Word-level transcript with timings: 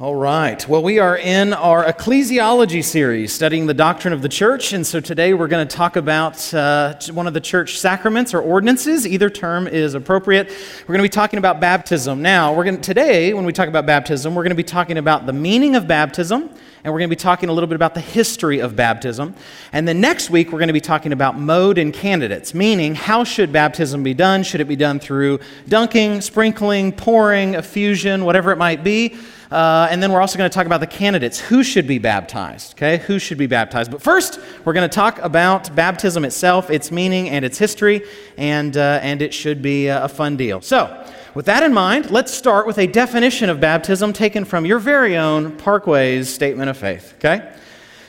All 0.00 0.14
right. 0.14 0.66
Well, 0.66 0.82
we 0.82 0.98
are 1.00 1.18
in 1.18 1.52
our 1.52 1.84
ecclesiology 1.84 2.82
series, 2.82 3.30
studying 3.30 3.66
the 3.66 3.74
doctrine 3.74 4.14
of 4.14 4.22
the 4.22 4.28
church. 4.28 4.72
And 4.72 4.86
so 4.86 5.00
today 5.00 5.34
we're 5.34 5.48
going 5.48 5.68
to 5.68 5.76
talk 5.76 5.96
about 5.96 6.52
uh, 6.54 6.94
one 7.12 7.26
of 7.26 7.34
the 7.34 7.42
church 7.42 7.78
sacraments 7.78 8.32
or 8.32 8.40
ordinances. 8.40 9.06
Either 9.06 9.28
term 9.28 9.68
is 9.68 9.92
appropriate. 9.92 10.48
We're 10.48 10.94
going 10.94 11.00
to 11.00 11.04
be 11.04 11.10
talking 11.10 11.38
about 11.38 11.60
baptism. 11.60 12.22
Now, 12.22 12.54
we're 12.54 12.64
going 12.64 12.76
to, 12.76 12.82
today, 12.82 13.34
when 13.34 13.44
we 13.44 13.52
talk 13.52 13.68
about 13.68 13.84
baptism, 13.84 14.34
we're 14.34 14.44
going 14.44 14.50
to 14.50 14.56
be 14.56 14.64
talking 14.64 14.96
about 14.96 15.26
the 15.26 15.34
meaning 15.34 15.76
of 15.76 15.86
baptism, 15.86 16.48
and 16.84 16.92
we're 16.92 16.98
going 16.98 17.08
to 17.10 17.16
be 17.16 17.20
talking 17.20 17.48
a 17.48 17.52
little 17.52 17.68
bit 17.68 17.76
about 17.76 17.94
the 17.94 18.00
history 18.00 18.58
of 18.58 18.74
baptism. 18.74 19.34
And 19.72 19.86
then 19.86 20.00
next 20.00 20.30
week, 20.30 20.50
we're 20.50 20.58
going 20.58 20.68
to 20.68 20.72
be 20.72 20.80
talking 20.80 21.12
about 21.12 21.38
mode 21.38 21.78
and 21.78 21.92
candidates, 21.92 22.54
meaning 22.54 22.94
how 22.96 23.22
should 23.22 23.52
baptism 23.52 24.02
be 24.02 24.14
done? 24.14 24.42
Should 24.42 24.60
it 24.60 24.66
be 24.66 24.76
done 24.76 24.98
through 24.98 25.38
dunking, 25.68 26.20
sprinkling, 26.20 26.92
pouring, 26.92 27.54
effusion, 27.54 28.24
whatever 28.24 28.50
it 28.50 28.58
might 28.58 28.82
be? 28.82 29.16
Uh, 29.52 29.86
and 29.90 30.02
then 30.02 30.10
we're 30.10 30.20
also 30.20 30.38
going 30.38 30.50
to 30.50 30.54
talk 30.54 30.66
about 30.66 30.80
the 30.80 30.86
candidates. 30.86 31.38
Who 31.38 31.62
should 31.62 31.86
be 31.86 31.98
baptized? 31.98 32.72
Okay, 32.72 32.96
who 33.04 33.18
should 33.18 33.36
be 33.36 33.46
baptized? 33.46 33.90
But 33.90 34.00
first, 34.00 34.40
we're 34.64 34.72
going 34.72 34.88
to 34.88 34.94
talk 34.94 35.18
about 35.18 35.74
baptism 35.76 36.24
itself, 36.24 36.70
its 36.70 36.90
meaning, 36.90 37.28
and 37.28 37.44
its 37.44 37.58
history, 37.58 38.02
and, 38.38 38.74
uh, 38.76 38.98
and 39.02 39.20
it 39.20 39.34
should 39.34 39.60
be 39.60 39.88
a 39.88 40.08
fun 40.08 40.38
deal. 40.38 40.62
So, 40.62 41.06
with 41.34 41.46
that 41.46 41.62
in 41.62 41.72
mind, 41.72 42.10
let's 42.10 42.32
start 42.32 42.66
with 42.66 42.78
a 42.78 42.86
definition 42.86 43.48
of 43.48 43.60
baptism 43.60 44.12
taken 44.12 44.44
from 44.44 44.66
your 44.66 44.78
very 44.78 45.16
own 45.16 45.56
Parkway's 45.56 46.32
Statement 46.32 46.68
of 46.68 46.76
Faith. 46.76 47.14
Okay? 47.18 47.52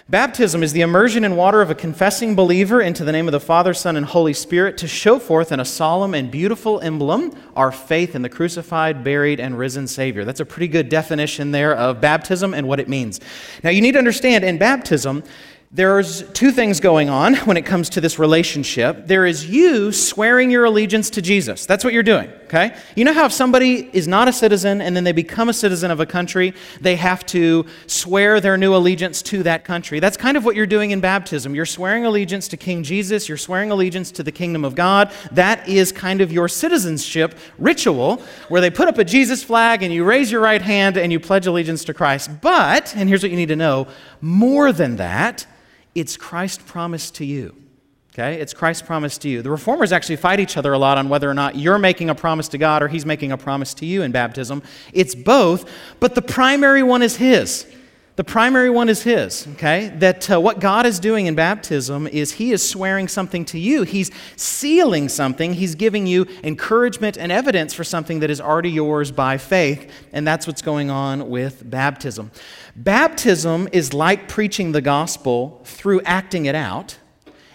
Baptism 0.09 0.62
is 0.62 0.73
the 0.73 0.82
immersion 0.82 1.23
in 1.23 1.38
water 1.38 1.62
of 1.62 1.72
a 1.72 1.76
confessing 1.76 2.36
believer 2.36 2.82
into 2.82 3.05
the 3.05 3.12
name 3.13 3.26
of 3.27 3.32
the 3.32 3.40
Father, 3.40 3.73
Son, 3.73 3.96
and 3.96 4.05
Holy 4.05 4.34
Spirit 4.34 4.77
to 4.80 4.88
show 4.88 5.18
forth 5.18 5.54
in 5.54 5.62
a 5.62 5.66
solemn 5.66 6.13
and 6.13 6.30
beautiful 6.30 6.82
emblem 6.82 7.34
our 7.55 7.72
faith 7.72 8.13
in 8.13 8.22
the 8.22 8.27
crucified, 8.27 9.02
buried, 9.02 9.40
and 9.40 9.58
risen 9.58 9.88
Savior. 9.88 10.26
That's 10.26 10.41
a 10.41 10.46
pretty 10.46 10.68
good 10.68 10.90
definition 10.90 11.52
there 11.52 11.74
of 11.74 12.02
baptism 12.02 12.54
and 12.54 12.68
what 12.68 12.82
it 12.82 12.90
means. 12.90 13.21
Now, 13.63 13.70
you 13.70 13.82
need 13.82 13.94
to 13.94 13.98
understand 13.98 14.44
in 14.44 14.58
baptism, 14.58 15.24
there's 15.76 16.21
two 16.34 16.52
things 16.52 16.79
going 16.79 17.10
on 17.10 17.34
when 17.48 17.57
it 17.57 17.66
comes 17.66 17.90
to 17.90 17.99
this 17.99 18.20
relationship. 18.20 19.07
There 19.07 19.26
is 19.26 19.49
you 19.49 19.91
swearing 19.91 20.52
your 20.52 20.66
allegiance 20.66 21.10
to 21.10 21.21
Jesus. 21.21 21.66
That's 21.66 21.84
what 21.84 21.93
you're 21.93 22.04
doing, 22.04 22.29
okay? 22.43 22.77
You 22.96 23.05
know 23.05 23.13
how 23.13 23.26
if 23.26 23.34
somebody 23.34 23.90
is 23.91 24.07
not 24.07 24.27
a 24.27 24.34
citizen 24.34 24.82
and 24.82 24.96
then 24.96 25.04
they 25.04 25.13
become 25.13 25.49
a 25.49 25.54
citizen 25.54 25.90
of 25.90 25.99
a 25.99 26.05
country, 26.05 26.54
they 26.79 26.96
have 26.98 27.26
to 27.27 27.66
swear 27.88 28.40
their 28.40 28.55
new 28.55 28.76
allegiance 28.76 29.24
to 29.24 29.41
that 29.44 29.66
country. 29.66 29.99
That's 29.99 30.16
kind 30.16 30.38
of 30.38 30.46
what 30.46 30.55
you're 30.55 30.68
doing 30.68 30.91
in 30.91 31.01
baptism. 31.01 31.55
You're 31.55 31.66
swearing 31.66 32.05
allegiance 32.05 32.48
to 32.49 32.57
King 32.57 32.84
Jesus, 32.84 33.27
you're 33.27 33.35
swearing 33.35 33.71
allegiance 33.71 34.12
to 34.12 34.21
the 34.21 34.32
kingdom 34.32 34.63
of 34.63 34.76
God. 34.76 35.12
That 35.32 35.68
is 35.68 35.91
kind 35.91 36.21
of 36.21 36.32
your 36.32 36.48
citizenship 36.48 37.35
ritual 37.57 38.21
where 38.48 38.62
they 38.62 38.70
put 38.70 38.88
up 38.88 38.99
a 38.99 39.04
Jesus 39.04 39.44
flag 39.44 39.82
and 39.82 39.91
you 39.91 40.04
raise 40.04 40.32
your 40.32 40.41
right 40.41 40.62
hand 40.62 40.98
and 40.98 41.12
you 41.12 41.20
pledge 41.20 41.48
allegiance 41.48 41.84
to 41.85 41.96
Christ. 41.96 42.29
But, 42.41 42.96
and 42.96 43.10
here's 43.10 43.24
what 43.24 43.32
you 43.32 43.38
need 43.38 43.48
to 43.48 43.55
know 43.55 43.88
more 44.21 44.71
than 44.71 44.98
that, 44.98 45.48
it's 45.96 46.18
Christ's 46.18 46.63
promise 46.66 47.12
to 47.12 47.26
you. 47.26 47.55
Okay? 48.13 48.36
It's 48.40 48.54
Christ's 48.54 48.84
promise 48.84 49.18
to 49.20 49.30
you. 49.30 49.41
The 49.41 49.49
reformers 49.49 49.91
actually 49.91 50.18
fight 50.18 50.40
each 50.40 50.55
other 50.55 50.74
a 50.74 50.77
lot 50.77 50.98
on 50.98 51.10
whether 51.10 51.30
or 51.30 51.34
not 51.34 51.55
you're 51.55 51.80
making 51.80 52.10
a 52.10 52.16
promise 52.16 52.48
to 52.50 52.60
God 52.60 52.84
or 52.84 52.88
he's 52.88 53.05
making 53.05 53.32
a 53.32 53.38
promise 53.38 53.74
to 53.76 53.85
you 53.85 54.04
in 54.04 54.12
baptism. 54.12 54.62
It's 54.91 55.16
both, 55.16 55.70
but 56.00 56.13
the 56.13 56.22
primary 56.22 56.84
one 56.84 57.02
is 57.02 57.16
his. 57.16 57.66
The 58.16 58.24
primary 58.24 58.70
one 58.70 58.90
is 58.90 59.02
his, 59.02 59.48
okay? 59.54 59.92
That 59.96 60.30
uh, 60.30 60.40
what 60.40 60.60
God 60.60 60.86
is 60.86 61.00
doing 61.00 61.26
in 61.26 61.34
baptism 61.34 62.06
is 62.06 62.34
he 62.34 62.52
is 62.52 62.68
swearing 62.68 63.08
something 63.08 63.44
to 63.46 63.58
you. 63.58 63.82
He's 63.84 64.12
sealing 64.36 65.09
something. 65.09 65.53
He's 65.53 65.74
giving 65.74 66.06
you 66.06 66.28
encouragement 66.44 67.18
and 67.18 67.31
evidence 67.31 67.74
for 67.74 67.84
something 67.84 68.19
that 68.19 68.30
is 68.30 68.40
already 68.40 68.69
yours 68.69 69.12
by 69.12 69.40
faith. 69.40 69.91
And 70.12 70.28
that's 70.28 70.46
what's 70.46 70.62
going 70.62 70.91
on 70.91 71.28
with 71.31 71.68
baptism. 71.68 72.31
Baptism 72.75 73.68
is 73.72 73.94
like 73.94 74.28
preaching 74.28 74.74
the 74.74 74.81
gospel 74.81 75.62
through 75.64 76.02
acting 76.02 76.46
it 76.46 76.56
out 76.56 77.00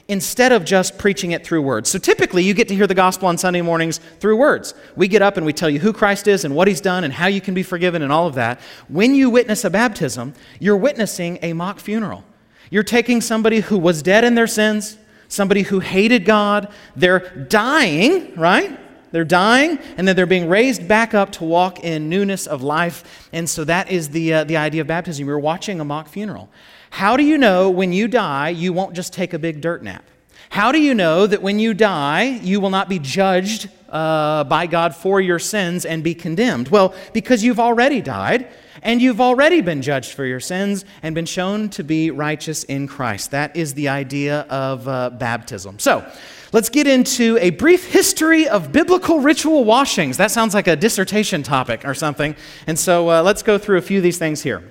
instead 0.08 0.52
of 0.52 0.64
just 0.64 0.96
preaching 0.96 1.32
it 1.32 1.44
through 1.44 1.60
words. 1.60 1.90
So 1.90 1.98
typically, 1.98 2.42
you 2.42 2.54
get 2.54 2.66
to 2.68 2.74
hear 2.74 2.86
the 2.86 2.94
gospel 2.94 3.28
on 3.28 3.36
Sunday 3.36 3.60
mornings 3.60 3.98
through 4.20 4.38
words. 4.38 4.72
We 4.96 5.06
get 5.06 5.20
up 5.20 5.36
and 5.36 5.44
we 5.44 5.52
tell 5.52 5.68
you 5.68 5.78
who 5.78 5.92
Christ 5.92 6.26
is 6.26 6.46
and 6.46 6.56
what 6.56 6.66
he's 6.66 6.80
done 6.80 7.04
and 7.04 7.12
how 7.12 7.26
you 7.26 7.42
can 7.42 7.52
be 7.52 7.62
forgiven 7.62 8.00
and 8.00 8.10
all 8.10 8.26
of 8.26 8.34
that. 8.34 8.58
When 8.88 9.14
you 9.14 9.28
witness 9.28 9.64
a 9.64 9.70
baptism, 9.70 10.32
you're 10.58 10.78
witnessing 10.78 11.38
a 11.42 11.52
mock 11.52 11.78
funeral. 11.78 12.24
You're 12.70 12.82
taking 12.82 13.20
somebody 13.20 13.60
who 13.60 13.78
was 13.78 14.02
dead 14.02 14.24
in 14.24 14.34
their 14.34 14.46
sins, 14.46 14.96
somebody 15.28 15.62
who 15.62 15.80
hated 15.80 16.24
God, 16.24 16.72
they're 16.96 17.28
dying, 17.48 18.34
right? 18.34 18.78
They're 19.10 19.24
dying, 19.24 19.78
and 19.96 20.06
then 20.06 20.16
they're 20.16 20.26
being 20.26 20.48
raised 20.48 20.86
back 20.86 21.14
up 21.14 21.32
to 21.32 21.44
walk 21.44 21.82
in 21.84 22.08
newness 22.08 22.46
of 22.46 22.62
life. 22.62 23.28
And 23.32 23.48
so 23.48 23.64
that 23.64 23.90
is 23.90 24.10
the, 24.10 24.34
uh, 24.34 24.44
the 24.44 24.56
idea 24.56 24.82
of 24.82 24.86
baptism. 24.86 25.26
You're 25.26 25.38
watching 25.38 25.80
a 25.80 25.84
mock 25.84 26.08
funeral. 26.08 26.50
How 26.90 27.16
do 27.16 27.22
you 27.22 27.38
know 27.38 27.70
when 27.70 27.92
you 27.92 28.08
die, 28.08 28.48
you 28.50 28.72
won't 28.72 28.94
just 28.94 29.12
take 29.12 29.32
a 29.32 29.38
big 29.38 29.60
dirt 29.60 29.82
nap? 29.82 30.04
How 30.50 30.72
do 30.72 30.80
you 30.80 30.94
know 30.94 31.26
that 31.26 31.42
when 31.42 31.58
you 31.58 31.74
die, 31.74 32.22
you 32.42 32.60
will 32.60 32.70
not 32.70 32.88
be 32.88 32.98
judged 32.98 33.68
uh, 33.88 34.44
by 34.44 34.66
God 34.66 34.94
for 34.94 35.20
your 35.20 35.38
sins 35.38 35.84
and 35.84 36.02
be 36.02 36.14
condemned? 36.14 36.68
Well, 36.68 36.94
because 37.12 37.44
you've 37.44 37.60
already 37.60 38.00
died 38.00 38.48
and 38.82 39.02
you've 39.02 39.20
already 39.20 39.60
been 39.60 39.82
judged 39.82 40.14
for 40.14 40.24
your 40.24 40.40
sins 40.40 40.84
and 41.02 41.14
been 41.14 41.26
shown 41.26 41.68
to 41.70 41.84
be 41.84 42.10
righteous 42.10 42.64
in 42.64 42.86
Christ. 42.86 43.30
That 43.32 43.56
is 43.56 43.74
the 43.74 43.88
idea 43.88 44.40
of 44.42 44.88
uh, 44.88 45.10
baptism. 45.10 45.78
So, 45.78 46.10
let's 46.52 46.70
get 46.70 46.86
into 46.86 47.36
a 47.40 47.50
brief 47.50 47.92
history 47.92 48.48
of 48.48 48.72
biblical 48.72 49.20
ritual 49.20 49.64
washings. 49.64 50.16
That 50.16 50.30
sounds 50.30 50.54
like 50.54 50.66
a 50.66 50.76
dissertation 50.76 51.42
topic 51.42 51.84
or 51.84 51.92
something. 51.92 52.34
And 52.66 52.78
so, 52.78 53.10
uh, 53.10 53.22
let's 53.22 53.42
go 53.42 53.58
through 53.58 53.78
a 53.78 53.82
few 53.82 53.98
of 53.98 54.02
these 54.02 54.18
things 54.18 54.42
here. 54.42 54.62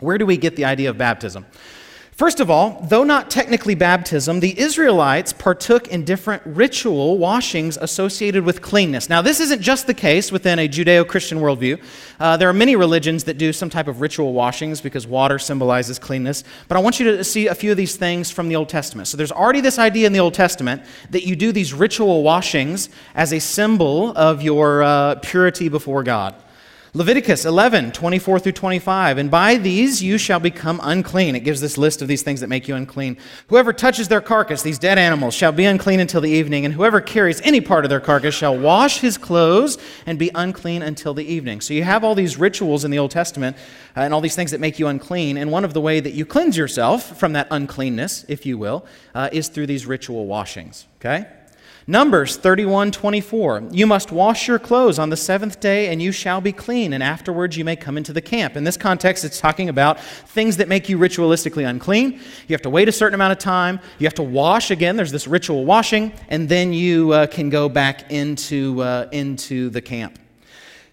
Where 0.00 0.18
do 0.18 0.26
we 0.26 0.36
get 0.36 0.56
the 0.56 0.64
idea 0.64 0.90
of 0.90 0.98
baptism? 0.98 1.46
First 2.18 2.40
of 2.40 2.50
all, 2.50 2.84
though 2.88 3.04
not 3.04 3.30
technically 3.30 3.76
baptism, 3.76 4.40
the 4.40 4.58
Israelites 4.58 5.32
partook 5.32 5.86
in 5.86 6.04
different 6.04 6.42
ritual 6.44 7.16
washings 7.16 7.76
associated 7.76 8.44
with 8.44 8.60
cleanness. 8.60 9.08
Now, 9.08 9.22
this 9.22 9.38
isn't 9.38 9.62
just 9.62 9.86
the 9.86 9.94
case 9.94 10.32
within 10.32 10.58
a 10.58 10.68
Judeo 10.68 11.06
Christian 11.06 11.38
worldview. 11.38 11.80
Uh, 12.18 12.36
there 12.36 12.48
are 12.48 12.52
many 12.52 12.74
religions 12.74 13.22
that 13.22 13.38
do 13.38 13.52
some 13.52 13.70
type 13.70 13.86
of 13.86 14.00
ritual 14.00 14.32
washings 14.32 14.80
because 14.80 15.06
water 15.06 15.38
symbolizes 15.38 16.00
cleanness. 16.00 16.42
But 16.66 16.76
I 16.76 16.80
want 16.80 16.98
you 16.98 17.06
to 17.18 17.22
see 17.22 17.46
a 17.46 17.54
few 17.54 17.70
of 17.70 17.76
these 17.76 17.94
things 17.94 18.32
from 18.32 18.48
the 18.48 18.56
Old 18.56 18.68
Testament. 18.68 19.06
So, 19.06 19.16
there's 19.16 19.30
already 19.30 19.60
this 19.60 19.78
idea 19.78 20.08
in 20.08 20.12
the 20.12 20.18
Old 20.18 20.34
Testament 20.34 20.82
that 21.10 21.24
you 21.24 21.36
do 21.36 21.52
these 21.52 21.72
ritual 21.72 22.24
washings 22.24 22.88
as 23.14 23.32
a 23.32 23.38
symbol 23.38 24.10
of 24.16 24.42
your 24.42 24.82
uh, 24.82 25.14
purity 25.22 25.68
before 25.68 26.02
God. 26.02 26.34
Leviticus 26.94 27.44
11, 27.44 27.92
24 27.92 28.38
through 28.38 28.52
25. 28.52 29.18
And 29.18 29.30
by 29.30 29.56
these 29.56 30.02
you 30.02 30.16
shall 30.16 30.40
become 30.40 30.80
unclean. 30.82 31.36
It 31.36 31.40
gives 31.40 31.60
this 31.60 31.76
list 31.76 32.00
of 32.00 32.08
these 32.08 32.22
things 32.22 32.40
that 32.40 32.48
make 32.48 32.66
you 32.66 32.74
unclean. 32.74 33.18
Whoever 33.48 33.74
touches 33.74 34.08
their 34.08 34.22
carcass, 34.22 34.62
these 34.62 34.78
dead 34.78 34.96
animals, 34.96 35.34
shall 35.34 35.52
be 35.52 35.66
unclean 35.66 36.00
until 36.00 36.22
the 36.22 36.30
evening. 36.30 36.64
And 36.64 36.72
whoever 36.72 37.02
carries 37.02 37.42
any 37.42 37.60
part 37.60 37.84
of 37.84 37.90
their 37.90 38.00
carcass 38.00 38.34
shall 38.34 38.56
wash 38.56 39.00
his 39.00 39.18
clothes 39.18 39.76
and 40.06 40.18
be 40.18 40.30
unclean 40.34 40.82
until 40.82 41.12
the 41.12 41.24
evening. 41.24 41.60
So 41.60 41.74
you 41.74 41.84
have 41.84 42.04
all 42.04 42.14
these 42.14 42.38
rituals 42.38 42.84
in 42.84 42.90
the 42.90 42.98
Old 42.98 43.10
Testament 43.10 43.56
uh, 43.94 44.00
and 44.00 44.14
all 44.14 44.22
these 44.22 44.36
things 44.36 44.52
that 44.52 44.60
make 44.60 44.78
you 44.78 44.86
unclean. 44.86 45.36
And 45.36 45.52
one 45.52 45.66
of 45.66 45.74
the 45.74 45.82
way 45.82 46.00
that 46.00 46.14
you 46.14 46.24
cleanse 46.24 46.56
yourself 46.56 47.18
from 47.18 47.34
that 47.34 47.48
uncleanness, 47.50 48.24
if 48.28 48.46
you 48.46 48.56
will, 48.56 48.86
uh, 49.14 49.28
is 49.30 49.48
through 49.48 49.66
these 49.66 49.84
ritual 49.84 50.26
washings. 50.26 50.86
Okay? 51.00 51.26
Numbers 51.90 52.36
31 52.36 52.92
24. 52.92 53.68
You 53.70 53.86
must 53.86 54.12
wash 54.12 54.46
your 54.46 54.58
clothes 54.58 54.98
on 54.98 55.08
the 55.08 55.16
seventh 55.16 55.58
day, 55.58 55.90
and 55.90 56.02
you 56.02 56.12
shall 56.12 56.42
be 56.42 56.52
clean, 56.52 56.92
and 56.92 57.02
afterwards 57.02 57.56
you 57.56 57.64
may 57.64 57.76
come 57.76 57.96
into 57.96 58.12
the 58.12 58.20
camp. 58.20 58.56
In 58.56 58.64
this 58.64 58.76
context, 58.76 59.24
it's 59.24 59.40
talking 59.40 59.70
about 59.70 59.98
things 59.98 60.58
that 60.58 60.68
make 60.68 60.90
you 60.90 60.98
ritualistically 60.98 61.66
unclean. 61.66 62.20
You 62.46 62.52
have 62.52 62.60
to 62.60 62.68
wait 62.68 62.90
a 62.90 62.92
certain 62.92 63.14
amount 63.14 63.32
of 63.32 63.38
time. 63.38 63.80
You 63.98 64.06
have 64.06 64.12
to 64.16 64.22
wash 64.22 64.70
again. 64.70 64.96
There's 64.96 65.12
this 65.12 65.26
ritual 65.26 65.64
washing, 65.64 66.12
and 66.28 66.46
then 66.46 66.74
you 66.74 67.12
uh, 67.12 67.26
can 67.26 67.48
go 67.48 67.70
back 67.70 68.12
into, 68.12 68.82
uh, 68.82 69.08
into 69.10 69.70
the 69.70 69.80
camp. 69.80 70.18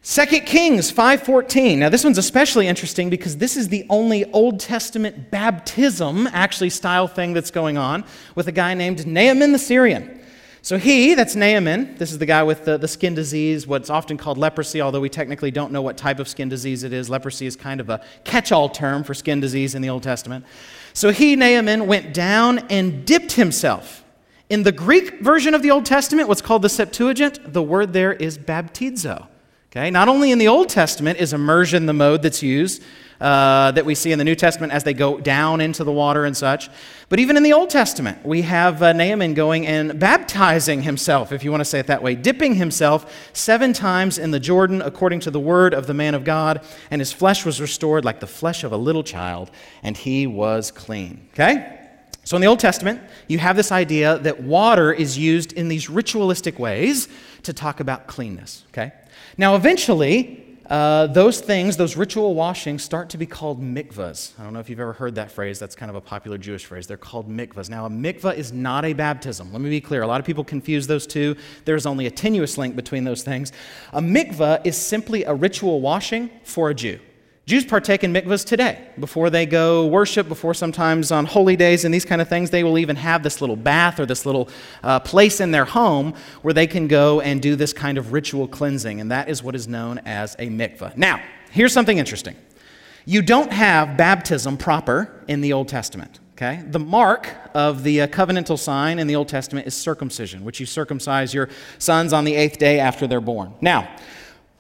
2 0.02 0.26
Kings 0.46 0.94
5:14. 0.94 1.80
Now 1.80 1.90
this 1.90 2.06
one's 2.06 2.18
especially 2.18 2.68
interesting 2.68 3.10
because 3.10 3.36
this 3.36 3.58
is 3.58 3.68
the 3.68 3.86
only 3.90 4.24
Old 4.32 4.62
Testament 4.62 5.30
baptism 5.30 6.28
actually 6.28 6.70
style 6.70 7.10
thing 7.10 7.34
that's 7.34 7.52
going 7.52 7.78
on 7.78 8.06
with 8.34 8.48
a 8.48 8.54
guy 8.54 8.74
named 8.76 9.06
Naaman 9.06 9.52
the 9.52 9.60
Syrian. 9.60 10.22
So 10.66 10.80
he, 10.80 11.14
that's 11.14 11.36
Naaman, 11.36 11.94
this 11.98 12.12
is 12.12 12.18
the 12.18 12.26
guy 12.26 12.42
with 12.42 12.66
the, 12.66 12.76
the 12.76 12.88
skin 12.88 13.14
disease, 13.14 13.68
what's 13.68 13.92
often 13.92 14.18
called 14.18 14.40
leprosy, 14.40 14.82
although 14.82 15.00
we 15.00 15.10
technically 15.10 15.52
don't 15.52 15.72
know 15.72 15.84
what 15.84 15.96
type 15.96 16.18
of 16.18 16.28
skin 16.28 16.50
disease 16.50 16.84
it 16.84 16.92
is. 16.92 17.08
Leprosy 17.08 17.46
is 17.46 17.56
kind 17.56 17.80
of 17.80 17.92
a 17.92 18.04
catch 18.24 18.52
all 18.52 18.68
term 18.68 19.04
for 19.04 19.14
skin 19.14 19.40
disease 19.40 19.76
in 19.76 19.84
the 19.84 19.90
Old 19.90 20.02
Testament. 20.02 20.44
So 20.92 21.12
he, 21.12 21.36
Naaman, 21.36 21.86
went 21.86 22.16
down 22.16 22.66
and 22.72 23.06
dipped 23.06 23.34
himself. 23.34 24.04
In 24.50 24.64
the 24.64 24.72
Greek 24.72 25.20
version 25.20 25.54
of 25.54 25.62
the 25.62 25.70
Old 25.70 25.86
Testament, 25.86 26.28
what's 26.28 26.42
called 26.42 26.64
the 26.64 26.70
Septuagint, 26.70 27.54
the 27.54 27.62
word 27.62 27.94
there 27.94 28.14
is 28.14 28.40
baptizo. 28.40 29.28
Okay? 29.70 29.92
Not 29.92 30.08
only 30.08 30.32
in 30.32 30.40
the 30.40 30.48
Old 30.48 30.70
Testament 30.70 31.20
is 31.20 31.32
immersion 31.32 31.86
the 31.86 31.94
mode 31.94 32.24
that's 32.24 32.42
used, 32.42 32.82
uh, 33.20 33.72
that 33.72 33.86
we 33.86 33.96
see 33.96 34.12
in 34.12 34.20
the 34.20 34.26
New 34.26 34.36
Testament 34.36 34.74
as 34.74 34.84
they 34.84 34.94
go 34.94 35.20
down 35.20 35.62
into 35.62 35.84
the 35.84 35.92
water 35.92 36.26
and 36.26 36.36
such. 36.36 36.70
But 37.08 37.20
even 37.20 37.38
in 37.38 37.44
the 37.44 37.54
Old 37.54 37.70
Testament, 37.70 38.26
we 38.26 38.42
have 38.42 38.82
uh, 38.82 38.94
Naaman 38.94 39.34
going 39.34 39.68
and 39.68 40.00
baptizing 40.00 40.82
himself, 40.82 41.32
if 41.32 41.44
you 41.44 41.52
want 41.52 41.62
to 41.62 41.66
say 41.66 41.80
it 41.80 41.88
that 41.88 42.02
way, 42.02 42.16
dipping 42.16 42.56
himself 42.56 43.30
seven 43.34 43.74
times 43.74 44.18
in 44.18 44.32
the 44.32 44.40
Jordan 44.40 44.82
according 44.82 45.20
to 45.22 45.32
the 45.32 45.40
word 45.40 45.74
of 45.74 45.88
the 45.88 45.94
man 45.94 46.16
of 46.16 46.24
God, 46.24 46.66
and 46.92 47.00
his 47.00 47.12
flesh 47.12 47.46
was 47.46 47.62
restored 47.62 48.04
like 48.06 48.20
the 48.20 48.28
flesh 48.28 48.64
of 48.64 48.72
a 48.72 48.78
little 48.78 49.04
child, 49.04 49.52
and 49.84 49.96
he 49.96 50.28
was 50.28 50.72
clean. 50.72 51.28
Okay? 51.34 51.82
So 52.24 52.36
in 52.36 52.42
the 52.42 52.48
Old 52.48 52.60
Testament, 52.60 53.02
you 53.28 53.38
have 53.38 53.56
this 53.56 53.72
idea 53.72 54.18
that 54.20 54.42
water 54.42 54.92
is 54.92 55.16
used 55.16 55.54
in 55.54 55.68
these 55.68 55.92
ritualistic 55.92 56.58
ways 56.58 57.08
to 57.44 57.54
talk 57.54 57.80
about 57.80 58.08
cleanness. 58.08 58.66
Okay? 58.70 58.92
Now, 59.38 59.56
eventually, 59.56 60.45
uh, 60.70 61.08
those 61.08 61.42
things, 61.42 61.78
those 61.78 61.96
ritual 61.96 62.34
washings, 62.34 62.84
start 62.84 63.10
to 63.12 63.18
be 63.18 63.26
called 63.26 63.62
mikvahs. 63.62 64.32
I 64.40 64.44
don't 64.44 64.54
know 64.54 64.60
if 64.60 64.70
you've 64.70 64.80
ever 64.80 64.94
heard 64.94 65.16
that 65.16 65.32
phrase. 65.32 65.60
That's 65.60 65.76
kind 65.76 65.90
of 65.90 65.96
a 65.96 66.02
popular 66.02 66.38
Jewish 66.38 66.66
phrase. 66.66 66.88
They're 66.88 66.98
called 66.98 67.30
mikvahs. 67.30 67.70
Now, 67.70 67.86
a 67.86 67.90
mikvah 67.90 68.36
is 68.36 68.52
not 68.52 68.86
a 68.86 68.94
baptism. 68.94 69.52
Let 69.52 69.62
me 69.62 69.70
be 69.70 69.82
clear. 69.82 70.02
A 70.02 70.08
lot 70.08 70.20
of 70.20 70.26
people 70.26 70.44
confuse 70.44 70.88
those 70.88 71.06
two. 71.06 71.36
There's 71.66 71.86
only 71.86 72.08
a 72.08 72.12
tenuous 72.12 72.58
link 72.58 72.76
between 72.76 73.04
those 73.04 73.22
things. 73.22 73.52
A 73.94 74.02
mikvah 74.02 74.66
is 74.66 74.76
simply 74.78 75.24
a 75.24 75.34
ritual 75.34 75.82
washing 75.82 76.32
for 76.44 76.70
a 76.70 76.74
Jew. 76.74 77.00
Jews 77.46 77.64
partake 77.64 78.04
in 78.04 78.12
mikvahs 78.12 78.44
today. 78.44 78.88
Before 79.00 79.30
they 79.30 79.46
go 79.46 79.86
worship, 79.86 80.28
before 80.28 80.56
sometimes 80.56 81.12
on 81.12 81.28
holy 81.28 81.56
days 81.56 81.86
and 81.86 81.94
these 81.94 82.04
kind 82.04 82.20
of 82.20 82.28
things, 82.28 82.50
they 82.50 82.64
will 82.64 82.80
even 82.80 82.96
have 82.96 83.22
this 83.22 83.40
little 83.40 83.56
bath 83.56 84.00
or 84.00 84.08
this 84.08 84.26
little 84.26 84.50
uh, 84.82 85.00
place 85.00 85.40
in 85.40 85.52
their 85.52 85.66
home 85.66 86.16
where 86.42 86.56
they 86.56 86.66
can 86.66 86.88
go 86.88 87.22
and 87.22 87.44
do 87.44 87.56
this 87.56 87.72
kind 87.72 88.00
of 88.00 88.14
ritual 88.14 88.48
cleansing. 88.48 89.00
And 89.00 89.12
that 89.12 89.30
is 89.30 89.44
what 89.44 89.54
is 89.54 89.68
known 89.68 90.00
as 90.06 90.34
a 90.40 90.48
mikvah. 90.48 90.98
Now, 90.98 91.22
here's 91.52 91.72
something 91.72 92.00
interesting 92.00 92.36
you 93.06 93.22
don't 93.22 93.54
have 93.54 93.96
baptism 93.96 94.58
proper 94.58 95.24
in 95.28 95.42
the 95.42 95.54
Old 95.54 95.68
Testament. 95.68 96.20
Okay? 96.34 96.64
The 96.66 96.80
mark 96.80 97.30
of 97.54 97.84
the 97.84 98.02
uh, 98.02 98.08
covenantal 98.08 98.58
sign 98.58 98.98
in 98.98 99.06
the 99.06 99.16
Old 99.16 99.30
Testament 99.30 99.68
is 99.68 99.76
circumcision, 99.76 100.44
which 100.44 100.60
you 100.60 100.66
circumcise 100.66 101.34
your 101.34 101.50
sons 101.78 102.12
on 102.12 102.26
the 102.26 102.34
eighth 102.34 102.58
day 102.58 102.80
after 102.80 103.06
they're 103.06 103.22
born. 103.22 103.54
Now, 103.62 103.96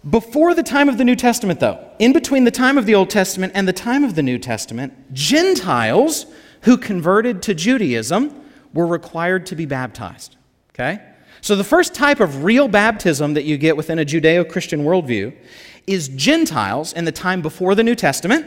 before 0.10 0.54
the 0.54 0.64
time 0.64 0.88
of 0.88 0.98
the 0.98 1.04
New 1.04 1.16
Testament, 1.16 1.60
though, 1.60 1.92
in 2.00 2.14
between 2.14 2.44
the 2.44 2.52
time 2.52 2.78
of 2.78 2.86
the 2.86 2.96
Old 2.96 3.10
Testament 3.10 3.54
and 3.56 3.68
the 3.68 3.74
time 3.74 4.04
of 4.04 4.16
the 4.16 4.24
New 4.24 4.38
Testament, 4.38 5.14
Gentiles 5.14 6.28
who 6.62 6.78
converted 6.78 7.42
to 7.44 7.54
Judaism 7.54 8.44
were 8.74 8.86
required 8.86 9.46
to 9.48 9.56
be 9.56 9.66
baptized. 9.66 10.36
Okay? 10.74 11.02
So 11.42 11.56
the 11.56 11.64
first 11.64 11.94
type 11.94 12.20
of 12.20 12.44
real 12.44 12.68
baptism 12.68 13.36
that 13.36 13.46
you 13.46 13.58
get 13.58 13.78
within 13.78 14.00
a 14.00 14.06
Judeo 14.06 14.50
Christian 14.50 14.84
worldview 14.84 15.34
is 15.88 16.08
Gentiles 16.10 16.94
in 16.94 17.06
the 17.06 17.12
time 17.12 17.42
before 17.42 17.76
the 17.76 17.84
New 17.84 17.96
Testament 17.96 18.46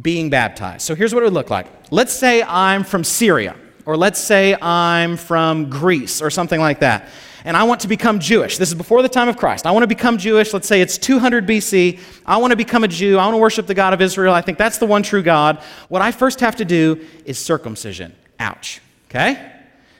being 0.00 0.30
baptized. 0.30 0.82
So 0.82 0.94
here's 0.94 1.14
what 1.14 1.22
it 1.22 1.26
would 1.26 1.32
look 1.32 1.50
like. 1.50 1.66
Let's 1.90 2.12
say 2.12 2.42
I'm 2.42 2.82
from 2.82 3.04
Syria, 3.04 3.56
or 3.84 3.96
let's 3.96 4.18
say 4.18 4.54
I'm 4.60 5.16
from 5.16 5.70
Greece, 5.70 6.22
or 6.22 6.30
something 6.30 6.60
like 6.60 6.80
that 6.80 7.08
and 7.44 7.56
I 7.56 7.64
want 7.64 7.80
to 7.80 7.88
become 7.88 8.20
Jewish. 8.20 8.58
This 8.58 8.68
is 8.68 8.74
before 8.74 9.02
the 9.02 9.08
time 9.08 9.28
of 9.28 9.36
Christ. 9.36 9.66
I 9.66 9.72
want 9.72 9.82
to 9.82 9.88
become 9.88 10.18
Jewish. 10.18 10.52
Let's 10.52 10.68
say 10.68 10.80
it's 10.80 10.98
200 10.98 11.46
BC. 11.46 11.98
I 12.24 12.36
want 12.36 12.52
to 12.52 12.56
become 12.56 12.84
a 12.84 12.88
Jew. 12.88 13.18
I 13.18 13.24
want 13.24 13.34
to 13.34 13.38
worship 13.38 13.66
the 13.66 13.74
God 13.74 13.92
of 13.92 14.00
Israel. 14.00 14.32
I 14.32 14.42
think 14.42 14.58
that's 14.58 14.78
the 14.78 14.86
one 14.86 15.02
true 15.02 15.22
God. 15.22 15.62
What 15.88 16.02
I 16.02 16.12
first 16.12 16.40
have 16.40 16.56
to 16.56 16.64
do 16.64 17.04
is 17.24 17.38
circumcision. 17.38 18.14
Ouch. 18.38 18.80
Okay? 19.10 19.50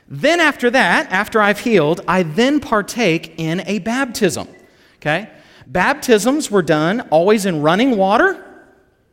Then, 0.08 0.40
after 0.40 0.70
that, 0.70 1.10
after 1.10 1.40
I've 1.40 1.60
healed, 1.60 2.02
I 2.06 2.22
then 2.22 2.60
partake 2.60 3.34
in 3.38 3.62
a 3.66 3.78
baptism. 3.78 4.48
Okay? 4.96 5.28
Baptisms 5.66 6.50
were 6.50 6.62
done 6.62 7.00
always 7.10 7.46
in 7.46 7.62
running 7.62 7.96
water. 7.96 8.44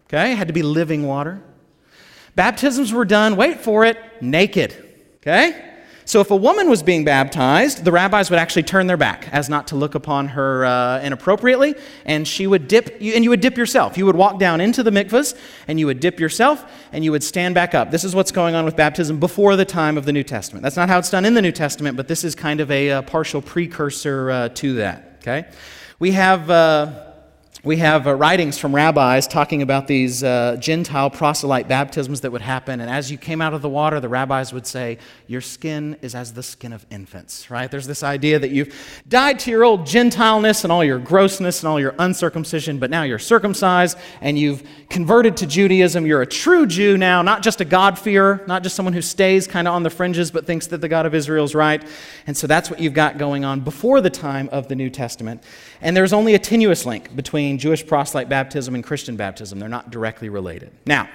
Okay? 0.07 0.33
It 0.33 0.37
had 0.37 0.47
to 0.47 0.53
be 0.53 0.63
living 0.63 1.07
water. 1.07 1.41
Baptisms 2.35 2.93
were 2.93 3.05
done, 3.05 3.35
wait 3.35 3.59
for 3.59 3.85
it, 3.85 3.97
naked. 4.21 4.75
Okay? 5.17 5.68
So 6.09 6.21
if 6.21 6.31
a 6.31 6.35
woman 6.35 6.71
was 6.71 6.81
being 6.81 7.05
baptized, 7.05 7.83
the 7.83 7.91
rabbis 7.91 8.31
would 8.31 8.39
actually 8.39 8.63
turn 8.63 8.87
their 8.87 8.97
back 8.97 9.29
as 9.31 9.47
not 9.47 9.67
to 9.67 9.75
look 9.75 9.93
upon 9.93 10.29
her 10.29 10.65
uh, 10.65 11.01
inappropriately, 11.01 11.75
and 12.03 12.27
she 12.27 12.47
would 12.47 12.67
dip, 12.67 12.97
and 12.99 13.23
you 13.23 13.29
would 13.29 13.41
dip 13.41 13.55
yourself. 13.57 13.95
You 13.95 14.07
would 14.07 14.15
walk 14.15 14.39
down 14.39 14.59
into 14.59 14.81
the 14.81 14.89
mikvahs, 14.89 15.37
and 15.67 15.79
you 15.79 15.85
would 15.85 15.99
dip 15.99 16.19
yourself, 16.19 16.65
and 16.91 17.03
you 17.03 17.11
would 17.11 17.23
stand 17.23 17.53
back 17.53 17.75
up. 17.75 17.91
This 17.91 18.03
is 18.03 18.15
what's 18.15 18.31
going 18.31 18.55
on 18.55 18.65
with 18.65 18.75
baptism 18.75 19.19
before 19.19 19.55
the 19.55 19.65
time 19.65 19.99
of 19.99 20.05
the 20.05 20.11
New 20.11 20.23
Testament. 20.23 20.63
That's 20.63 20.77
not 20.77 20.89
how 20.89 20.97
it's 20.97 21.11
done 21.11 21.25
in 21.25 21.35
the 21.35 21.43
New 21.43 21.51
Testament, 21.51 21.95
but 21.95 22.07
this 22.07 22.23
is 22.23 22.33
kind 22.33 22.59
of 22.59 22.71
a, 22.71 22.89
uh, 22.89 23.01
partial 23.03 23.39
precursor 23.39 24.31
uh, 24.31 24.49
to 24.49 24.73
that. 24.77 25.17
Okay, 25.21 25.45
we 25.99 26.13
have. 26.13 27.08
We 27.61 27.75
have 27.77 28.07
uh, 28.07 28.15
writings 28.15 28.57
from 28.57 28.73
rabbis 28.73 29.27
talking 29.27 29.61
about 29.61 29.85
these 29.85 30.23
uh, 30.23 30.55
Gentile 30.61 31.09
proselyte 31.09 31.67
baptisms 31.67 32.21
that 32.21 32.31
would 32.31 32.41
happen. 32.41 32.79
And 32.79 32.89
as 32.89 33.11
you 33.11 33.17
came 33.17 33.41
out 33.41 33.53
of 33.53 33.61
the 33.61 33.67
water, 33.67 33.99
the 33.99 34.07
rabbis 34.07 34.53
would 34.53 34.65
say, 34.65 34.97
Your 35.27 35.41
skin 35.41 35.97
is 36.01 36.15
as 36.15 36.31
the 36.31 36.41
skin 36.41 36.71
of 36.71 36.85
infants, 36.89 37.51
right? 37.51 37.69
There's 37.69 37.85
this 37.85 38.01
idea 38.01 38.39
that 38.39 38.51
you've 38.51 38.73
died 39.09 39.39
to 39.39 39.51
your 39.51 39.65
old 39.65 39.85
Gentileness 39.85 40.63
and 40.63 40.71
all 40.71 40.85
your 40.85 40.99
grossness 40.99 41.61
and 41.61 41.67
all 41.67 41.81
your 41.81 41.95
uncircumcision, 41.99 42.79
but 42.79 42.89
now 42.89 43.03
you're 43.03 43.19
circumcised 43.19 43.97
and 44.21 44.39
you've 44.39 44.63
converted 44.87 45.35
to 45.37 45.45
Judaism. 45.45 46.05
You're 46.05 46.21
a 46.21 46.25
true 46.27 46.65
Jew 46.65 46.97
now, 46.97 47.21
not 47.21 47.43
just 47.43 47.59
a 47.59 47.65
God-fearer, 47.65 48.45
not 48.47 48.63
just 48.63 48.77
someone 48.77 48.93
who 48.93 49.01
stays 49.01 49.47
kind 49.47 49.67
of 49.67 49.73
on 49.73 49.83
the 49.83 49.89
fringes 49.89 50.31
but 50.31 50.45
thinks 50.45 50.67
that 50.67 50.79
the 50.79 50.87
God 50.87 51.05
of 51.05 51.13
Israel 51.13 51.43
is 51.43 51.53
right. 51.53 51.83
And 52.25 52.37
so 52.37 52.47
that's 52.47 52.69
what 52.69 52.79
you've 52.79 52.93
got 52.93 53.17
going 53.17 53.43
on 53.43 53.59
before 53.59 53.99
the 53.99 54.09
time 54.09 54.47
of 54.53 54.69
the 54.69 54.75
New 54.75 54.89
Testament. 54.89 55.43
And 55.81 55.95
there's 55.95 56.13
only 56.13 56.35
a 56.35 56.39
tenuous 56.39 56.85
link 56.85 57.13
between 57.13 57.48
Jewish 57.57 57.85
proselyte 57.85 58.29
baptism 58.29 58.75
and 58.75 58.83
Christian 58.83 59.15
baptism. 59.15 59.59
They're 59.59 59.69
not 59.69 59.91
directly 59.91 60.29
related. 60.29 60.71
Now, 60.85 61.09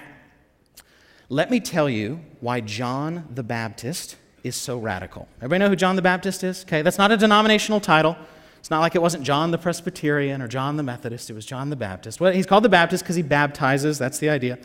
let 1.29 1.49
me 1.49 1.59
tell 1.59 1.89
you 1.89 2.19
why 2.39 2.61
John 2.61 3.27
the 3.33 3.43
Baptist 3.43 4.15
is 4.43 4.55
so 4.55 4.77
radical. 4.77 5.27
Everybody 5.37 5.59
know 5.59 5.69
who 5.69 5.75
John 5.75 5.95
the 5.95 6.01
Baptist 6.01 6.43
is? 6.43 6.63
Okay, 6.63 6.83
that's 6.83 6.99
not 6.99 7.11
a 7.11 7.17
denominational 7.17 7.79
title. 7.79 8.15
It's 8.59 8.69
not 8.69 8.79
like 8.79 8.95
it 8.95 9.01
wasn't 9.01 9.23
John 9.23 9.51
the 9.51 9.57
Presbyterian 9.57 10.41
or 10.41 10.47
John 10.47 10.77
the 10.77 10.83
Methodist, 10.83 11.29
it 11.29 11.33
was 11.33 11.45
John 11.45 11.69
the 11.69 11.75
Baptist. 11.75 12.19
Well, 12.19 12.31
he's 12.31 12.45
called 12.45 12.63
the 12.63 12.69
Baptist 12.69 13.03
because 13.03 13.15
he 13.15 13.21
baptizes, 13.21 13.97
that's 13.97 14.19
the 14.19 14.29
idea. 14.29 14.57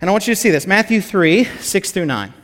And 0.00 0.08
I 0.08 0.12
want 0.12 0.26
you 0.28 0.34
to 0.34 0.40
see 0.40 0.50
this 0.50 0.66
Matthew 0.66 1.00
3 1.00 1.44
6 1.44 1.90
through 1.90 2.06
9. 2.06 2.34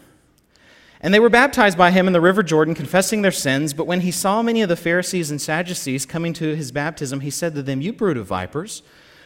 And 1.04 1.12
they 1.12 1.20
were 1.20 1.28
baptized 1.28 1.76
by 1.76 1.90
him 1.90 2.06
in 2.06 2.14
the 2.14 2.20
river 2.20 2.42
Jordan, 2.42 2.74
confessing 2.74 3.20
their 3.20 3.30
sins. 3.30 3.74
But 3.74 3.86
when 3.86 4.00
he 4.00 4.10
saw 4.10 4.40
many 4.40 4.62
of 4.62 4.70
the 4.70 4.74
Pharisees 4.74 5.30
and 5.30 5.38
Sadducees 5.38 6.06
coming 6.06 6.32
to 6.32 6.56
his 6.56 6.72
baptism, 6.72 7.20
he 7.20 7.28
said 7.28 7.54
to 7.54 7.62
them, 7.62 7.82
You 7.82 7.92
brood 7.92 8.16
of 8.16 8.26
vipers, 8.26 8.82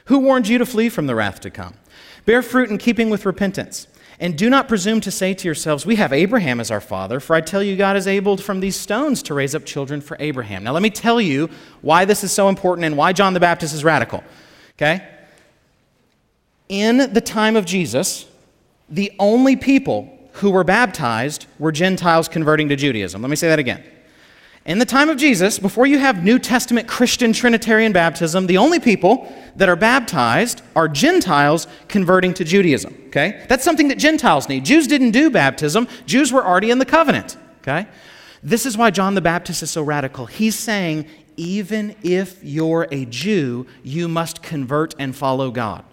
who 0.07 0.19
warned 0.19 0.49
you 0.49 0.59
to 0.59 0.67
flee 0.67 0.89
from 0.89 1.07
the 1.07 1.15
wrath 1.15 1.39
to 1.43 1.51
come? 1.51 1.75
Bear 2.27 2.43
fruit 2.43 2.69
in 2.69 2.79
keeping 2.79 3.11
with 3.11 3.25
repentance. 3.25 3.87
And 4.19 4.37
do 4.37 4.51
not 4.51 4.67
presume 4.67 5.01
to 5.03 5.13
say 5.13 5.35
to 5.35 5.47
yourselves, 5.47 5.87
We 5.87 5.95
have 5.95 6.13
Abraham 6.13 6.59
as 6.59 6.73
our 6.73 6.81
father, 6.81 7.21
for 7.21 7.37
I 7.37 7.41
tell 7.41 7.63
you, 7.63 7.77
God 7.77 7.97
is 7.97 8.09
able 8.09 8.37
from 8.39 8.59
these 8.59 8.75
stones 8.75 9.23
to 9.23 9.35
raise 9.35 9.55
up 9.55 9.65
children 9.65 10.01
for 10.01 10.17
Abraham. 10.19 10.65
Now, 10.65 10.73
let 10.73 10.83
me 10.83 10.91
tell 10.91 11.21
you 11.21 11.49
why 11.81 12.05
this 12.05 12.25
is 12.25 12.33
so 12.33 12.49
important 12.49 12.87
and 12.87 12.97
why 12.97 13.13
John 13.13 13.35
the 13.35 13.41
Baptist 13.41 13.73
is 13.73 13.85
radical. 13.85 14.25
Okay? 14.73 15.07
In 16.69 17.13
the 17.13 17.21
time 17.21 17.55
of 17.55 17.67
Jesus, 17.67 18.27
the 18.89 19.13
only 19.20 19.55
people 19.55 20.18
who 20.39 20.51
were 20.51 20.65
baptized 20.65 21.47
were 21.59 21.73
Gentiles 21.73 22.29
converting 22.29 22.69
to 22.69 22.77
Judaism. 22.77 23.23
Let 23.23 23.31
me 23.31 23.37
say 23.37 23.49
that 23.49 23.59
again. 23.59 23.83
In 24.69 24.79
the 24.79 24.85
time 24.85 25.09
of 25.09 25.17
Jesus, 25.17 25.59
before 25.59 25.87
you 25.87 25.99
have 25.99 26.23
New 26.23 26.39
Testament 26.39 26.87
Christian 26.87 27.33
Trinitarian 27.33 27.93
baptism, 27.93 28.47
the 28.47 28.59
only 28.59 28.79
people 28.79 29.33
that 29.57 29.69
are 29.69 29.77
baptized 29.77 30.61
are 30.77 30.89
Gentiles 30.89 31.67
converting 31.89 32.35
to 32.35 32.45
Judaism. 32.45 32.95
Okay? 33.07 33.45
That's 33.49 33.65
something 33.65 33.89
that 33.89 33.99
Gentiles 33.99 34.49
need. 34.49 34.67
Jews 34.67 34.87
didn't 34.87 35.13
do 35.13 35.31
baptism, 35.31 35.89
Jews 36.05 36.33
were 36.33 36.45
already 36.45 36.71
in 36.71 36.79
the 36.79 36.85
covenant. 36.85 37.39
Okay? 37.63 37.87
This 38.43 38.67
is 38.67 38.77
why 38.77 38.91
John 38.91 39.15
the 39.15 39.21
Baptist 39.21 39.63
is 39.63 39.71
so 39.71 39.83
radical. 39.83 40.27
He's 40.27 40.55
saying, 40.55 41.07
even 41.39 41.97
if 42.03 42.43
you're 42.45 42.87
a 42.93 43.07
Jew, 43.07 43.67
you 43.83 44.07
must 44.07 44.43
convert 44.43 44.95
and 44.99 45.17
follow 45.17 45.51
God. 45.51 45.85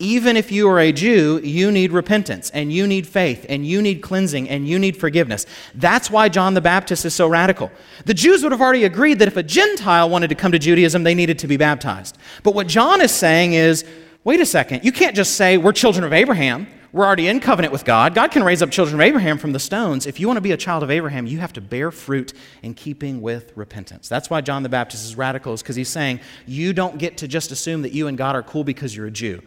Even 0.00 0.36
if 0.36 0.52
you 0.52 0.68
are 0.68 0.78
a 0.78 0.92
Jew, 0.92 1.40
you 1.42 1.72
need 1.72 1.90
repentance 1.90 2.50
and 2.50 2.72
you 2.72 2.86
need 2.86 3.04
faith 3.04 3.44
and 3.48 3.66
you 3.66 3.82
need 3.82 4.00
cleansing 4.00 4.48
and 4.48 4.68
you 4.68 4.78
need 4.78 4.96
forgiveness. 4.96 5.44
That's 5.74 6.08
why 6.08 6.28
John 6.28 6.54
the 6.54 6.60
Baptist 6.60 7.04
is 7.04 7.14
so 7.14 7.26
radical. 7.26 7.72
The 8.04 8.14
Jews 8.14 8.44
would 8.44 8.52
have 8.52 8.60
already 8.60 8.84
agreed 8.84 9.18
that 9.18 9.26
if 9.26 9.36
a 9.36 9.42
Gentile 9.42 10.08
wanted 10.08 10.28
to 10.28 10.36
come 10.36 10.52
to 10.52 10.58
Judaism, 10.58 11.02
they 11.02 11.16
needed 11.16 11.40
to 11.40 11.48
be 11.48 11.56
baptized. 11.56 12.16
But 12.44 12.54
what 12.54 12.68
John 12.68 13.00
is 13.00 13.10
saying 13.10 13.54
is 13.54 13.84
wait 14.22 14.40
a 14.40 14.46
second, 14.46 14.84
you 14.84 14.92
can't 14.92 15.16
just 15.16 15.34
say 15.34 15.56
we're 15.56 15.72
children 15.72 16.04
of 16.04 16.12
Abraham. 16.12 16.68
We're 16.92 17.04
already 17.04 17.28
in 17.28 17.40
covenant 17.40 17.72
with 17.72 17.84
God. 17.84 18.14
God 18.14 18.30
can 18.30 18.42
raise 18.42 18.62
up 18.62 18.70
children 18.70 18.94
of 18.94 19.00
Abraham 19.00 19.36
from 19.36 19.52
the 19.52 19.58
stones. 19.58 20.06
If 20.06 20.20
you 20.20 20.26
want 20.26 20.38
to 20.38 20.42
be 20.42 20.52
a 20.52 20.56
child 20.56 20.82
of 20.82 20.90
Abraham, 20.90 21.26
you 21.26 21.38
have 21.38 21.52
to 21.54 21.60
bear 21.60 21.90
fruit 21.90 22.32
in 22.62 22.72
keeping 22.74 23.20
with 23.20 23.52
repentance. 23.56 24.08
That's 24.08 24.30
why 24.30 24.40
John 24.40 24.62
the 24.62 24.70
Baptist 24.70 25.04
is 25.04 25.16
radical, 25.16 25.52
is 25.52 25.62
because 25.62 25.76
he's 25.76 25.90
saying 25.90 26.20
you 26.46 26.72
don't 26.72 26.98
get 26.98 27.18
to 27.18 27.28
just 27.28 27.50
assume 27.52 27.82
that 27.82 27.92
you 27.92 28.06
and 28.06 28.16
God 28.16 28.36
are 28.36 28.42
cool 28.42 28.64
because 28.64 28.96
you're 28.96 29.06
a 29.06 29.10
Jew. 29.10 29.42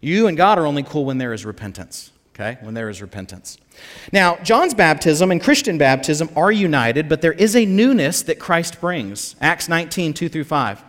You 0.00 0.26
and 0.26 0.36
God 0.36 0.58
are 0.58 0.66
only 0.66 0.82
cool 0.82 1.04
when 1.04 1.18
there 1.18 1.32
is 1.32 1.44
repentance, 1.44 2.12
okay? 2.34 2.58
When 2.62 2.74
there 2.74 2.88
is 2.88 3.02
repentance. 3.02 3.58
Now, 4.12 4.36
John's 4.36 4.74
baptism 4.74 5.30
and 5.30 5.42
Christian 5.42 5.78
baptism 5.78 6.30
are 6.36 6.52
united, 6.52 7.08
but 7.08 7.20
there 7.20 7.32
is 7.32 7.56
a 7.56 7.64
newness 7.64 8.22
that 8.22 8.38
Christ 8.38 8.80
brings. 8.80 9.34
Acts 9.40 9.68
19, 9.68 10.14
2 10.14 10.28
through 10.28 10.44
5. 10.44 10.84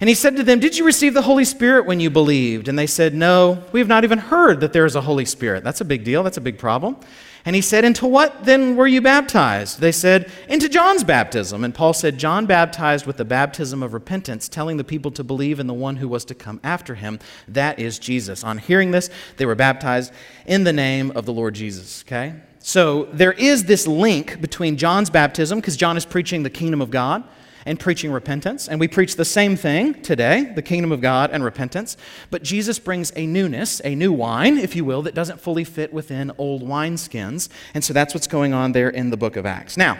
And 0.00 0.08
he 0.08 0.14
said 0.14 0.36
to 0.36 0.42
them, 0.42 0.60
Did 0.60 0.78
you 0.78 0.84
receive 0.84 1.12
the 1.12 1.22
Holy 1.22 1.44
Spirit 1.44 1.84
when 1.84 2.00
you 2.00 2.08
believed? 2.10 2.68
And 2.68 2.78
they 2.78 2.86
said, 2.86 3.14
No, 3.14 3.62
we 3.72 3.80
have 3.80 3.88
not 3.88 4.04
even 4.04 4.18
heard 4.18 4.60
that 4.60 4.72
there 4.72 4.86
is 4.86 4.96
a 4.96 5.02
Holy 5.02 5.26
Spirit. 5.26 5.62
That's 5.62 5.82
a 5.82 5.84
big 5.84 6.04
deal. 6.04 6.22
That's 6.22 6.38
a 6.38 6.42
big 6.42 6.58
problem. 6.58 6.96
And 7.44 7.56
he 7.56 7.62
said, 7.62 7.84
Into 7.84 8.06
what 8.06 8.44
then 8.44 8.76
were 8.76 8.86
you 8.86 9.00
baptized? 9.00 9.80
They 9.80 9.92
said, 9.92 10.30
Into 10.48 10.68
John's 10.68 11.04
baptism. 11.04 11.64
And 11.64 11.74
Paul 11.74 11.92
said, 11.92 12.18
John 12.18 12.46
baptized 12.46 13.06
with 13.06 13.16
the 13.16 13.24
baptism 13.24 13.82
of 13.82 13.94
repentance, 13.94 14.48
telling 14.48 14.76
the 14.76 14.84
people 14.84 15.10
to 15.12 15.24
believe 15.24 15.58
in 15.58 15.66
the 15.66 15.74
one 15.74 15.96
who 15.96 16.08
was 16.08 16.24
to 16.26 16.34
come 16.34 16.60
after 16.62 16.94
him. 16.94 17.18
That 17.48 17.78
is 17.78 17.98
Jesus. 17.98 18.44
On 18.44 18.58
hearing 18.58 18.90
this, 18.90 19.10
they 19.36 19.46
were 19.46 19.54
baptized 19.54 20.12
in 20.46 20.64
the 20.64 20.72
name 20.72 21.10
of 21.12 21.26
the 21.26 21.32
Lord 21.32 21.54
Jesus. 21.54 22.04
Okay? 22.06 22.34
So 22.58 23.04
there 23.12 23.32
is 23.32 23.64
this 23.64 23.86
link 23.86 24.40
between 24.40 24.76
John's 24.76 25.10
baptism, 25.10 25.60
because 25.60 25.76
John 25.76 25.96
is 25.96 26.04
preaching 26.04 26.42
the 26.42 26.50
kingdom 26.50 26.82
of 26.82 26.90
God 26.90 27.24
and 27.66 27.78
preaching 27.78 28.10
repentance. 28.10 28.68
And 28.68 28.80
we 28.80 28.88
preach 28.88 29.16
the 29.16 29.24
same 29.24 29.56
thing 29.56 30.00
today 30.02 30.52
the 30.54 30.62
kingdom 30.62 30.92
of 30.92 31.00
God 31.00 31.30
and 31.30 31.42
repentance. 31.44 31.96
But 32.30 32.42
Jesus 32.42 32.78
brings 32.78 33.12
a 33.16 33.26
newness, 33.26 33.80
a 33.84 33.94
new 33.94 34.12
wine, 34.12 34.58
if 34.58 34.74
you 34.76 34.84
will, 34.84 35.02
that 35.02 35.14
doesn't 35.14 35.40
fully 35.40 35.64
fit 35.64 35.92
within 35.92 36.32
old 36.38 36.62
wineskins. 36.62 37.48
And 37.74 37.84
so 37.84 37.92
that's 37.92 38.14
what's 38.14 38.26
going 38.26 38.52
on 38.52 38.72
there 38.72 38.90
in 38.90 39.10
the 39.10 39.16
book 39.16 39.36
of 39.36 39.46
Acts. 39.46 39.76
Now, 39.76 39.98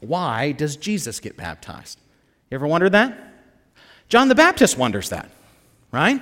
why 0.00 0.52
does 0.52 0.76
Jesus 0.76 1.20
get 1.20 1.36
baptized? 1.36 1.98
You 2.50 2.56
ever 2.56 2.66
wondered 2.66 2.92
that? 2.92 3.32
John 4.08 4.28
the 4.28 4.34
Baptist 4.34 4.76
wonders 4.76 5.08
that, 5.08 5.30
right? 5.90 6.20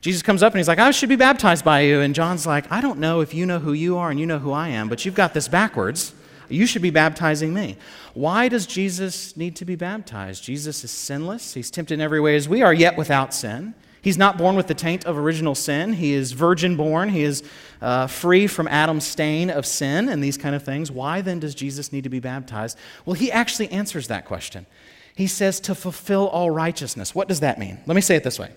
Jesus 0.00 0.20
comes 0.20 0.42
up 0.42 0.52
and 0.52 0.58
he's 0.58 0.66
like, 0.66 0.80
I 0.80 0.90
should 0.90 1.08
be 1.08 1.16
baptized 1.16 1.64
by 1.64 1.82
you. 1.82 2.00
And 2.00 2.14
John's 2.14 2.44
like, 2.44 2.70
I 2.72 2.80
don't 2.80 2.98
know 2.98 3.20
if 3.20 3.32
you 3.32 3.46
know 3.46 3.60
who 3.60 3.72
you 3.72 3.96
are 3.96 4.10
and 4.10 4.18
you 4.18 4.26
know 4.26 4.40
who 4.40 4.50
I 4.50 4.68
am, 4.68 4.88
but 4.88 5.04
you've 5.04 5.14
got 5.14 5.32
this 5.32 5.46
backwards. 5.46 6.12
You 6.48 6.66
should 6.66 6.82
be 6.82 6.90
baptizing 6.90 7.54
me. 7.54 7.76
Why 8.14 8.48
does 8.48 8.66
Jesus 8.66 9.36
need 9.36 9.56
to 9.56 9.64
be 9.64 9.76
baptized? 9.76 10.44
Jesus 10.44 10.84
is 10.84 10.90
sinless. 10.90 11.54
He's 11.54 11.70
tempted 11.70 11.94
in 11.94 12.00
every 12.00 12.20
way 12.20 12.36
as 12.36 12.48
we 12.48 12.62
are, 12.62 12.74
yet 12.74 12.96
without 12.96 13.32
sin. 13.32 13.74
He's 14.02 14.18
not 14.18 14.36
born 14.36 14.56
with 14.56 14.66
the 14.66 14.74
taint 14.74 15.06
of 15.06 15.16
original 15.16 15.54
sin. 15.54 15.92
He 15.92 16.12
is 16.12 16.32
virgin 16.32 16.76
born. 16.76 17.08
He 17.08 17.22
is 17.22 17.44
uh, 17.80 18.08
free 18.08 18.48
from 18.48 18.66
Adam's 18.66 19.06
stain 19.06 19.48
of 19.48 19.64
sin 19.64 20.08
and 20.08 20.22
these 20.22 20.36
kind 20.36 20.56
of 20.56 20.64
things. 20.64 20.90
Why 20.90 21.20
then 21.20 21.38
does 21.38 21.54
Jesus 21.54 21.92
need 21.92 22.02
to 22.02 22.10
be 22.10 22.18
baptized? 22.18 22.76
Well, 23.06 23.14
he 23.14 23.30
actually 23.30 23.70
answers 23.70 24.08
that 24.08 24.24
question. 24.24 24.66
He 25.14 25.28
says 25.28 25.60
to 25.60 25.74
fulfill 25.76 26.26
all 26.28 26.50
righteousness. 26.50 27.14
What 27.14 27.28
does 27.28 27.40
that 27.40 27.60
mean? 27.60 27.78
Let 27.86 27.94
me 27.94 28.00
say 28.00 28.16
it 28.16 28.24
this 28.24 28.40
way 28.40 28.50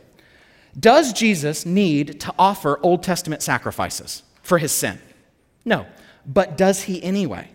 Does 0.80 1.14
Jesus 1.14 1.64
need 1.64 2.20
to 2.22 2.34
offer 2.40 2.80
Old 2.82 3.04
Testament 3.04 3.44
sacrifices 3.44 4.24
for 4.42 4.58
his 4.58 4.72
sin? 4.72 5.00
No. 5.64 5.86
But 6.26 6.58
does 6.58 6.84
he 6.84 7.04
anyway? 7.04 7.50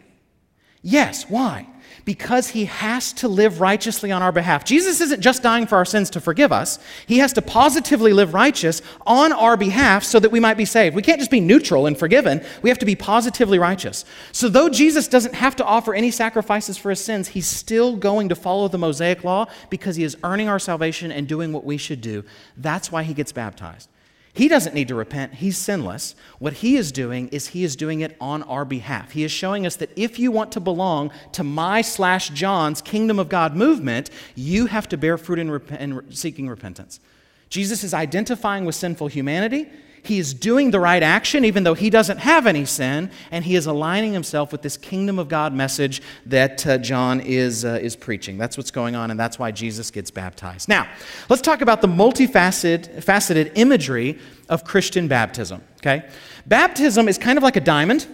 Yes. 0.83 1.29
Why? 1.29 1.67
Because 2.07 2.49
he 2.49 2.65
has 2.65 3.13
to 3.15 3.29
live 3.29 3.61
righteously 3.61 4.11
on 4.11 4.23
our 4.23 4.33
behalf. 4.33 4.65
Jesus 4.65 5.01
isn't 5.03 5.21
just 5.21 5.43
dying 5.43 5.67
for 5.67 5.77
our 5.77 5.85
sins 5.85 6.09
to 6.11 6.21
forgive 6.21 6.51
us, 6.51 6.79
he 7.07 7.19
has 7.19 7.35
to 7.35 7.43
positively 7.43 8.15
live 8.15 8.33
righteous 8.33 8.81
on 9.07 9.33
our 9.33 9.57
behalf 9.57 10.03
so 10.03 10.19
that 10.19 10.33
we 10.33 10.41
might 10.41 10.57
be 10.57 10.65
saved. 10.65 10.97
We 10.97 11.03
can't 11.03 11.19
just 11.19 11.31
be 11.31 11.41
neutral 11.41 11.87
and 11.87 11.99
forgiven, 11.99 12.43
we 12.63 12.71
have 12.71 12.79
to 12.79 12.87
be 12.87 12.97
positively 12.97 13.59
righteous. 13.59 14.07
So, 14.33 14.49
though 14.49 14.71
Jesus 14.71 15.09
doesn't 15.09 15.35
have 15.35 15.57
to 15.57 15.65
offer 15.65 15.93
any 15.93 16.11
sacrifices 16.11 16.79
for 16.79 16.89
his 16.89 17.05
sins, 17.05 17.29
he's 17.29 17.47
still 17.47 17.97
going 17.97 18.31
to 18.31 18.35
follow 18.35 18.69
the 18.69 18.79
Mosaic 18.79 19.23
law 19.23 19.47
because 19.69 19.97
he 19.97 20.05
is 20.05 20.17
earning 20.25 20.49
our 20.49 20.59
salvation 20.59 21.13
and 21.13 21.29
doing 21.29 21.53
what 21.53 21.65
we 21.65 21.77
should 21.77 22.01
do. 22.01 22.25
That's 22.57 22.91
why 22.91 23.03
he 23.03 23.13
gets 23.13 23.33
baptized. 23.33 23.90
He 24.33 24.47
doesn't 24.47 24.75
need 24.75 24.89
to 24.89 24.95
repent. 24.95 25.35
He's 25.35 25.59
sinless. 25.59 26.15
What 26.39 26.55
he 26.55 26.77
is 26.77 26.93
doing 26.93 27.29
is 27.29 27.49
he 27.49 27.65
is 27.65 27.75
doing 27.75 28.01
it 28.01 28.17
on 28.21 28.45
our 28.45 28.65
behalf. 28.65 29.11
He 29.11 29.25
is 29.25 29.33
showing 29.33 29.67
us 29.67 29.77
that 29.77 29.91
if 29.97 30.19
you 30.19 30.31
want 30.31 30.53
to 30.53 30.61
belong 30.61 31.11
to 31.33 31.43
my 31.43 31.83
slash 31.83 32.31
John's 32.31 32.81
kingdom 32.81 33.19
of 33.19 33.29
God 33.29 33.57
movement, 33.57 34.09
you 34.37 34.67
have 34.67 34.89
to 34.91 34.97
bear 34.97 35.19
fruit 35.19 35.41
in, 35.41 35.51
rep- 35.51 35.73
in 35.73 36.13
seeking 36.13 36.49
repentance. 36.49 37.01
Jesus 37.49 37.83
is 37.83 37.93
identifying 37.93 38.65
with 38.65 38.77
sinful 38.77 39.09
humanity 39.09 39.69
he 40.03 40.19
is 40.19 40.35
doing 40.35 40.71
the 40.71 40.81
right 40.81 41.03
action 41.03 41.45
even 41.45 41.65
though 41.65 41.75
he 41.75 41.91
doesn't 41.91 42.19
have 42.19 42.47
any 42.47 42.65
sin, 42.65 43.11
and 43.31 43.45
he 43.45 43.55
is 43.55 43.67
aligning 43.67 44.13
himself 44.13 44.53
with 44.53 44.63
this 44.63 44.77
kingdom 44.77 45.19
of 45.19 45.29
God 45.29 45.53
message 45.53 46.03
that 46.27 46.67
uh, 46.67 46.79
John 46.79 47.21
is, 47.21 47.65
uh, 47.65 47.79
is 47.83 47.97
preaching. 47.97 48.39
That's 48.39 48.57
what's 48.57 48.71
going 48.71 48.95
on, 48.95 49.11
and 49.11 49.19
that's 49.19 49.39
why 49.39 49.51
Jesus 49.51 49.91
gets 49.91 50.11
baptized. 50.11 50.69
Now, 50.69 50.89
let's 51.29 51.43
talk 51.43 51.61
about 51.61 51.81
the 51.81 51.89
multifaceted 51.89 53.03
faceted 53.03 53.53
imagery 53.55 54.19
of 54.49 54.65
Christian 54.65 55.09
baptism. 55.09 55.63
Okay? 55.79 56.09
Baptism 56.47 57.09
is 57.09 57.19
kind 57.19 57.39
of 57.39 57.43
like 57.43 57.57
a 57.57 57.61
diamond. 57.61 58.07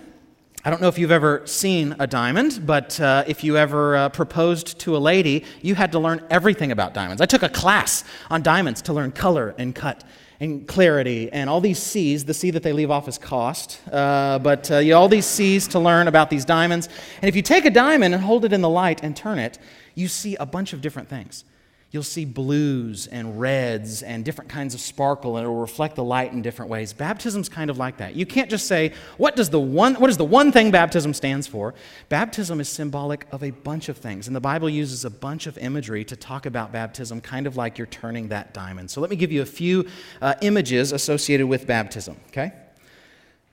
I 0.65 0.71
don't 0.71 0.83
know 0.83 0.89
if 0.89 0.99
you've 0.99 1.13
ever 1.13 1.43
seen 1.47 1.95
a 2.01 2.09
diamond, 2.09 2.67
but 2.67 2.99
uh, 2.99 3.23
if 3.29 3.45
you 3.45 3.57
ever 3.57 3.97
uh, 3.97 4.09
proposed 4.09 4.81
to 4.81 4.97
a 4.97 4.99
lady, 4.99 5.45
you 5.63 5.77
had 5.77 5.93
to 5.93 6.01
learn 6.01 6.25
everything 6.29 6.73
about 6.73 6.93
diamonds. 6.93 7.23
I 7.23 7.27
took 7.27 7.45
a 7.45 7.49
class 7.49 8.03
on 8.31 8.43
diamonds 8.43 8.83
to 8.83 8.93
learn 8.93 9.13
color 9.13 9.55
and 9.59 9.75
cut 9.75 10.03
and 10.41 10.67
clarity 10.67 11.31
and 11.33 11.49
all 11.49 11.61
these 11.61 11.79
C's. 11.79 12.25
The 12.25 12.35
C 12.35 12.51
that 12.51 12.63
they 12.63 12.73
leave 12.73 12.91
off 12.91 13.09
is 13.09 13.19
cost, 13.19 13.81
uh, 13.91 14.39
but 14.39 14.71
uh, 14.71 14.79
you 14.79 14.95
all 14.95 15.09
these 15.09 15.27
C's 15.27 15.69
to 15.69 15.79
learn 15.79 16.09
about 16.09 16.31
these 16.31 16.45
diamonds. 16.45 16.89
And 17.23 17.29
if 17.29 17.37
you 17.37 17.43
take 17.43 17.65
a 17.65 17.71
diamond 17.71 18.15
and 18.15 18.23
hold 18.23 18.45
it 18.45 18.53
in 18.53 18.61
the 18.61 18.69
light 18.69 19.03
and 19.03 19.17
turn 19.17 19.39
it, 19.39 19.59
you 19.95 20.09
see 20.09 20.37
a 20.37 20.47
bunch 20.47 20.73
of 20.73 20.81
different 20.81 21.09
things. 21.09 21.45
You'll 21.93 22.03
see 22.03 22.25
blues 22.25 23.07
and 23.07 23.41
reds 23.41 24.03
and 24.03 24.25
different 24.25 24.51
kinds 24.51 24.75
of 24.75 24.81
sparkle, 24.81 25.37
and 25.37 25.47
it 25.47 25.49
will 25.49 25.61
reflect 25.61 25.95
the 25.95 26.03
light 26.03 26.33
in 26.33 26.43
different 26.43 26.69
ways. 26.69 26.93
Baptism's 26.93 27.49
kind 27.49 27.71
of 27.71 27.79
like 27.79 27.99
that. 27.99 28.17
You 28.17 28.27
can't 28.27 28.51
just 28.51 28.67
say, 28.67 28.93
what 29.19 29.37
does 29.37 29.51
the 29.51 29.61
one, 29.61 29.95
what 29.95 30.11
is 30.11 30.17
the 30.17 30.25
one 30.25 30.51
thing 30.51 30.73
baptism 30.73 31.15
stands 31.15 31.47
for? 31.47 31.75
Baptism 32.09 32.61
is 32.61 32.69
symbolic 32.69 33.27
of 33.31 33.45
a 33.45 33.53
bunch 33.53 33.89
of 33.89 33.99
things, 33.99 34.27
and 34.27 34.35
the 34.35 34.41
Bible 34.41 34.69
uses 34.69 35.05
a 35.05 35.11
bunch 35.11 35.47
of 35.47 35.57
imagery 35.59 36.05
to 36.05 36.17
talk 36.17 36.45
about 36.45 36.73
baptism, 36.73 37.21
kind 37.21 37.47
of 37.47 37.57
like 37.57 37.79
you're 37.79 37.87
turning 37.87 38.29
that 38.29 38.53
diamond. 38.53 38.91
So 38.91 39.01
let 39.01 39.09
me 39.09 39.17
give 39.17 39.31
you 39.31 39.43
a 39.43 39.47
few 39.47 39.87
uh, 40.21 40.35
images 40.43 40.91
associated 40.91 41.47
with 41.47 41.69
baptism, 41.69 42.17
okay? 42.29 42.53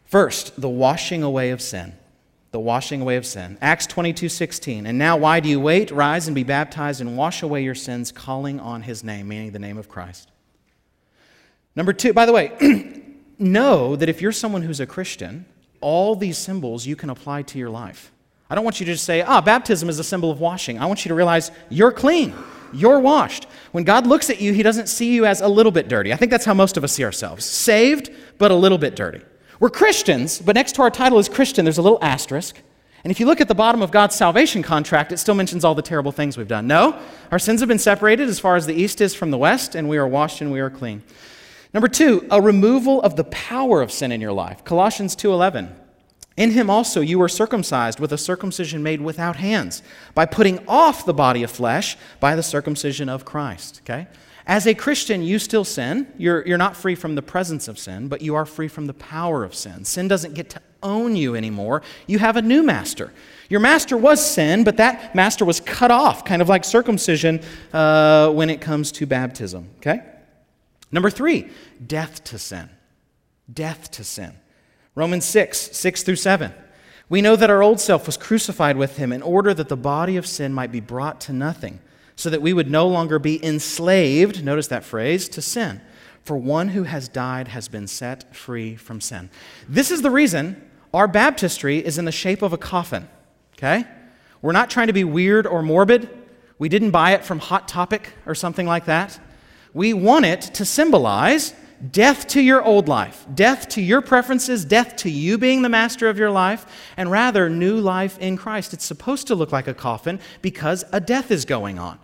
First, 0.06 0.60
the 0.60 0.70
washing 0.70 1.22
away 1.22 1.52
of 1.52 1.62
sin 1.62 1.94
the 2.54 2.60
washing 2.60 3.02
away 3.02 3.16
of 3.16 3.26
sin. 3.26 3.58
Acts 3.62 3.88
22 3.88 4.30
16. 4.30 4.86
And 4.86 4.98
now, 4.98 5.18
why 5.18 5.40
do 5.40 5.50
you 5.50 5.60
wait? 5.60 5.90
Rise 5.90 6.28
and 6.28 6.36
be 6.36 6.44
baptized 6.44 7.02
and 7.02 7.18
wash 7.18 7.42
away 7.42 7.64
your 7.64 7.74
sins, 7.74 8.12
calling 8.12 8.60
on 8.60 8.84
his 8.84 9.04
name, 9.04 9.28
meaning 9.28 9.52
the 9.52 9.60
name 9.60 9.80
of 9.80 9.90
Christ. 9.90 10.30
Number 11.76 11.94
two, 11.94 12.14
by 12.14 12.28
the 12.28 12.32
way, 12.32 12.52
know 13.40 13.96
that 13.96 14.08
if 14.08 14.22
you're 14.22 14.32
someone 14.32 14.62
who's 14.62 14.80
a 14.80 14.86
Christian, 14.86 15.48
all 15.82 16.16
these 16.16 16.38
symbols 16.38 16.86
you 16.86 16.96
can 16.96 17.10
apply 17.10 17.42
to 17.42 17.58
your 17.58 17.72
life. 17.72 18.12
I 18.52 18.56
don't 18.56 18.64
want 18.64 18.80
you 18.80 18.86
to 18.86 18.92
just 18.92 19.06
say, 19.06 19.24
ah, 19.24 19.42
baptism 19.42 19.90
is 19.90 19.98
a 19.98 20.04
symbol 20.04 20.30
of 20.30 20.40
washing. 20.40 20.78
I 20.78 20.86
want 20.86 21.04
you 21.04 21.10
to 21.10 21.16
realize 21.16 21.50
you're 21.70 21.92
clean. 21.92 22.36
You're 22.72 23.00
washed. 23.00 23.46
When 23.72 23.84
God 23.84 24.06
looks 24.06 24.30
at 24.30 24.40
you, 24.40 24.54
He 24.54 24.62
doesn't 24.62 24.88
see 24.88 25.16
you 25.16 25.26
as 25.26 25.42
a 25.42 25.48
little 25.48 25.72
bit 25.72 25.88
dirty. 25.88 26.14
I 26.14 26.18
think 26.18 26.30
that's 26.30 26.46
how 26.46 26.54
most 26.54 26.78
of 26.78 26.84
us 26.84 26.92
see 26.92 27.04
ourselves 27.04 27.46
saved, 27.46 28.12
but 28.38 28.52
a 28.52 28.56
little 28.56 28.78
bit 28.78 28.96
dirty. 28.96 29.22
We're 29.60 29.70
Christians, 29.70 30.40
but 30.40 30.56
next 30.56 30.74
to 30.74 30.82
our 30.82 30.92
title 30.92 31.20
is 31.20 31.30
Christian, 31.30 31.66
there's 31.66 31.78
a 31.78 31.82
little 31.82 32.00
asterisk. 32.02 32.58
And 33.04 33.12
if 33.12 33.20
you 33.20 33.26
look 33.26 33.42
at 33.42 33.48
the 33.48 33.56
bottom 33.56 33.82
of 33.82 33.92
God's 33.92 34.16
salvation 34.16 34.64
contract, 34.64 35.12
it 35.12 35.18
still 35.18 35.36
mentions 35.36 35.66
all 35.66 35.76
the 35.76 35.82
terrible 35.82 36.12
things 36.12 36.38
we've 36.38 36.48
done. 36.48 36.68
No, 36.68 37.00
our 37.32 37.40
sins 37.40 37.60
have 37.60 37.68
been 37.68 37.80
separated 37.80 38.30
as 38.30 38.40
far 38.40 38.56
as 38.56 38.66
the 38.66 38.74
east 38.74 39.02
is 39.02 39.14
from 39.14 39.30
the 39.30 39.38
west, 39.38 39.76
and 39.76 39.90
we 39.90 39.98
are 39.98 40.08
washed 40.08 40.42
and 40.42 40.52
we 40.52 40.62
are 40.62 40.70
clean. 40.70 41.04
Number 41.74 41.88
two, 41.88 42.26
a 42.32 42.42
removal 42.42 43.02
of 43.02 43.16
the 43.16 43.26
power 43.26 43.82
of 43.82 43.92
sin 43.92 44.12
in 44.12 44.22
your 44.22 44.32
life. 44.32 44.64
Colossians 44.64 45.16
2:11. 45.16 45.76
In 46.38 46.52
him 46.52 46.70
also 46.70 47.02
you 47.02 47.20
were 47.20 47.30
circumcised 47.30 48.00
with 48.00 48.12
a 48.12 48.18
circumcision 48.18 48.82
made 48.82 49.02
without 49.02 49.36
hands, 49.36 49.84
by 50.16 50.26
putting 50.26 50.66
off 50.68 51.06
the 51.06 51.14
body 51.14 51.44
of 51.44 51.52
flesh 51.52 51.98
by 52.20 52.36
the 52.36 52.44
circumcision 52.44 53.10
of 53.10 53.26
Christ. 53.26 53.82
Okay? 53.84 54.08
As 54.46 54.68
a 54.68 54.74
Christian, 54.74 55.24
you 55.24 55.40
still 55.40 55.64
sin. 55.64 56.08
You're, 56.18 56.46
you're 56.46 56.58
not 56.58 56.76
free 56.76 56.96
from 56.96 57.16
the 57.16 57.22
presence 57.22 57.68
of 57.68 57.80
sin, 57.80 58.10
but 58.10 58.22
you 58.22 58.36
are 58.36 58.46
free 58.46 58.68
from 58.68 58.88
the 58.88 58.94
power 58.94 59.44
of 59.44 59.56
sin. 59.56 59.86
Sin 59.86 60.10
doesn't 60.10 60.34
get 60.34 60.50
to 60.52 60.62
own 60.82 61.16
you 61.16 61.36
anymore. 61.36 61.82
You 62.08 62.20
have 62.20 62.36
a 62.36 62.42
new 62.42 62.62
master. 62.62 63.14
Your 63.50 63.62
master 63.62 63.96
was 63.96 64.26
sin, 64.26 64.66
but 64.66 64.78
that 64.78 65.16
master 65.16 65.46
was 65.46 65.62
cut 65.62 65.92
off, 65.92 66.26
kind 66.26 66.42
of 66.42 66.50
like 66.50 66.66
circumcision 66.66 67.42
uh, 67.72 68.30
when 68.32 68.50
it 68.50 68.60
comes 68.60 68.92
to 68.94 69.06
baptism. 69.06 69.70
Okay? 69.78 70.02
Number 70.92 71.10
three, 71.10 71.50
death 71.86 72.24
to 72.26 72.38
sin. 72.38 72.70
Death 73.52 73.92
to 73.92 74.04
sin. 74.04 74.34
Romans 74.94 75.26
6, 75.26 75.58
6 75.58 76.04
through 76.04 76.18
7. 76.18 76.54
We 77.08 77.22
know 77.22 77.36
that 77.36 77.50
our 77.50 77.64
old 77.64 77.80
self 77.80 78.06
was 78.06 78.18
crucified 78.18 78.76
with 78.76 78.98
him 78.98 79.14
in 79.14 79.22
order 79.22 79.54
that 79.54 79.70
the 79.70 79.78
body 79.78 80.18
of 80.18 80.28
sin 80.28 80.54
might 80.54 80.72
be 80.72 80.80
brought 80.80 81.22
to 81.22 81.34
nothing 81.34 81.80
so 82.16 82.30
that 82.30 82.42
we 82.42 82.54
would 82.54 82.70
no 82.70 82.88
longer 82.88 83.20
be 83.20 83.44
enslaved, 83.44 84.44
notice 84.44 84.68
that 84.68 84.84
phrase, 84.84 85.28
to 85.30 85.42
sin. 85.42 85.82
For 86.24 86.38
one 86.38 86.70
who 86.70 86.84
has 86.84 87.08
died 87.08 87.50
has 87.50 87.68
been 87.68 87.88
set 87.88 88.36
free 88.36 88.76
from 88.76 89.02
sin. 89.02 89.30
This 89.68 89.92
is 89.92 90.02
the 90.02 90.12
reason 90.12 90.70
our 90.94 91.08
baptistry 91.08 91.80
is 91.80 91.98
in 91.98 92.06
the 92.06 92.12
shape 92.12 92.42
of 92.42 92.54
a 92.54 92.58
coffin, 92.58 93.10
okay? 93.58 93.86
We're 94.42 94.52
not 94.52 94.70
trying 94.70 94.88
to 94.88 94.94
be 94.94 95.04
weird 95.04 95.48
or 95.48 95.62
morbid. 95.62 96.10
We 96.60 96.70
didn't 96.70 96.92
buy 96.92 97.12
it 97.12 97.26
from 97.26 97.40
Hot 97.40 97.68
Topic 97.68 98.14
or 98.26 98.36
something 98.36 98.68
like 98.68 98.86
that. 98.86 99.20
We 99.74 99.94
want 99.94 100.26
it 100.26 100.42
to 100.42 100.66
symbolize 100.66 101.54
death 101.92 102.28
to 102.28 102.42
your 102.42 102.64
old 102.64 102.88
life, 102.88 103.26
death 103.34 103.68
to 103.70 103.82
your 103.82 104.02
preferences, 104.02 104.64
death 104.64 104.96
to 104.98 105.10
you 105.10 105.38
being 105.38 105.62
the 105.62 105.70
master 105.70 106.08
of 106.08 106.18
your 106.18 106.32
life, 106.32 106.66
and 106.96 107.12
rather 107.12 107.50
new 107.50 107.78
life 107.80 108.18
in 108.20 108.38
Christ. 108.38 108.74
It's 108.74 108.86
supposed 108.86 109.28
to 109.28 109.36
look 109.36 109.52
like 109.52 109.68
a 109.68 109.74
coffin 109.74 110.20
because 110.42 110.86
a 110.94 111.02
death 111.02 111.32
is 111.32 111.44
going 111.44 111.80
on. 111.80 112.00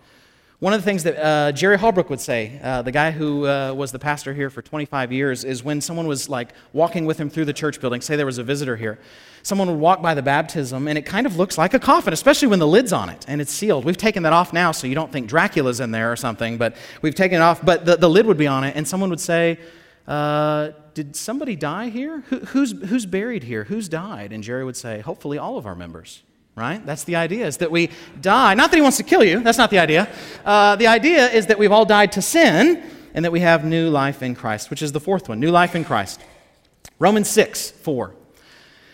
One 0.59 0.73
of 0.73 0.81
the 0.81 0.83
things 0.83 1.03
that 1.03 1.17
uh, 1.17 1.53
Jerry 1.53 1.77
Holbrook 1.77 2.09
would 2.09 2.19
say, 2.19 2.59
uh, 2.61 2.81
the 2.81 2.91
guy 2.91 3.11
who 3.11 3.47
uh, 3.47 3.71
was 3.73 3.93
the 3.93 3.99
pastor 3.99 4.33
here 4.33 4.49
for 4.49 4.61
25 4.61 5.13
years, 5.13 5.45
is 5.45 5.63
when 5.63 5.79
someone 5.79 6.05
was 6.05 6.27
like 6.27 6.49
walking 6.73 7.05
with 7.05 7.17
him 7.17 7.29
through 7.29 7.45
the 7.45 7.53
church 7.53 7.79
building, 7.79 8.01
say 8.01 8.17
there 8.17 8.25
was 8.25 8.39
a 8.39 8.43
visitor 8.43 8.75
here, 8.75 8.99
someone 9.41 9.69
would 9.69 9.79
walk 9.79 10.01
by 10.01 10.13
the 10.13 10.21
baptism 10.21 10.89
and 10.89 10.97
it 10.97 11.03
kind 11.03 11.25
of 11.25 11.37
looks 11.37 11.57
like 11.57 11.73
a 11.73 11.79
coffin, 11.79 12.11
especially 12.11 12.49
when 12.49 12.59
the 12.59 12.67
lid's 12.67 12.91
on 12.91 13.07
it 13.07 13.23
and 13.29 13.39
it's 13.39 13.53
sealed. 13.53 13.85
We've 13.85 13.95
taken 13.95 14.23
that 14.23 14.33
off 14.33 14.51
now 14.51 14.73
so 14.73 14.85
you 14.85 14.95
don't 14.95 15.13
think 15.13 15.29
Dracula's 15.29 15.79
in 15.79 15.91
there 15.91 16.11
or 16.11 16.17
something, 16.17 16.57
but 16.57 16.75
we've 17.01 17.15
taken 17.15 17.37
it 17.37 17.41
off, 17.41 17.63
but 17.63 17.85
the, 17.85 17.95
the 17.95 18.09
lid 18.09 18.25
would 18.25 18.37
be 18.37 18.47
on 18.47 18.65
it 18.65 18.75
and 18.75 18.85
someone 18.85 19.09
would 19.11 19.21
say, 19.21 19.59
uh, 20.09 20.71
Did 20.93 21.15
somebody 21.15 21.55
die 21.55 21.87
here? 21.87 22.19
Who, 22.27 22.39
who's, 22.39 22.71
who's 22.89 23.05
buried 23.05 23.43
here? 23.43 23.63
Who's 23.63 23.87
died? 23.87 24.33
And 24.33 24.43
Jerry 24.43 24.65
would 24.65 24.75
say, 24.75 24.99
Hopefully 24.99 25.37
all 25.37 25.57
of 25.57 25.65
our 25.65 25.75
members 25.75 26.21
right? 26.59 26.85
That's 26.85 27.05
the 27.05 27.15
idea, 27.15 27.47
is 27.47 27.57
that 27.57 27.71
we 27.71 27.89
die. 28.21 28.53
Not 28.53 28.69
that 28.69 28.77
he 28.77 28.81
wants 28.81 28.97
to 28.97 29.03
kill 29.03 29.23
you, 29.23 29.39
that's 29.39 29.57
not 29.57 29.71
the 29.71 29.79
idea. 29.79 30.07
Uh, 30.45 30.75
the 30.75 30.87
idea 30.87 31.29
is 31.29 31.47
that 31.47 31.57
we've 31.57 31.71
all 31.71 31.85
died 31.85 32.11
to 32.11 32.21
sin 32.21 32.83
and 33.13 33.25
that 33.25 33.31
we 33.31 33.39
have 33.39 33.65
new 33.65 33.89
life 33.89 34.21
in 34.21 34.35
Christ, 34.35 34.69
which 34.69 34.81
is 34.81 34.91
the 34.91 34.99
fourth 34.99 35.29
one 35.29 35.39
new 35.39 35.51
life 35.51 35.75
in 35.75 35.83
Christ. 35.83 36.21
Romans 36.99 37.29
6 37.29 37.71
4. 37.71 38.13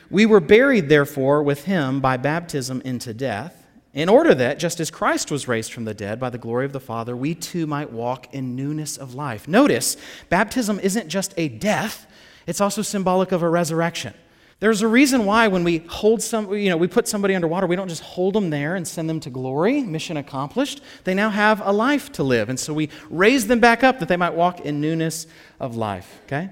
We 0.09 0.25
were 0.25 0.39
buried, 0.39 0.87
therefore, 0.87 1.41
with 1.41 1.65
him 1.65 1.99
by 1.99 2.17
baptism 2.17 2.81
into 2.85 3.13
death, 3.13 3.65
in 3.93 4.09
order 4.09 4.35
that, 4.35 4.59
just 4.59 4.79
as 4.79 4.91
Christ 4.91 5.31
was 5.31 5.47
raised 5.47 5.73
from 5.73 5.85
the 5.85 5.93
dead 5.93 6.19
by 6.19 6.29
the 6.29 6.37
glory 6.37 6.65
of 6.65 6.73
the 6.73 6.79
Father, 6.79 7.15
we 7.15 7.33
too 7.33 7.65
might 7.65 7.91
walk 7.91 8.31
in 8.33 8.55
newness 8.55 8.97
of 8.97 9.15
life. 9.15 9.47
Notice, 9.47 9.95
baptism 10.29 10.79
isn't 10.81 11.07
just 11.07 11.33
a 11.37 11.47
death, 11.47 12.05
it's 12.45 12.61
also 12.61 12.81
symbolic 12.81 13.31
of 13.31 13.41
a 13.41 13.49
resurrection. 13.49 14.13
There's 14.59 14.81
a 14.81 14.87
reason 14.87 15.25
why 15.25 15.49
when 15.49 15.65
we 15.65 15.79
hold 15.79 16.21
some, 16.21 16.53
you 16.53 16.69
know, 16.69 16.77
we 16.77 16.87
put 16.87 17.07
somebody 17.07 17.35
underwater, 17.35 17.67
we 17.67 17.75
don't 17.75 17.89
just 17.89 18.01
hold 18.01 18.33
them 18.33 18.49
there 18.49 18.75
and 18.75 18.87
send 18.87 19.09
them 19.09 19.19
to 19.21 19.29
glory, 19.29 19.81
mission 19.81 20.15
accomplished. 20.15 20.81
They 21.03 21.13
now 21.13 21.29
have 21.29 21.61
a 21.61 21.73
life 21.73 22.11
to 22.13 22.23
live. 22.23 22.47
And 22.49 22.59
so 22.59 22.73
we 22.73 22.89
raise 23.09 23.47
them 23.47 23.59
back 23.59 23.83
up 23.83 23.99
that 23.99 24.07
they 24.07 24.15
might 24.15 24.33
walk 24.33 24.61
in 24.61 24.79
newness 24.79 25.27
of 25.59 25.75
life, 25.75 26.21
okay? 26.25 26.49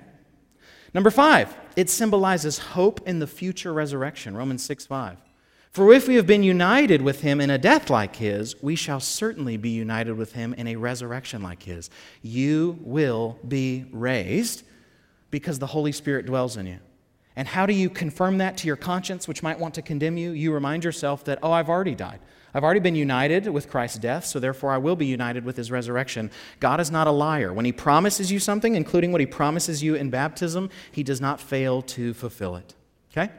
Number 0.93 1.09
five, 1.09 1.55
it 1.77 1.89
symbolizes 1.89 2.59
hope 2.59 3.07
in 3.07 3.19
the 3.19 3.27
future 3.27 3.73
resurrection, 3.73 4.35
Romans 4.35 4.63
6 4.63 4.85
5. 4.85 5.17
For 5.71 5.91
if 5.91 6.07
we 6.07 6.15
have 6.15 6.27
been 6.27 6.43
united 6.43 7.01
with 7.01 7.21
him 7.21 7.41
in 7.41 7.49
a 7.49 7.57
death 7.57 7.89
like 7.89 8.17
his, 8.17 8.61
we 8.61 8.75
shall 8.75 8.99
certainly 8.99 9.57
be 9.57 9.69
united 9.69 10.15
with 10.15 10.33
him 10.33 10.53
in 10.53 10.67
a 10.67 10.75
resurrection 10.75 11.41
like 11.41 11.63
his. 11.63 11.89
You 12.21 12.77
will 12.81 13.39
be 13.47 13.85
raised 13.91 14.63
because 15.31 15.57
the 15.57 15.65
Holy 15.65 15.91
Spirit 15.91 16.27
dwells 16.27 16.57
in 16.57 16.67
you. 16.67 16.77
And 17.35 17.47
how 17.47 17.65
do 17.65 17.73
you 17.73 17.89
confirm 17.89 18.37
that 18.37 18.57
to 18.57 18.67
your 18.67 18.75
conscience, 18.75 19.27
which 19.27 19.41
might 19.41 19.59
want 19.59 19.73
to 19.75 19.81
condemn 19.81 20.17
you? 20.17 20.31
You 20.31 20.53
remind 20.53 20.83
yourself 20.83 21.23
that, 21.25 21.39
oh, 21.41 21.51
I've 21.51 21.69
already 21.69 21.95
died. 21.95 22.19
I've 22.53 22.63
already 22.63 22.79
been 22.79 22.95
united 22.95 23.47
with 23.47 23.69
Christ's 23.69 23.97
death, 23.97 24.25
so 24.25 24.39
therefore 24.39 24.71
I 24.71 24.77
will 24.77 24.95
be 24.95 25.07
united 25.07 25.43
with 25.43 25.57
his 25.57 25.71
resurrection. 25.71 26.29
God 26.59 26.79
is 26.79 26.91
not 26.91 27.07
a 27.07 27.11
liar. 27.11 27.51
When 27.51 27.65
he 27.65 27.71
promises 27.71 28.31
you 28.31 28.37
something, 28.37 28.75
including 28.75 29.11
what 29.11 29.21
he 29.21 29.25
promises 29.25 29.81
you 29.81 29.95
in 29.95 30.11
baptism, 30.11 30.69
he 30.91 31.01
does 31.01 31.19
not 31.19 31.41
fail 31.41 31.81
to 31.81 32.13
fulfill 32.13 32.55
it. 32.55 32.75
Okay? 33.11 33.31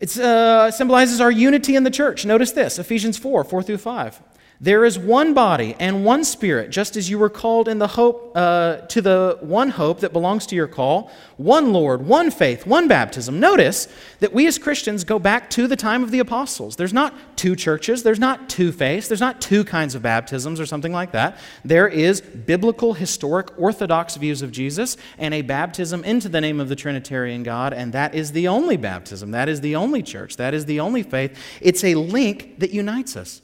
It 0.00 0.16
uh, 0.18 0.72
symbolizes 0.72 1.20
our 1.20 1.30
unity 1.30 1.76
in 1.76 1.84
the 1.84 1.90
church. 1.90 2.26
Notice 2.26 2.52
this 2.52 2.78
Ephesians 2.78 3.16
4 3.16 3.44
4 3.44 3.62
through 3.62 3.78
5. 3.78 4.22
There 4.58 4.86
is 4.86 4.98
one 4.98 5.34
body 5.34 5.76
and 5.78 6.02
one 6.02 6.24
spirit, 6.24 6.70
just 6.70 6.96
as 6.96 7.10
you 7.10 7.18
were 7.18 7.28
called 7.28 7.68
in 7.68 7.78
the 7.78 7.88
hope 7.88 8.32
uh, 8.34 8.78
to 8.88 9.02
the 9.02 9.36
one 9.42 9.68
hope 9.68 10.00
that 10.00 10.14
belongs 10.14 10.46
to 10.46 10.54
your 10.56 10.66
call, 10.66 11.10
one 11.36 11.74
Lord, 11.74 12.06
one 12.06 12.30
faith, 12.30 12.66
one 12.66 12.88
baptism. 12.88 13.38
Notice 13.38 13.86
that 14.20 14.32
we 14.32 14.46
as 14.46 14.58
Christians 14.58 15.04
go 15.04 15.18
back 15.18 15.50
to 15.50 15.66
the 15.66 15.76
time 15.76 16.02
of 16.02 16.10
the 16.10 16.20
apostles. 16.20 16.76
There's 16.76 16.94
not 16.94 17.14
two 17.36 17.54
churches, 17.54 18.02
there's 18.02 18.18
not 18.18 18.48
two 18.48 18.72
faiths, 18.72 19.08
there's 19.08 19.20
not 19.20 19.42
two 19.42 19.62
kinds 19.62 19.94
of 19.94 20.00
baptisms 20.00 20.58
or 20.58 20.64
something 20.64 20.92
like 20.92 21.12
that. 21.12 21.36
There 21.62 21.86
is 21.86 22.22
biblical, 22.22 22.94
historic, 22.94 23.58
orthodox 23.58 24.16
views 24.16 24.40
of 24.40 24.52
Jesus 24.52 24.96
and 25.18 25.34
a 25.34 25.42
baptism 25.42 26.02
into 26.02 26.30
the 26.30 26.40
name 26.40 26.60
of 26.60 26.70
the 26.70 26.76
Trinitarian 26.76 27.42
God, 27.42 27.74
and 27.74 27.92
that 27.92 28.14
is 28.14 28.32
the 28.32 28.48
only 28.48 28.78
baptism. 28.78 29.32
That 29.32 29.50
is 29.50 29.60
the 29.60 29.76
only 29.76 30.02
church. 30.02 30.38
That 30.38 30.54
is 30.54 30.64
the 30.64 30.80
only 30.80 31.02
faith. 31.02 31.38
It's 31.60 31.84
a 31.84 31.94
link 31.94 32.58
that 32.60 32.70
unites 32.70 33.16
us. 33.16 33.42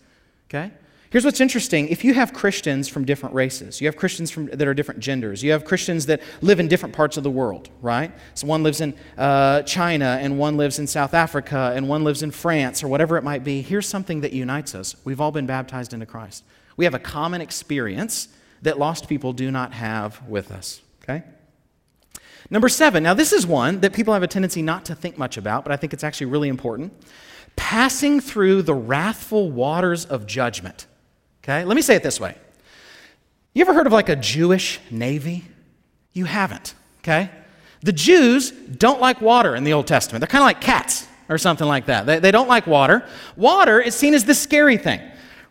Okay? 0.48 0.70
Here's 1.12 1.26
what's 1.26 1.42
interesting. 1.42 1.88
If 1.88 2.04
you 2.04 2.14
have 2.14 2.32
Christians 2.32 2.88
from 2.88 3.04
different 3.04 3.34
races, 3.34 3.82
you 3.82 3.86
have 3.86 3.96
Christians 3.96 4.30
from, 4.30 4.46
that 4.46 4.66
are 4.66 4.72
different 4.72 5.00
genders, 5.00 5.42
you 5.42 5.52
have 5.52 5.62
Christians 5.62 6.06
that 6.06 6.22
live 6.40 6.58
in 6.58 6.68
different 6.68 6.94
parts 6.94 7.18
of 7.18 7.22
the 7.22 7.30
world, 7.30 7.68
right? 7.82 8.10
So 8.32 8.46
one 8.46 8.62
lives 8.62 8.80
in 8.80 8.94
uh, 9.18 9.60
China, 9.64 10.18
and 10.22 10.38
one 10.38 10.56
lives 10.56 10.78
in 10.78 10.86
South 10.86 11.12
Africa, 11.12 11.74
and 11.76 11.86
one 11.86 12.02
lives 12.02 12.22
in 12.22 12.30
France, 12.30 12.82
or 12.82 12.88
whatever 12.88 13.18
it 13.18 13.24
might 13.24 13.44
be. 13.44 13.60
Here's 13.60 13.86
something 13.86 14.22
that 14.22 14.32
unites 14.32 14.74
us. 14.74 14.96
We've 15.04 15.20
all 15.20 15.32
been 15.32 15.44
baptized 15.44 15.92
into 15.92 16.06
Christ. 16.06 16.44
We 16.78 16.86
have 16.86 16.94
a 16.94 16.98
common 16.98 17.42
experience 17.42 18.28
that 18.62 18.78
lost 18.78 19.06
people 19.06 19.34
do 19.34 19.50
not 19.50 19.74
have 19.74 20.26
with 20.26 20.50
us, 20.50 20.80
okay? 21.02 21.24
Number 22.48 22.70
seven. 22.70 23.02
Now, 23.02 23.12
this 23.12 23.34
is 23.34 23.46
one 23.46 23.80
that 23.80 23.92
people 23.92 24.14
have 24.14 24.22
a 24.22 24.26
tendency 24.28 24.62
not 24.62 24.86
to 24.86 24.94
think 24.94 25.18
much 25.18 25.36
about, 25.36 25.62
but 25.62 25.72
I 25.72 25.76
think 25.76 25.92
it's 25.92 26.04
actually 26.04 26.28
really 26.28 26.48
important. 26.48 26.94
Passing 27.54 28.18
through 28.18 28.62
the 28.62 28.72
wrathful 28.72 29.50
waters 29.50 30.06
of 30.06 30.26
judgment. 30.26 30.86
Okay? 31.42 31.64
Let 31.64 31.74
me 31.74 31.82
say 31.82 31.96
it 31.96 32.02
this 32.02 32.20
way. 32.20 32.36
You 33.54 33.62
ever 33.62 33.74
heard 33.74 33.86
of 33.86 33.92
like 33.92 34.08
a 34.08 34.16
Jewish 34.16 34.80
navy? 34.90 35.44
You 36.12 36.24
haven't, 36.24 36.74
okay? 37.00 37.30
The 37.82 37.92
Jews 37.92 38.50
don't 38.50 39.00
like 39.00 39.20
water 39.20 39.56
in 39.56 39.64
the 39.64 39.72
Old 39.72 39.86
Testament. 39.86 40.20
They're 40.20 40.28
kind 40.28 40.42
of 40.42 40.46
like 40.46 40.60
cats 40.60 41.06
or 41.28 41.36
something 41.38 41.66
like 41.66 41.86
that. 41.86 42.06
They, 42.06 42.18
they 42.18 42.30
don't 42.30 42.48
like 42.48 42.66
water. 42.66 43.06
Water 43.36 43.80
is 43.80 43.94
seen 43.94 44.14
as 44.14 44.24
the 44.24 44.34
scary 44.34 44.76
thing, 44.76 45.00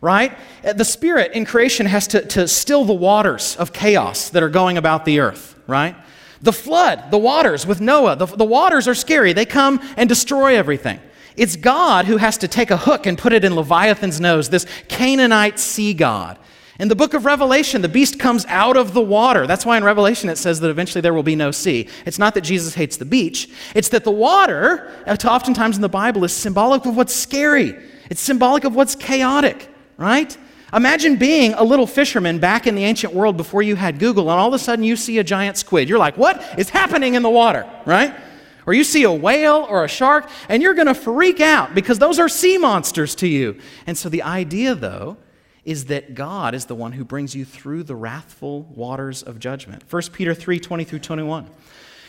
right? 0.00 0.36
Uh, 0.64 0.72
the 0.72 0.84
Spirit 0.84 1.32
in 1.32 1.44
creation 1.44 1.86
has 1.86 2.06
to, 2.08 2.24
to 2.28 2.48
still 2.48 2.84
the 2.84 2.94
waters 2.94 3.56
of 3.56 3.72
chaos 3.72 4.30
that 4.30 4.42
are 4.42 4.48
going 4.48 4.78
about 4.78 5.04
the 5.04 5.20
earth, 5.20 5.56
right? 5.66 5.94
The 6.40 6.52
flood, 6.52 7.10
the 7.10 7.18
waters 7.18 7.66
with 7.66 7.80
Noah, 7.80 8.16
the, 8.16 8.26
the 8.26 8.44
waters 8.44 8.88
are 8.88 8.94
scary. 8.94 9.32
They 9.32 9.46
come 9.46 9.80
and 9.96 10.08
destroy 10.08 10.56
everything. 10.56 11.00
It's 11.36 11.56
God 11.56 12.06
who 12.06 12.16
has 12.18 12.38
to 12.38 12.48
take 12.48 12.70
a 12.70 12.76
hook 12.76 13.06
and 13.06 13.16
put 13.16 13.32
it 13.32 13.44
in 13.44 13.54
Leviathan's 13.54 14.20
nose, 14.20 14.50
this 14.50 14.66
Canaanite 14.88 15.58
sea 15.58 15.94
god. 15.94 16.38
In 16.78 16.88
the 16.88 16.96
book 16.96 17.14
of 17.14 17.24
Revelation, 17.24 17.82
the 17.82 17.88
beast 17.88 18.18
comes 18.18 18.44
out 18.46 18.76
of 18.76 18.94
the 18.94 19.00
water. 19.00 19.46
That's 19.46 19.64
why 19.64 19.76
in 19.76 19.84
Revelation 19.84 20.28
it 20.28 20.36
says 20.36 20.60
that 20.60 20.70
eventually 20.70 21.00
there 21.00 21.14
will 21.14 21.22
be 21.22 21.36
no 21.36 21.50
sea. 21.50 21.88
It's 22.06 22.18
not 22.18 22.34
that 22.34 22.40
Jesus 22.40 22.74
hates 22.74 22.96
the 22.96 23.04
beach, 23.04 23.48
it's 23.74 23.90
that 23.90 24.04
the 24.04 24.10
water, 24.10 24.90
uh, 25.06 25.16
oftentimes 25.24 25.76
in 25.76 25.82
the 25.82 25.88
Bible, 25.88 26.24
is 26.24 26.32
symbolic 26.32 26.84
of 26.86 26.96
what's 26.96 27.14
scary, 27.14 27.76
it's 28.10 28.20
symbolic 28.20 28.64
of 28.64 28.74
what's 28.74 28.94
chaotic, 28.94 29.68
right? 29.96 30.36
Imagine 30.72 31.16
being 31.16 31.52
a 31.52 31.62
little 31.62 31.86
fisherman 31.86 32.38
back 32.38 32.66
in 32.66 32.74
the 32.74 32.84
ancient 32.84 33.12
world 33.12 33.36
before 33.36 33.62
you 33.62 33.76
had 33.76 33.98
Google, 33.98 34.30
and 34.30 34.40
all 34.40 34.48
of 34.48 34.54
a 34.54 34.58
sudden 34.58 34.84
you 34.84 34.96
see 34.96 35.18
a 35.18 35.24
giant 35.24 35.58
squid. 35.58 35.88
You're 35.88 35.98
like, 35.98 36.16
what 36.16 36.42
is 36.58 36.70
happening 36.70 37.14
in 37.14 37.22
the 37.22 37.30
water, 37.30 37.68
right? 37.84 38.14
Or 38.66 38.74
you 38.74 38.84
see 38.84 39.02
a 39.02 39.12
whale 39.12 39.66
or 39.68 39.84
a 39.84 39.88
shark, 39.88 40.30
and 40.48 40.62
you're 40.62 40.74
going 40.74 40.86
to 40.86 40.94
freak 40.94 41.40
out 41.40 41.74
because 41.74 41.98
those 41.98 42.18
are 42.18 42.28
sea 42.28 42.58
monsters 42.58 43.14
to 43.16 43.26
you. 43.26 43.58
And 43.86 43.98
so 43.98 44.08
the 44.08 44.22
idea, 44.22 44.74
though, 44.74 45.16
is 45.64 45.86
that 45.86 46.14
God 46.14 46.54
is 46.54 46.66
the 46.66 46.74
one 46.74 46.92
who 46.92 47.04
brings 47.04 47.34
you 47.34 47.44
through 47.44 47.84
the 47.84 47.94
wrathful 47.94 48.62
waters 48.62 49.22
of 49.22 49.38
judgment. 49.38 49.84
1 49.88 50.02
Peter 50.12 50.34
3 50.34 50.58
20 50.58 50.84
through 50.84 50.98
21. 50.98 51.48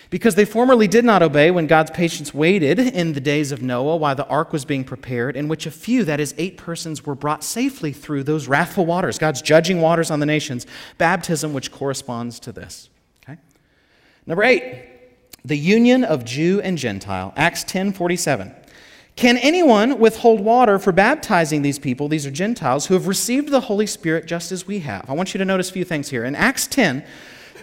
Because 0.10 0.36
they 0.36 0.46
formerly 0.46 0.88
did 0.88 1.04
not 1.04 1.24
obey 1.24 1.50
when 1.50 1.66
God's 1.66 1.90
patience 1.90 2.36
waited 2.36 2.78
in 2.78 3.14
the 3.14 3.20
days 3.20 3.52
of 3.52 3.64
Noah 3.64 3.96
while 3.96 4.14
the 4.14 4.28
ark 4.28 4.54
was 4.54 4.64
being 4.64 4.84
prepared, 4.84 5.36
in 5.36 5.48
which 5.48 5.66
a 5.66 5.72
few, 5.72 6.04
that 6.04 6.20
is, 6.20 6.36
eight 6.38 6.56
persons, 6.56 7.04
were 7.04 7.16
brought 7.16 7.44
safely 7.44 7.92
through 7.92 8.24
those 8.24 8.48
wrathful 8.48 8.86
waters, 8.86 9.18
God's 9.18 9.42
judging 9.42 9.82
waters 9.82 10.12
on 10.12 10.20
the 10.20 10.28
nations, 10.28 10.68
baptism 11.00 11.52
which 11.52 11.72
corresponds 11.72 12.40
to 12.42 12.52
this. 12.52 12.90
Okay? 13.24 13.40
Number 14.28 14.44
eight, 14.44 14.93
the 15.46 15.58
union 15.58 16.04
of 16.04 16.24
Jew 16.26 16.62
and 16.62 16.78
Gentile. 16.78 17.34
Acts 17.36 17.64
10:47. 17.64 18.54
Can 19.16 19.38
anyone 19.38 20.00
withhold 20.00 20.40
water 20.40 20.80
for 20.80 20.92
baptizing 20.92 21.62
these 21.62 21.78
people, 21.78 22.08
these 22.08 22.26
are 22.26 22.32
Gentiles, 22.32 22.88
who 22.88 22.96
have 22.96 23.08
received 23.08 23.50
the 23.50 23.62
Holy 23.62 23.86
Spirit 23.86 24.26
just 24.26 24.52
as 24.52 24.66
we 24.66 24.80
have? 24.80 25.08
I 25.08 25.14
want 25.14 25.34
you 25.34 25.38
to 25.38 25.46
notice 25.46 25.70
a 25.70 25.74
few 25.74 25.84
things 25.84 26.10
here. 26.10 26.26
In 26.26 26.34
Acts 26.34 26.66
10, 26.66 27.04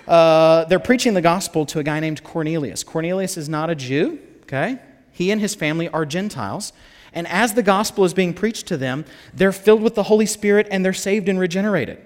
uh, 0.06 0.64
they're 0.66 0.78
preaching 0.78 1.14
the 1.14 1.20
gospel 1.20 1.66
to 1.66 1.80
a 1.80 1.82
guy 1.82 1.98
named 1.98 2.22
Cornelius. 2.22 2.84
Cornelius 2.84 3.36
is 3.36 3.48
not 3.48 3.68
a 3.68 3.74
Jew, 3.74 4.20
okay? 4.42 4.78
He 5.10 5.32
and 5.32 5.40
his 5.40 5.54
family 5.56 5.88
are 5.88 6.06
Gentiles. 6.06 6.72
And 7.12 7.26
as 7.26 7.54
the 7.54 7.62
gospel 7.62 8.04
is 8.04 8.14
being 8.14 8.32
preached 8.32 8.68
to 8.68 8.76
them, 8.76 9.04
they're 9.34 9.52
filled 9.52 9.82
with 9.82 9.96
the 9.96 10.04
Holy 10.04 10.26
Spirit 10.26 10.68
and 10.70 10.84
they're 10.84 10.92
saved 10.92 11.28
and 11.28 11.38
regenerated. 11.40 11.98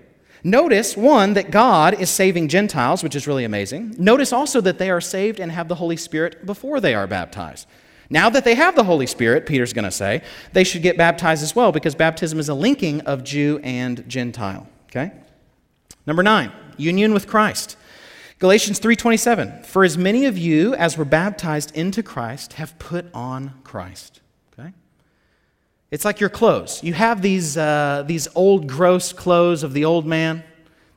Notice, 0.47 0.95
one, 0.95 1.33
that 1.35 1.51
God 1.51 1.99
is 1.99 2.11
saving 2.11 2.49
Gentiles, 2.49 3.03
which 3.03 3.17
is 3.17 3.27
really 3.27 3.45
amazing. 3.45 3.95
Notice 3.99 4.31
also 4.31 4.61
that 4.61 4.79
they 4.79 4.91
are 4.91 5.01
saved 5.01 5.41
and 5.41 5.51
have 5.51 5.69
the 5.69 5.75
Holy 5.77 5.97
Spirit 5.97 6.45
before 6.45 6.81
they 6.81 6.95
are 6.95 7.07
baptized. 7.07 7.67
Now 8.11 8.29
that 8.29 8.45
they 8.45 8.55
have 8.55 8.77
the 8.77 8.85
Holy 8.85 9.07
Spirit, 9.07 9.47
Peter's 9.47 9.73
going 9.73 9.87
to 9.87 9.91
say, 9.91 10.23
they 10.53 10.63
should 10.63 10.83
get 10.83 10.99
baptized 10.99 11.43
as 11.43 11.57
well 11.57 11.73
because 11.73 11.95
baptism 11.95 12.39
is 12.39 12.51
a 12.51 12.55
linking 12.55 13.01
of 13.03 13.25
Jew 13.25 13.59
and 13.65 14.07
Gentile. 14.07 14.69
Okay? 14.91 15.13
Number 16.07 16.23
9, 16.23 16.53
union 16.77 17.15
with 17.15 17.27
Christ. 17.27 17.79
Galatians 18.39 18.79
3:27 18.79 19.65
For 19.65 19.85
as 19.85 19.97
many 19.97 20.27
of 20.27 20.37
you 20.37 20.75
as 20.75 20.99
were 20.99 21.07
baptized 21.07 21.75
into 21.75 22.03
Christ 22.03 22.55
have 22.55 22.79
put 22.79 23.07
on 23.15 23.55
Christ. 23.65 24.21
It's 25.91 26.05
like 26.05 26.21
your 26.21 26.31
clothes. 26.31 26.83
You 26.83 26.95
have 26.95 27.23
these, 27.23 27.57
uh, 27.57 28.05
these 28.07 28.29
old, 28.35 28.67
gross 28.67 29.13
clothes 29.13 29.63
of 29.63 29.73
the 29.73 29.85
old 29.85 30.07
man, 30.07 30.43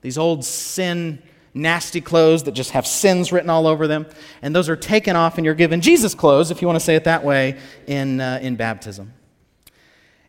these 0.01 0.17
old 0.17 0.43
sin, 0.43 1.21
nasty 1.53 2.01
clothes 2.01 2.43
that 2.43 2.53
just 2.53 2.71
have 2.71 2.87
sins 2.87 3.31
written 3.31 3.49
all 3.49 3.67
over 3.67 3.87
them, 3.87 4.05
and 4.41 4.55
those 4.55 4.69
are 4.69 4.75
taken 4.75 5.15
off, 5.15 5.37
and 5.37 5.45
you're 5.45 5.55
given 5.55 5.81
Jesus 5.81 6.15
clothes, 6.15 6.51
if 6.51 6.61
you 6.61 6.67
want 6.67 6.79
to 6.79 6.85
say 6.85 6.95
it 6.95 7.03
that 7.03 7.23
way, 7.23 7.57
in, 7.87 8.21
uh, 8.21 8.39
in 8.41 8.55
baptism. 8.55 9.13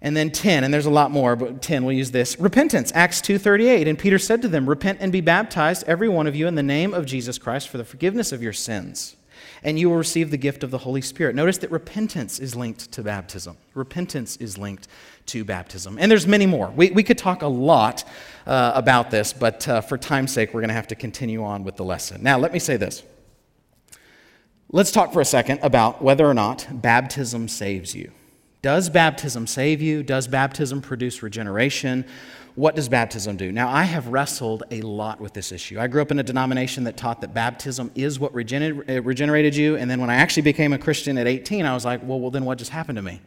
And 0.00 0.16
then 0.16 0.30
10, 0.30 0.62
and 0.62 0.72
there's 0.72 0.86
a 0.86 0.90
lot 0.90 1.10
more, 1.10 1.34
but 1.34 1.60
10, 1.60 1.84
we'll 1.84 1.96
use 1.96 2.12
this. 2.12 2.38
Repentance, 2.38 2.92
Acts 2.94 3.20
2.38. 3.20 3.88
And 3.88 3.98
Peter 3.98 4.18
said 4.18 4.42
to 4.42 4.48
them, 4.48 4.68
Repent 4.68 4.98
and 5.00 5.10
be 5.10 5.20
baptized, 5.20 5.84
every 5.88 6.08
one 6.08 6.28
of 6.28 6.36
you, 6.36 6.46
in 6.46 6.54
the 6.54 6.62
name 6.62 6.94
of 6.94 7.04
Jesus 7.04 7.36
Christ 7.36 7.68
for 7.68 7.78
the 7.78 7.84
forgiveness 7.84 8.30
of 8.30 8.40
your 8.40 8.52
sins, 8.52 9.16
and 9.62 9.78
you 9.78 9.90
will 9.90 9.96
receive 9.96 10.30
the 10.30 10.36
gift 10.36 10.62
of 10.62 10.70
the 10.70 10.78
Holy 10.78 11.00
Spirit. 11.00 11.34
Notice 11.34 11.58
that 11.58 11.70
repentance 11.70 12.38
is 12.38 12.54
linked 12.54 12.90
to 12.92 13.02
baptism. 13.02 13.56
Repentance 13.74 14.36
is 14.36 14.58
linked 14.58 14.88
to 15.26 15.44
baptism. 15.44 15.98
And 16.00 16.10
there's 16.10 16.26
many 16.26 16.46
more. 16.46 16.70
We, 16.70 16.90
we 16.90 17.02
could 17.02 17.18
talk 17.18 17.42
a 17.42 17.48
lot 17.48 18.04
uh, 18.46 18.72
about 18.74 19.10
this, 19.10 19.32
but 19.32 19.68
uh, 19.68 19.80
for 19.80 19.98
time's 19.98 20.32
sake, 20.32 20.54
we're 20.54 20.60
going 20.60 20.68
to 20.68 20.74
have 20.74 20.88
to 20.88 20.94
continue 20.94 21.44
on 21.44 21.64
with 21.64 21.76
the 21.76 21.84
lesson. 21.84 22.22
Now, 22.22 22.38
let 22.38 22.52
me 22.52 22.58
say 22.58 22.76
this. 22.76 23.02
Let's 24.70 24.90
talk 24.90 25.12
for 25.12 25.20
a 25.20 25.24
second 25.24 25.60
about 25.62 26.02
whether 26.02 26.26
or 26.26 26.34
not 26.34 26.66
baptism 26.70 27.48
saves 27.48 27.94
you. 27.94 28.12
Does 28.60 28.90
baptism 28.90 29.46
save 29.46 29.80
you? 29.80 30.02
Does 30.02 30.26
baptism 30.26 30.82
produce 30.82 31.22
regeneration? 31.22 32.04
What 32.58 32.74
does 32.74 32.88
baptism 32.88 33.36
do? 33.36 33.52
Now, 33.52 33.68
I 33.68 33.84
have 33.84 34.08
wrestled 34.08 34.64
a 34.72 34.80
lot 34.80 35.20
with 35.20 35.32
this 35.32 35.52
issue. 35.52 35.78
I 35.78 35.86
grew 35.86 36.02
up 36.02 36.10
in 36.10 36.18
a 36.18 36.24
denomination 36.24 36.82
that 36.84 36.96
taught 36.96 37.20
that 37.20 37.32
baptism 37.32 37.92
is 37.94 38.18
what 38.18 38.32
regener- 38.32 39.04
regenerated 39.06 39.54
you. 39.54 39.76
And 39.76 39.88
then 39.88 40.00
when 40.00 40.10
I 40.10 40.16
actually 40.16 40.42
became 40.42 40.72
a 40.72 40.78
Christian 40.78 41.16
at 41.18 41.28
18, 41.28 41.64
I 41.64 41.72
was 41.72 41.84
like, 41.84 42.02
well, 42.02 42.18
well 42.18 42.32
then 42.32 42.44
what 42.44 42.58
just 42.58 42.72
happened 42.72 42.96
to 42.96 43.02
me? 43.02 43.20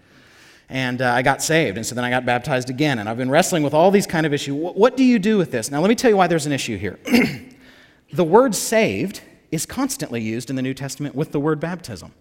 And 0.68 1.02
uh, 1.02 1.14
I 1.14 1.22
got 1.22 1.42
saved. 1.42 1.78
And 1.78 1.86
so 1.86 1.96
then 1.96 2.04
I 2.04 2.10
got 2.10 2.26
baptized 2.26 2.70
again. 2.70 3.00
And 3.00 3.08
I've 3.08 3.16
been 3.16 3.32
wrestling 3.32 3.64
with 3.64 3.74
all 3.74 3.90
these 3.90 4.06
kind 4.06 4.26
of 4.26 4.34
issues. 4.34 4.54
What, 4.54 4.76
what 4.76 4.98
do 4.98 5.06
you 5.06 5.18
do 5.18 5.38
with 5.38 5.50
this? 5.50 5.72
Now, 5.72 5.80
let 5.80 5.88
me 5.88 5.96
tell 5.96 6.12
you 6.12 6.18
why 6.18 6.28
there's 6.28 6.46
an 6.46 6.52
issue 6.52 6.78
here. 6.78 7.00
the 8.12 8.26
word 8.26 8.54
saved 8.54 9.22
is 9.50 9.66
constantly 9.66 10.20
used 10.20 10.50
in 10.50 10.58
the 10.58 10.62
New 10.62 10.74
Testament 10.74 11.16
with 11.16 11.32
the 11.32 11.40
word 11.40 11.62
baptism. 11.62 12.12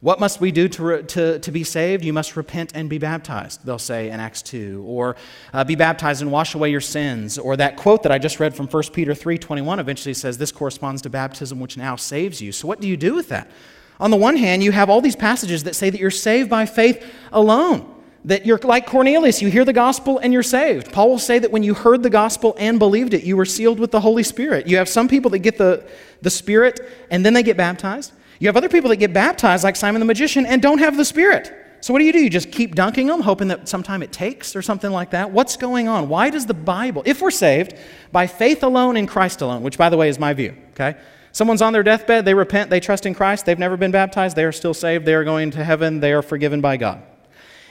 What 0.00 0.18
must 0.18 0.40
we 0.40 0.50
do 0.50 0.66
to, 0.66 0.82
re- 0.82 1.02
to, 1.02 1.38
to 1.40 1.52
be 1.52 1.62
saved? 1.62 2.04
You 2.04 2.14
must 2.14 2.34
repent 2.34 2.72
and 2.74 2.88
be 2.88 2.96
baptized, 2.96 3.66
they'll 3.66 3.78
say 3.78 4.08
in 4.08 4.18
Acts 4.18 4.40
2. 4.40 4.82
Or 4.86 5.14
uh, 5.52 5.64
be 5.64 5.74
baptized 5.74 6.22
and 6.22 6.32
wash 6.32 6.54
away 6.54 6.70
your 6.70 6.80
sins. 6.80 7.36
Or 7.36 7.54
that 7.56 7.76
quote 7.76 8.02
that 8.04 8.12
I 8.12 8.18
just 8.18 8.40
read 8.40 8.54
from 8.54 8.66
1 8.66 8.82
Peter 8.94 9.12
3.21 9.12 9.78
eventually 9.78 10.14
says, 10.14 10.38
this 10.38 10.52
corresponds 10.52 11.02
to 11.02 11.10
baptism 11.10 11.60
which 11.60 11.76
now 11.76 11.96
saves 11.96 12.40
you. 12.40 12.50
So 12.50 12.66
what 12.66 12.80
do 12.80 12.88
you 12.88 12.96
do 12.96 13.14
with 13.14 13.28
that? 13.28 13.50
On 13.98 14.10
the 14.10 14.16
one 14.16 14.36
hand, 14.36 14.62
you 14.62 14.72
have 14.72 14.88
all 14.88 15.02
these 15.02 15.16
passages 15.16 15.64
that 15.64 15.76
say 15.76 15.90
that 15.90 16.00
you're 16.00 16.10
saved 16.10 16.48
by 16.48 16.64
faith 16.64 17.06
alone. 17.30 17.94
That 18.24 18.46
you're 18.46 18.58
like 18.58 18.86
Cornelius, 18.86 19.42
you 19.42 19.48
hear 19.48 19.66
the 19.66 19.74
gospel 19.74 20.18
and 20.18 20.32
you're 20.32 20.42
saved. 20.42 20.92
Paul 20.92 21.10
will 21.10 21.18
say 21.18 21.38
that 21.38 21.50
when 21.50 21.62
you 21.62 21.74
heard 21.74 22.02
the 22.02 22.10
gospel 22.10 22.54
and 22.58 22.78
believed 22.78 23.12
it, 23.12 23.24
you 23.24 23.36
were 23.36 23.44
sealed 23.44 23.78
with 23.78 23.90
the 23.90 24.00
Holy 24.00 24.22
Spirit. 24.22 24.66
You 24.66 24.78
have 24.78 24.88
some 24.88 25.08
people 25.08 25.30
that 25.32 25.40
get 25.40 25.58
the, 25.58 25.86
the 26.22 26.30
Spirit 26.30 26.80
and 27.10 27.24
then 27.24 27.34
they 27.34 27.42
get 27.42 27.58
baptized. 27.58 28.12
You 28.40 28.48
have 28.48 28.56
other 28.56 28.70
people 28.70 28.88
that 28.88 28.96
get 28.96 29.12
baptized, 29.12 29.62
like 29.62 29.76
Simon 29.76 30.00
the 30.00 30.06
magician, 30.06 30.46
and 30.46 30.60
don't 30.60 30.78
have 30.78 30.96
the 30.96 31.04
Spirit. 31.04 31.52
So, 31.82 31.92
what 31.92 32.00
do 32.00 32.06
you 32.06 32.12
do? 32.12 32.18
You 32.18 32.30
just 32.30 32.50
keep 32.50 32.74
dunking 32.74 33.06
them, 33.06 33.20
hoping 33.20 33.48
that 33.48 33.68
sometime 33.68 34.02
it 34.02 34.12
takes 34.12 34.56
or 34.56 34.62
something 34.62 34.90
like 34.90 35.10
that? 35.10 35.30
What's 35.30 35.56
going 35.56 35.88
on? 35.88 36.08
Why 36.08 36.30
does 36.30 36.46
the 36.46 36.54
Bible, 36.54 37.02
if 37.06 37.20
we're 37.20 37.30
saved 37.30 37.74
by 38.12 38.26
faith 38.26 38.62
alone 38.62 38.96
in 38.96 39.06
Christ 39.06 39.42
alone, 39.42 39.62
which, 39.62 39.78
by 39.78 39.90
the 39.90 39.96
way, 39.96 40.08
is 40.08 40.18
my 40.18 40.32
view, 40.32 40.56
okay? 40.72 40.98
Someone's 41.32 41.62
on 41.62 41.72
their 41.72 41.82
deathbed, 41.82 42.24
they 42.24 42.34
repent, 42.34 42.70
they 42.70 42.80
trust 42.80 43.06
in 43.06 43.14
Christ, 43.14 43.46
they've 43.46 43.58
never 43.58 43.76
been 43.76 43.92
baptized, 43.92 44.36
they 44.36 44.44
are 44.44 44.52
still 44.52 44.74
saved, 44.74 45.04
they 45.04 45.14
are 45.14 45.24
going 45.24 45.50
to 45.52 45.62
heaven, 45.62 46.00
they 46.00 46.12
are 46.12 46.22
forgiven 46.22 46.60
by 46.60 46.76
God. 46.76 47.02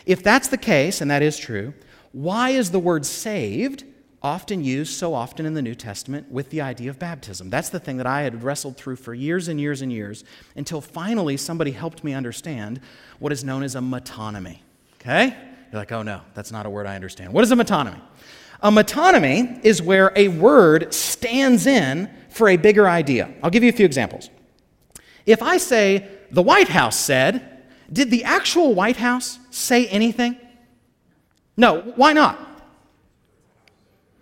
If 0.05 0.23
that's 0.23 0.47
the 0.47 0.57
case, 0.57 1.01
and 1.01 1.11
that 1.11 1.21
is 1.21 1.37
true, 1.37 1.73
why 2.11 2.51
is 2.51 2.71
the 2.71 2.79
word 2.79 3.05
saved 3.05 3.83
often 4.21 4.63
used 4.63 4.93
so 4.93 5.13
often 5.13 5.45
in 5.45 5.53
the 5.53 5.61
New 5.61 5.75
Testament 5.75 6.29
with 6.29 6.49
the 6.49 6.61
idea 6.61 6.89
of 6.89 6.99
baptism. 6.99 7.49
That's 7.49 7.69
the 7.69 7.79
thing 7.79 7.97
that 7.97 8.07
I 8.07 8.23
had 8.23 8.43
wrestled 8.43 8.75
through 8.75 8.97
for 8.97 9.13
years 9.13 9.47
and 9.47 9.59
years 9.59 9.81
and 9.81 9.91
years 9.91 10.23
until 10.55 10.81
finally 10.81 11.37
somebody 11.37 11.71
helped 11.71 12.03
me 12.03 12.13
understand 12.13 12.81
what 13.19 13.31
is 13.31 13.43
known 13.43 13.63
as 13.63 13.75
a 13.75 13.79
metonymy. 13.79 14.59
Okay? 14.95 15.35
You're 15.71 15.79
like, 15.79 15.91
oh 15.91 16.03
no, 16.03 16.21
that's 16.33 16.51
not 16.51 16.65
a 16.65 16.69
word 16.69 16.85
I 16.85 16.95
understand. 16.95 17.31
What 17.31 17.43
is 17.43 17.51
a 17.51 17.55
metonymy? 17.55 18.01
A 18.61 18.69
metonymy 18.69 19.63
is 19.63 19.81
where 19.81 20.11
a 20.15 20.27
word 20.27 20.93
stands 20.93 21.65
in 21.65 22.09
for 22.29 22.49
a 22.49 22.57
bigger 22.57 22.89
idea. 22.89 23.33
I'll 23.41 23.49
give 23.49 23.63
you 23.63 23.69
a 23.69 23.73
few 23.73 23.85
examples. 23.85 24.29
If 25.25 25.41
I 25.41 25.57
say, 25.57 26.07
the 26.31 26.41
White 26.41 26.67
House 26.67 26.99
said, 26.99 27.63
did 27.91 28.11
the 28.11 28.23
actual 28.25 28.73
White 28.73 28.97
House 28.97 29.39
say 29.49 29.87
anything? 29.87 30.37
No, 31.55 31.93
why 31.95 32.13
not? 32.13 32.48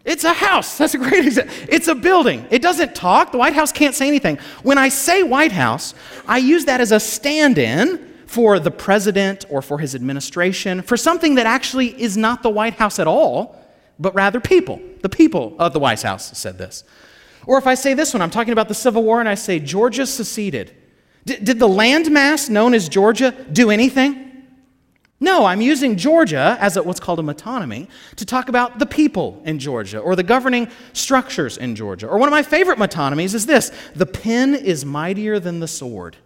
It's 0.07 0.23
a 0.23 0.31
house. 0.31 0.77
That's 0.77 0.93
a 0.93 0.97
great 0.97 1.25
example. 1.25 1.53
It's 1.67 1.89
a 1.89 1.93
building. 1.93 2.47
It 2.49 2.61
doesn't 2.61 2.95
talk. 2.95 3.33
The 3.33 3.37
White 3.37 3.53
House 3.53 3.73
can't 3.73 3.93
say 3.93 4.07
anything. 4.07 4.39
When 4.63 4.77
I 4.77 4.87
say 4.87 5.21
White 5.21 5.51
House, 5.51 5.93
I 6.25 6.37
use 6.37 6.63
that 6.65 6.79
as 6.79 6.93
a 6.93 6.99
stand 6.99 7.57
in 7.57 8.13
for 8.25 8.57
the 8.57 8.71
president 8.71 9.43
or 9.49 9.61
for 9.61 9.79
his 9.79 9.95
administration, 9.95 10.81
for 10.81 10.95
something 10.95 11.35
that 11.35 11.45
actually 11.45 11.87
is 12.01 12.15
not 12.15 12.41
the 12.41 12.49
White 12.49 12.75
House 12.75 12.99
at 12.99 13.07
all, 13.07 13.61
but 13.99 14.15
rather 14.15 14.39
people. 14.39 14.79
The 15.01 15.09
people 15.09 15.57
of 15.59 15.73
the 15.73 15.79
White 15.79 16.01
House 16.01 16.37
said 16.37 16.57
this. 16.57 16.85
Or 17.45 17.57
if 17.57 17.67
I 17.67 17.75
say 17.75 17.93
this 17.93 18.13
one, 18.13 18.21
I'm 18.21 18.31
talking 18.31 18.53
about 18.53 18.69
the 18.69 18.73
Civil 18.73 19.03
War 19.03 19.19
and 19.19 19.27
I 19.27 19.35
say 19.35 19.59
Georgia 19.59 20.05
seceded. 20.05 20.73
D- 21.25 21.35
did 21.35 21.59
the 21.59 21.67
landmass 21.67 22.49
known 22.49 22.73
as 22.73 22.87
Georgia 22.87 23.31
do 23.51 23.71
anything? 23.71 24.26
No, 25.19 25.45
I'm 25.45 25.61
using 25.61 25.97
Georgia 25.97 26.57
as 26.59 26.77
a, 26.77 26.83
what's 26.83 26.99
called 26.99 27.19
a 27.19 27.23
metonymy 27.23 27.87
to 28.17 28.25
talk 28.25 28.49
about 28.49 28.77
the 28.77 28.85
people 28.85 29.41
in 29.45 29.57
Georgia 29.57 29.97
or 29.97 30.15
the 30.15 30.23
governing 30.23 30.69
structures 30.93 31.57
in 31.57 31.75
Georgia. 31.75 32.07
Or 32.07 32.19
one 32.19 32.29
of 32.29 32.31
my 32.31 32.43
favorite 32.43 32.77
metonymies 32.77 33.33
is 33.33 33.47
this 33.47 33.71
the 33.95 34.05
pen 34.05 34.53
is 34.53 34.85
mightier 34.85 35.39
than 35.39 35.59
the 35.59 35.67
sword. 35.67 36.17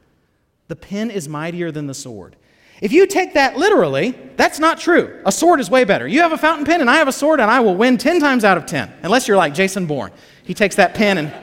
The 0.68 0.76
pen 0.76 1.10
is 1.10 1.30
mightier 1.30 1.72
than 1.72 1.88
the 1.88 1.94
sword. 1.94 2.36
If 2.82 2.92
you 2.92 3.06
take 3.06 3.36
that 3.36 3.58
literally, 3.58 4.18
that's 4.36 4.60
not 4.60 4.80
true. 4.80 5.22
A 5.26 5.32
sword 5.32 5.60
is 5.60 5.70
way 5.70 5.84
better. 5.86 6.08
You 6.08 6.22
have 6.22 6.32
a 6.32 6.38
fountain 6.38 6.66
pen 6.66 6.82
and 6.82 6.90
I 6.90 6.96
have 6.96 7.08
a 7.08 7.14
sword 7.14 7.40
and 7.40 7.50
I 7.50 7.60
will 7.60 7.76
win 7.76 7.98
10 7.98 8.20
times 8.20 8.44
out 8.44 8.58
of 8.58 8.66
10. 8.66 8.92
Unless 9.04 9.28
you're 9.28 9.38
like 9.38 9.54
Jason 9.54 9.86
Bourne. 9.86 10.12
He 10.44 10.54
takes 10.54 10.76
that 10.76 10.96
pen 10.96 11.18
and 11.18 11.34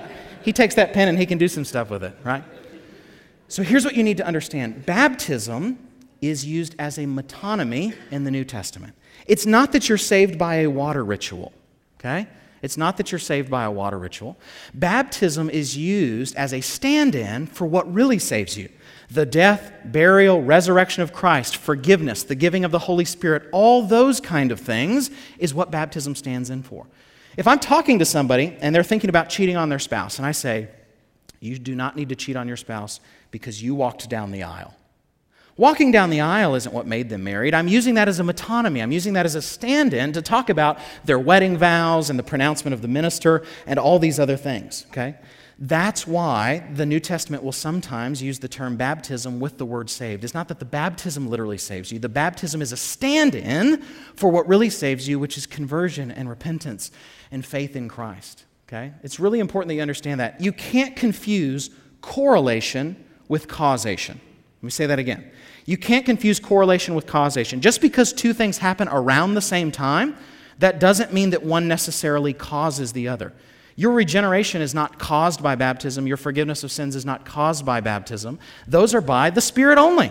he 0.43 0.53
takes 0.53 0.75
that 0.75 0.93
pen 0.93 1.09
and 1.09 1.19
he 1.19 1.25
can 1.25 1.39
do 1.39 1.49
some 1.49 1.65
stuff 1.65 1.91
with 1.91 2.03
it, 2.03 2.15
right? 2.25 2.43
So 3.47 3.63
here's 3.63 3.85
what 3.85 3.95
you 3.95 4.03
need 4.03 4.19
to 4.19 4.27
understand. 4.27 4.85
Baptism 4.85 5.79
is 6.21 6.45
used 6.45 6.75
as 6.79 6.99
a 6.99 7.05
metonymy 7.05 7.95
in 8.11 8.25
the 8.25 8.31
New 8.31 8.45
Testament. 8.45 8.95
It's 9.27 9.47
not 9.47 9.73
that 9.73 9.89
you're 9.89 9.99
saved 9.99 10.39
by 10.39 10.57
a 10.57 10.71
water 10.71 11.05
ritual, 11.05 11.53
okay? 11.99 12.27
It's 12.63 12.77
not 12.77 12.97
that 12.97 13.13
you're 13.13 13.19
saved 13.19 13.51
by 13.51 13.65
a 13.65 13.71
water 13.71 13.99
ritual. 13.99 14.37
Baptism 14.75 15.49
is 15.49 15.77
used 15.77 16.35
as 16.35 16.53
a 16.53 16.61
stand 16.61 17.15
in 17.15 17.47
for 17.47 17.67
what 17.67 17.93
really 17.93 18.19
saves 18.19 18.57
you 18.57 18.69
the 19.11 19.25
death, 19.25 19.73
burial, 19.87 20.43
resurrection 20.43 21.03
of 21.03 21.15
Christ, 21.15 21.57
forgiveness, 21.57 22.25
the 22.25 22.35
giving 22.35 22.65
of 22.65 22.71
the 22.71 22.79
Holy 22.79 23.07
Spirit, 23.07 23.49
all 23.53 23.83
those 23.83 24.21
kind 24.21 24.53
of 24.53 24.61
things 24.61 25.11
is 25.39 25.55
what 25.55 25.71
baptism 25.71 26.15
stands 26.15 26.51
in 26.51 26.63
for. 26.63 26.87
If 27.39 27.47
I'm 27.47 27.59
talking 27.59 28.01
to 28.01 28.05
somebody 28.05 28.55
and 28.61 28.75
they're 28.75 28.83
thinking 28.83 29.09
about 29.09 29.31
cheating 29.31 29.57
on 29.57 29.71
their 29.71 29.79
spouse, 29.79 30.19
and 30.19 30.27
I 30.27 30.33
say, 30.33 30.69
You 31.41 31.59
do 31.59 31.75
not 31.75 31.97
need 31.97 32.11
to 32.11 32.17
cheat 32.17 32.37
on 32.37 32.49
your 32.49 32.57
spouse 32.59 33.01
because 33.31 33.63
you 33.63 33.75
walked 33.75 34.11
down 34.11 34.31
the 34.31 34.43
aisle. 34.43 34.75
Walking 35.59 35.91
down 35.91 36.11
the 36.11 36.21
aisle 36.21 36.55
isn't 36.55 36.73
what 36.73 36.87
made 36.87 37.09
them 37.09 37.25
married. 37.25 37.53
I'm 37.53 37.67
using 37.67 37.95
that 37.95 38.07
as 38.07 38.21
a 38.21 38.23
metonymy. 38.23 38.81
I'm 38.81 38.93
using 38.93 39.15
that 39.15 39.27
as 39.27 39.35
a 39.35 39.43
stand 39.43 39.93
in 39.93 40.13
to 40.13 40.23
talk 40.23 40.51
about 40.51 40.79
their 41.05 41.19
wedding 41.19 41.59
vows 41.59 42.11
and 42.11 42.19
the 42.19 42.23
pronouncement 42.23 42.75
of 42.75 42.81
the 42.81 42.87
minister 42.87 43.45
and 43.67 43.77
all 43.77 43.99
these 43.99 44.21
other 44.21 44.37
things, 44.37 44.87
okay? 44.91 45.17
That's 45.59 46.07
why 46.07 46.65
the 46.75 46.87
New 46.87 47.01
Testament 47.01 47.43
will 47.43 47.51
sometimes 47.51 48.23
use 48.23 48.39
the 48.39 48.47
term 48.47 48.77
baptism 48.77 49.41
with 49.41 49.59
the 49.59 49.67
word 49.67 49.91
saved. 49.91 50.23
It's 50.23 50.33
not 50.33 50.47
that 50.47 50.61
the 50.61 50.65
baptism 50.65 51.29
literally 51.29 51.59
saves 51.59 51.91
you, 51.91 51.99
the 51.99 52.09
baptism 52.09 52.63
is 52.63 52.71
a 52.71 52.77
stand 52.77 53.35
in 53.35 53.83
for 54.15 54.31
what 54.31 54.47
really 54.47 54.71
saves 54.71 55.09
you, 55.09 55.19
which 55.19 55.37
is 55.37 55.45
conversion 55.45 56.13
and 56.13 56.29
repentance 56.29 56.93
and 57.33 57.45
faith 57.45 57.75
in 57.75 57.89
Christ, 57.89 58.45
okay? 58.69 58.93
It's 59.03 59.19
really 59.19 59.41
important 59.41 59.71
that 59.71 59.75
you 59.75 59.83
understand 59.83 60.21
that. 60.21 60.41
You 60.41 60.53
can't 60.53 60.95
confuse 60.95 61.71
correlation 62.01 63.05
with 63.27 63.49
causation. 63.49 64.21
Let 64.59 64.65
me 64.65 64.71
say 64.71 64.87
that 64.87 65.01
again. 65.01 65.33
You 65.69 65.77
can't 65.77 66.07
confuse 66.07 66.41
correlation 66.41 66.95
with 66.95 67.07
causation. 67.07 67.61
Just 67.61 67.83
because 67.83 68.15
two 68.15 68.33
things 68.33 68.57
happen 68.57 68.89
around 68.89 69.35
the 69.35 69.43
same 69.43 69.71
time, 69.71 70.17
that 70.61 70.81
doesn't 70.81 71.13
mean 71.13 71.29
that 71.29 71.43
one 71.43 71.69
necessarily 71.69 72.33
causes 72.33 72.95
the 72.95 73.09
other. 73.09 73.35
Your 73.77 73.93
regeneration 73.93 74.63
is 74.63 74.73
not 74.73 74.99
caused 74.99 75.43
by 75.43 75.57
baptism. 75.57 76.07
Your 76.07 76.17
forgiveness 76.17 76.65
of 76.65 76.73
sins 76.73 76.97
is 76.97 77.05
not 77.05 77.27
caused 77.27 77.67
by 77.67 77.83
baptism. 77.83 78.39
Those 78.67 78.95
are 78.95 79.03
by 79.03 79.29
the 79.29 79.43
Spirit 79.43 79.77
only. 79.77 80.11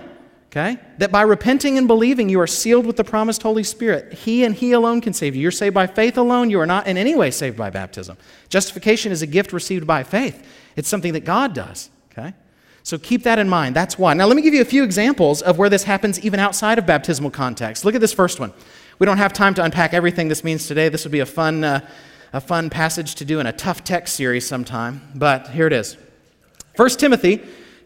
Okay? 0.52 0.78
That 1.00 1.12
by 1.12 1.24
repenting 1.24 1.80
and 1.80 1.88
believing, 1.88 2.30
you 2.30 2.40
are 2.40 2.46
sealed 2.46 2.86
with 2.86 2.96
the 2.96 3.04
promised 3.04 3.42
Holy 3.42 3.64
Spirit. 3.64 4.14
He 4.14 4.44
and 4.44 4.54
He 4.54 4.74
alone 4.74 5.02
can 5.02 5.14
save 5.14 5.36
you. 5.36 5.42
You're 5.42 5.50
saved 5.50 5.74
by 5.74 5.88
faith 5.88 6.20
alone. 6.20 6.52
You 6.52 6.60
are 6.60 6.68
not 6.68 6.86
in 6.86 6.98
any 6.98 7.16
way 7.16 7.32
saved 7.32 7.58
by 7.58 7.72
baptism. 7.72 8.16
Justification 8.48 9.12
is 9.12 9.24
a 9.24 9.28
gift 9.28 9.52
received 9.54 9.88
by 9.88 10.04
faith, 10.04 10.48
it's 10.76 10.88
something 10.88 11.14
that 11.14 11.26
God 11.26 11.56
does. 11.56 11.90
Okay? 12.12 12.36
So 12.88 12.98
keep 12.98 13.24
that 13.24 13.38
in 13.38 13.50
mind. 13.50 13.76
That's 13.76 14.00
why. 14.00 14.14
Now, 14.14 14.28
let 14.28 14.38
me 14.38 14.42
give 14.42 14.54
you 14.54 14.62
a 14.62 14.66
few 14.66 14.82
examples 14.82 15.42
of 15.42 15.58
where 15.58 15.70
this 15.70 15.84
happens 15.84 16.22
even 16.22 16.40
outside 16.40 16.80
of 16.80 16.86
baptismal 16.86 17.32
context. 17.32 17.84
Look 17.84 17.96
at 17.96 18.00
this 18.00 18.14
first 18.14 18.40
one. 18.40 18.54
We 18.98 19.06
don't 19.06 19.18
have 19.18 19.34
time 19.34 19.54
to 19.56 19.64
unpack 19.66 19.94
everything 19.94 20.30
this 20.30 20.42
means 20.42 20.68
today. 20.68 20.88
This 20.88 21.04
would 21.04 21.12
be 21.12 21.20
a 21.20 21.26
fun, 21.26 21.66
uh, 21.66 21.86
a 22.32 22.40
fun 22.40 22.70
passage 22.70 23.16
to 23.16 23.26
do 23.26 23.42
in 23.42 23.46
a 23.46 23.52
tough 23.52 23.84
text 23.84 24.16
series 24.16 24.48
sometime, 24.48 25.02
but 25.14 25.50
here 25.50 25.68
it 25.68 25.74
is. 25.74 25.98
1 26.78 26.98
Timothy 26.98 27.42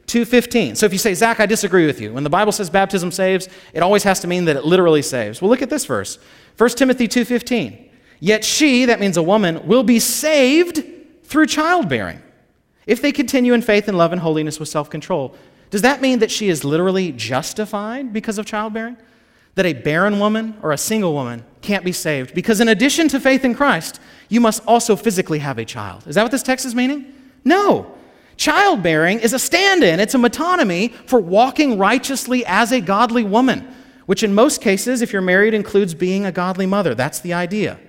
2:15. 0.06 0.76
So 0.76 0.86
if 0.86 0.92
you 0.92 1.00
say, 1.00 1.16
"Zach, 1.16 1.40
I 1.40 1.48
disagree 1.48 1.88
with 1.88 2.00
you. 2.00 2.14
When 2.14 2.24
the 2.24 2.30
Bible 2.30 2.52
says 2.52 2.70
baptism 2.70 3.10
saves, 3.10 3.50
it 3.74 3.82
always 3.82 4.04
has 4.04 4.20
to 4.20 4.28
mean 4.28 4.46
that 4.46 4.56
it 4.56 4.66
literally 4.66 5.02
saves." 5.02 5.42
Well, 5.42 5.50
look 5.50 5.64
at 5.64 5.72
this 5.72 5.86
verse. 5.86 6.20
1 6.58 6.78
Timothy 6.78 7.08
2:15. 7.08 7.90
Yet 8.20 8.46
she, 8.46 8.86
that 8.86 9.00
means 9.00 9.18
a 9.18 9.24
woman, 9.24 9.66
will 9.66 9.82
be 9.82 10.00
saved 10.00 10.84
through 11.24 11.48
childbearing 11.48 12.22
if 12.86 13.02
they 13.02 13.12
continue 13.12 13.54
in 13.54 13.62
faith 13.62 13.88
and 13.88 13.98
love 13.98 14.12
and 14.12 14.22
holiness 14.22 14.60
with 14.60 14.70
self-control. 14.70 15.36
Does 15.70 15.82
that 15.84 16.02
mean 16.02 16.20
that 16.20 16.32
she 16.32 16.50
is 16.50 16.64
literally 16.64 17.12
justified 17.12 18.12
because 18.12 18.38
of 18.38 18.46
childbearing? 18.46 18.98
That 19.56 19.66
a 19.66 19.74
barren 19.74 20.20
woman 20.20 20.58
or 20.62 20.72
a 20.72 20.78
single 20.78 21.14
woman 21.14 21.44
can't 21.62 21.86
be 21.86 21.92
saved 21.92 22.34
because 22.34 22.60
in 22.60 22.68
addition 22.68 23.08
to 23.10 23.20
faith 23.20 23.46
in 23.46 23.54
Christ, 23.54 24.00
you 24.30 24.42
must 24.42 24.64
also 24.66 24.96
physically 24.96 25.40
have 25.40 25.58
a 25.58 25.66
child. 25.66 26.08
Is 26.08 26.16
that 26.16 26.24
what 26.24 26.32
this 26.32 26.44
text 26.44 26.66
is 26.66 26.76
meaning? 26.76 27.14
No. 27.44 27.96
Childbearing 28.38 29.20
is 29.20 29.34
a 29.34 29.40
stand 29.40 29.84
in, 29.84 30.00
it's 30.00 30.16
a 30.16 30.18
metonymy 30.18 30.94
for 31.06 31.20
walking 31.20 31.78
righteously 31.78 32.46
as 32.46 32.72
a 32.72 32.82
godly 32.82 33.24
woman, 33.24 33.72
which 34.08 34.24
in 34.24 34.34
most 34.34 34.62
cases, 34.62 35.02
if 35.02 35.14
you're 35.14 35.22
married, 35.22 35.54
includes 35.54 35.94
being 35.94 36.26
a 36.26 36.32
godly 36.32 36.66
mother. 36.66 36.96
That's 36.96 37.20
the 37.20 37.34
idea. 37.34 37.80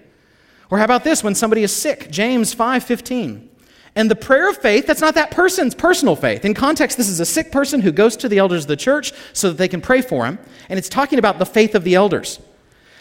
Or 0.71 0.79
how 0.79 0.85
about 0.85 1.05
this 1.05 1.25
when 1.25 1.35
somebody 1.35 1.63
is 1.63 1.75
sick? 1.75 2.11
James 2.11 2.55
5:15. 2.55 3.49
And 3.95 4.11
the 4.11 4.17
prayer 4.17 4.49
of 4.49 4.57
faith, 4.57 4.87
that's 4.87 5.03
not 5.03 5.15
that 5.17 5.31
person's 5.31 5.75
personal 5.75 6.17
faith. 6.17 6.45
In 6.45 6.55
context, 6.55 6.97
this 6.97 7.09
is 7.09 7.21
a 7.21 7.27
sick 7.27 7.53
person 7.53 7.81
who 7.81 7.93
goes 7.93 8.17
to 8.19 8.29
the 8.29 8.39
elders 8.39 8.65
of 8.65 8.69
the 8.69 8.77
church 8.77 9.13
so 9.35 9.49
that 9.49 9.59
they 9.59 9.69
can 9.69 9.83
pray 9.83 10.01
for 10.01 10.25
him. 10.25 10.39
And 10.69 10.79
it's 10.79 10.89
talking 10.89 11.19
about 11.19 11.39
the 11.39 11.45
faith 11.45 11.75
of 11.75 11.85
the 11.85 11.95
elders. 11.95 12.41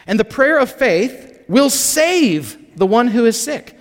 And 0.06 0.20
the 0.20 0.26
prayer 0.26 0.60
of 0.60 0.70
faith 0.72 1.44
will 1.48 1.70
save 1.70 2.78
the 2.78 2.86
one 2.86 3.08
who 3.08 3.26
is 3.26 3.42
sick. 3.42 3.78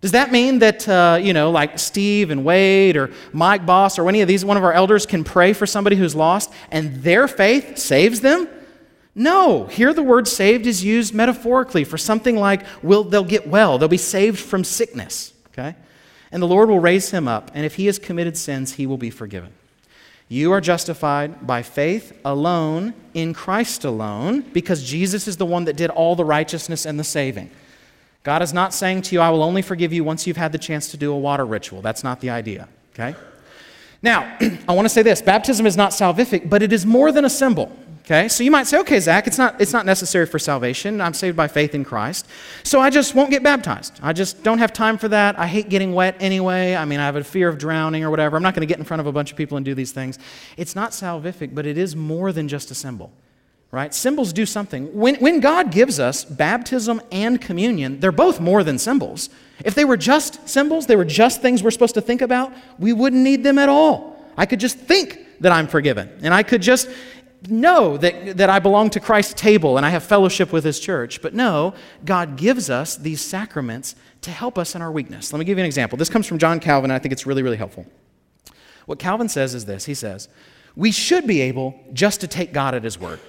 Does 0.00 0.12
that 0.12 0.30
mean 0.30 0.60
that, 0.60 0.88
uh, 0.88 1.18
you 1.20 1.32
know, 1.32 1.50
like 1.50 1.78
Steve 1.78 2.30
and 2.30 2.44
Wade 2.44 2.96
or 2.96 3.10
Mike 3.32 3.66
Boss 3.66 3.98
or 3.98 4.08
any 4.08 4.20
of 4.20 4.28
these, 4.28 4.44
one 4.44 4.56
of 4.56 4.64
our 4.64 4.72
elders 4.72 5.06
can 5.06 5.24
pray 5.24 5.52
for 5.52 5.66
somebody 5.66 5.96
who's 5.96 6.14
lost 6.14 6.52
and 6.70 7.02
their 7.02 7.26
faith 7.26 7.78
saves 7.78 8.20
them? 8.20 8.48
No. 9.14 9.66
Here 9.66 9.92
the 9.92 10.02
word 10.02 10.28
saved 10.28 10.66
is 10.66 10.84
used 10.84 11.14
metaphorically 11.14 11.82
for 11.82 11.98
something 11.98 12.36
like 12.36 12.62
will, 12.82 13.02
they'll 13.02 13.24
get 13.24 13.48
well, 13.48 13.78
they'll 13.78 13.88
be 13.88 13.96
saved 13.96 14.38
from 14.38 14.62
sickness, 14.62 15.32
okay? 15.48 15.74
And 16.30 16.42
the 16.42 16.46
Lord 16.46 16.68
will 16.68 16.80
raise 16.80 17.10
him 17.10 17.26
up, 17.26 17.50
and 17.54 17.64
if 17.64 17.76
he 17.76 17.86
has 17.86 17.98
committed 17.98 18.36
sins, 18.36 18.74
he 18.74 18.86
will 18.86 18.98
be 18.98 19.10
forgiven. 19.10 19.52
You 20.28 20.52
are 20.52 20.60
justified 20.60 21.46
by 21.46 21.62
faith 21.62 22.18
alone, 22.24 22.92
in 23.14 23.32
Christ 23.32 23.84
alone, 23.84 24.42
because 24.42 24.84
Jesus 24.84 25.26
is 25.26 25.38
the 25.38 25.46
one 25.46 25.64
that 25.64 25.76
did 25.76 25.88
all 25.88 26.14
the 26.14 26.24
righteousness 26.24 26.84
and 26.84 27.00
the 27.00 27.04
saving. 27.04 27.50
God 28.24 28.42
is 28.42 28.52
not 28.52 28.74
saying 28.74 29.02
to 29.02 29.14
you, 29.14 29.22
I 29.22 29.30
will 29.30 29.42
only 29.42 29.62
forgive 29.62 29.90
you 29.90 30.04
once 30.04 30.26
you've 30.26 30.36
had 30.36 30.52
the 30.52 30.58
chance 30.58 30.90
to 30.90 30.98
do 30.98 31.12
a 31.12 31.18
water 31.18 31.46
ritual. 31.46 31.80
That's 31.80 32.04
not 32.04 32.20
the 32.20 32.28
idea, 32.28 32.68
okay? 32.92 33.16
Now, 34.02 34.36
I 34.68 34.72
want 34.72 34.84
to 34.84 34.90
say 34.90 35.02
this 35.02 35.22
baptism 35.22 35.66
is 35.66 35.78
not 35.78 35.92
salvific, 35.92 36.50
but 36.50 36.62
it 36.62 36.74
is 36.74 36.84
more 36.84 37.10
than 37.10 37.24
a 37.24 37.30
symbol. 37.30 37.74
Okay, 38.10 38.26
so 38.28 38.42
you 38.42 38.50
might 38.50 38.66
say, 38.66 38.78
okay, 38.78 38.98
Zach, 39.00 39.26
it's 39.26 39.36
not, 39.36 39.60
it's 39.60 39.74
not 39.74 39.84
necessary 39.84 40.24
for 40.24 40.38
salvation. 40.38 40.98
I'm 40.98 41.12
saved 41.12 41.36
by 41.36 41.46
faith 41.46 41.74
in 41.74 41.84
Christ. 41.84 42.26
So 42.62 42.80
I 42.80 42.88
just 42.88 43.14
won't 43.14 43.28
get 43.30 43.42
baptized. 43.42 44.00
I 44.02 44.14
just 44.14 44.42
don't 44.42 44.56
have 44.56 44.72
time 44.72 44.96
for 44.96 45.08
that. 45.08 45.38
I 45.38 45.46
hate 45.46 45.68
getting 45.68 45.92
wet 45.92 46.16
anyway. 46.18 46.74
I 46.74 46.86
mean, 46.86 47.00
I 47.00 47.04
have 47.04 47.16
a 47.16 47.22
fear 47.22 47.50
of 47.50 47.58
drowning 47.58 48.04
or 48.04 48.10
whatever. 48.10 48.38
I'm 48.38 48.42
not 48.42 48.54
going 48.54 48.66
to 48.66 48.66
get 48.66 48.78
in 48.78 48.86
front 48.86 49.00
of 49.00 49.06
a 49.06 49.12
bunch 49.12 49.30
of 49.30 49.36
people 49.36 49.58
and 49.58 49.64
do 49.66 49.74
these 49.74 49.92
things. 49.92 50.18
It's 50.56 50.74
not 50.74 50.92
salvific, 50.92 51.54
but 51.54 51.66
it 51.66 51.76
is 51.76 51.94
more 51.94 52.32
than 52.32 52.48
just 52.48 52.70
a 52.70 52.74
symbol 52.74 53.12
right? 53.70 53.92
Symbols 53.92 54.32
do 54.32 54.46
something. 54.46 54.86
When, 54.94 55.16
when 55.16 55.40
God 55.40 55.70
gives 55.70 56.00
us 56.00 56.24
baptism 56.24 57.02
and 57.12 57.38
communion, 57.38 58.00
they're 58.00 58.10
both 58.10 58.40
more 58.40 58.64
than 58.64 58.78
symbols. 58.78 59.28
If 59.62 59.74
they 59.74 59.84
were 59.84 59.98
just 59.98 60.48
symbols, 60.48 60.86
they 60.86 60.96
were 60.96 61.04
just 61.04 61.42
things 61.42 61.62
we're 61.62 61.70
supposed 61.70 61.92
to 61.96 62.00
think 62.00 62.22
about, 62.22 62.50
we 62.78 62.94
wouldn't 62.94 63.22
need 63.22 63.44
them 63.44 63.58
at 63.58 63.68
all. 63.68 64.16
I 64.38 64.46
could 64.46 64.58
just 64.58 64.78
think 64.78 65.18
that 65.40 65.52
I'm 65.52 65.66
forgiven, 65.66 66.10
and 66.22 66.32
I 66.32 66.42
could 66.42 66.62
just 66.62 66.88
know 67.48 67.96
that, 67.96 68.36
that 68.36 68.50
I 68.50 68.58
belong 68.58 68.90
to 68.90 69.00
Christ's 69.00 69.34
table 69.34 69.76
and 69.76 69.86
I 69.86 69.90
have 69.90 70.02
fellowship 70.02 70.52
with 70.52 70.64
his 70.64 70.80
church. 70.80 71.22
But 71.22 71.34
no, 71.34 71.74
God 72.04 72.36
gives 72.36 72.68
us 72.68 72.96
these 72.96 73.20
sacraments 73.20 73.94
to 74.22 74.30
help 74.30 74.58
us 74.58 74.74
in 74.74 74.82
our 74.82 74.90
weakness. 74.90 75.32
Let 75.32 75.38
me 75.38 75.44
give 75.44 75.58
you 75.58 75.62
an 75.62 75.66
example. 75.66 75.96
This 75.96 76.08
comes 76.08 76.26
from 76.26 76.38
John 76.38 76.58
Calvin, 76.60 76.90
and 76.90 76.96
I 76.96 76.98
think 76.98 77.12
it's 77.12 77.26
really, 77.26 77.42
really 77.42 77.56
helpful. 77.56 77.86
What 78.86 78.98
Calvin 78.98 79.28
says 79.28 79.54
is 79.54 79.66
this 79.66 79.84
He 79.84 79.94
says, 79.94 80.28
We 80.74 80.90
should 80.90 81.26
be 81.26 81.40
able 81.42 81.78
just 81.92 82.20
to 82.22 82.26
take 82.26 82.52
God 82.52 82.74
at 82.74 82.84
his 82.84 82.98
word 82.98 83.20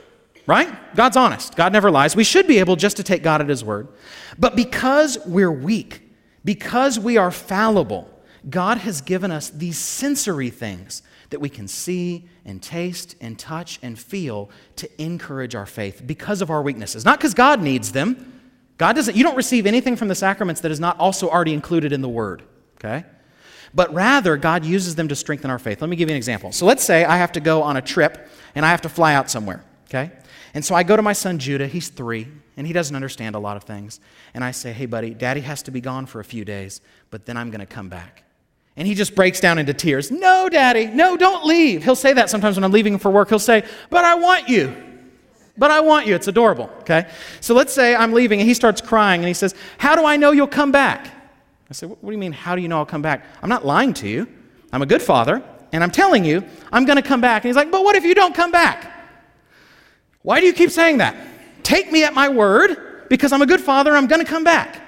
right? 0.49 0.95
God's 0.95 1.15
honest. 1.15 1.55
God 1.55 1.71
never 1.71 1.91
lies. 1.91 2.15
We 2.15 2.23
should 2.23 2.47
be 2.47 2.57
able 2.57 2.75
just 2.75 2.97
to 2.97 3.03
take 3.03 3.21
God 3.21 3.39
at 3.39 3.47
His 3.47 3.63
word. 3.63 3.87
But 4.39 4.55
because 4.55 5.19
we're 5.27 5.51
weak, 5.51 6.01
because 6.43 6.97
we 6.97 7.17
are 7.17 7.29
fallible, 7.29 8.09
God 8.49 8.79
has 8.79 9.01
given 9.01 9.29
us 9.29 9.51
these 9.51 9.77
sensory 9.77 10.49
things 10.49 11.03
that 11.29 11.39
we 11.39 11.49
can 11.49 11.67
see 11.67 12.27
and 12.45 12.61
taste 12.61 13.15
and 13.21 13.37
touch 13.37 13.79
and 13.81 13.97
feel 13.97 14.49
to 14.77 15.01
encourage 15.01 15.55
our 15.55 15.65
faith 15.65 16.03
because 16.05 16.41
of 16.41 16.49
our 16.49 16.61
weaknesses. 16.61 17.05
Not 17.05 17.19
because 17.19 17.33
God 17.33 17.61
needs 17.61 17.91
them. 17.91 18.41
God 18.77 18.93
doesn't, 18.95 19.15
you 19.15 19.23
don't 19.23 19.35
receive 19.35 19.65
anything 19.65 19.95
from 19.95 20.07
the 20.07 20.15
sacraments 20.15 20.61
that 20.61 20.71
is 20.71 20.79
not 20.79 20.97
also 20.99 21.29
already 21.29 21.53
included 21.53 21.91
in 21.91 22.01
the 22.01 22.09
Word, 22.09 22.43
okay? 22.77 23.05
But 23.73 23.93
rather, 23.93 24.37
God 24.37 24.65
uses 24.65 24.95
them 24.95 25.09
to 25.09 25.15
strengthen 25.15 25.51
our 25.51 25.59
faith. 25.59 25.81
Let 25.81 25.89
me 25.89 25.95
give 25.95 26.09
you 26.09 26.13
an 26.13 26.17
example. 26.17 26.51
So 26.51 26.65
let's 26.65 26.83
say 26.83 27.05
I 27.05 27.17
have 27.17 27.33
to 27.33 27.39
go 27.39 27.61
on 27.61 27.77
a 27.77 27.81
trip 27.81 28.29
and 28.55 28.65
I 28.65 28.69
have 28.69 28.81
to 28.81 28.89
fly 28.89 29.13
out 29.13 29.29
somewhere, 29.29 29.63
okay? 29.89 30.11
And 30.53 30.65
so 30.65 30.73
I 30.73 30.83
go 30.83 30.95
to 30.95 31.01
my 31.01 31.13
son 31.13 31.37
Judah, 31.39 31.67
he's 31.67 31.89
three, 31.89 32.27
and 32.57 32.65
he 32.65 32.73
doesn't 32.73 32.95
understand 32.95 33.35
a 33.35 33.39
lot 33.39 33.57
of 33.57 33.63
things. 33.63 33.99
And 34.33 34.43
I 34.43 34.51
say, 34.51 34.73
Hey, 34.73 34.85
buddy, 34.85 35.13
daddy 35.13 35.41
has 35.41 35.61
to 35.63 35.71
be 35.71 35.81
gone 35.81 36.05
for 36.05 36.19
a 36.19 36.25
few 36.25 36.43
days, 36.43 36.81
but 37.11 37.25
then 37.25 37.37
I'm 37.37 37.51
going 37.51 37.59
to 37.59 37.67
come 37.67 37.89
back. 37.89 38.23
And 38.79 38.87
he 38.87 38.95
just 38.95 39.13
breaks 39.13 39.41
down 39.41 39.59
into 39.59 39.73
tears. 39.73 40.09
No, 40.09 40.47
daddy, 40.47 40.85
no, 40.87 41.17
don't 41.17 41.45
leave. 41.45 41.83
He'll 41.83 41.97
say 41.97 42.13
that 42.13 42.29
sometimes 42.29 42.55
when 42.55 42.63
I'm 42.63 42.71
leaving 42.71 42.97
for 42.97 43.11
work. 43.11 43.27
He'll 43.27 43.37
say, 43.37 43.65
But 43.89 44.05
I 44.05 44.15
want 44.15 44.47
you. 44.47 44.73
But 45.57 45.69
I 45.69 45.81
want 45.81 46.07
you. 46.07 46.15
It's 46.15 46.29
adorable, 46.29 46.69
okay? 46.79 47.09
So 47.41 47.53
let's 47.53 47.73
say 47.73 47.93
I'm 47.93 48.13
leaving 48.13 48.39
and 48.39 48.47
he 48.47 48.53
starts 48.53 48.79
crying 48.79 49.19
and 49.19 49.27
he 49.27 49.33
says, 49.33 49.53
How 49.77 49.97
do 49.97 50.05
I 50.05 50.15
know 50.15 50.31
you'll 50.31 50.47
come 50.47 50.71
back? 50.71 51.07
I 51.69 51.73
said, 51.73 51.89
What 51.89 52.01
do 52.01 52.11
you 52.11 52.17
mean, 52.17 52.31
how 52.31 52.55
do 52.55 52.61
you 52.61 52.69
know 52.69 52.77
I'll 52.77 52.85
come 52.85 53.01
back? 53.01 53.25
I'm 53.43 53.49
not 53.49 53.65
lying 53.65 53.93
to 53.95 54.07
you. 54.07 54.25
I'm 54.71 54.81
a 54.81 54.85
good 54.85 55.01
father, 55.01 55.43
and 55.73 55.83
I'm 55.83 55.91
telling 55.91 56.23
you, 56.23 56.45
I'm 56.71 56.85
going 56.85 56.95
to 56.95 57.01
come 57.01 57.19
back. 57.19 57.43
And 57.43 57.49
he's 57.49 57.57
like, 57.57 57.71
But 57.71 57.83
what 57.83 57.97
if 57.97 58.05
you 58.05 58.15
don't 58.15 58.33
come 58.33 58.51
back? 58.51 58.93
Why 60.21 60.39
do 60.39 60.45
you 60.45 60.53
keep 60.53 60.71
saying 60.71 60.99
that? 60.99 61.17
Take 61.63 61.91
me 61.91 62.05
at 62.05 62.13
my 62.13 62.29
word 62.29 63.09
because 63.09 63.33
I'm 63.33 63.41
a 63.41 63.45
good 63.45 63.59
father, 63.61 63.93
I'm 63.93 64.07
going 64.07 64.23
to 64.23 64.29
come 64.29 64.45
back. 64.45 64.81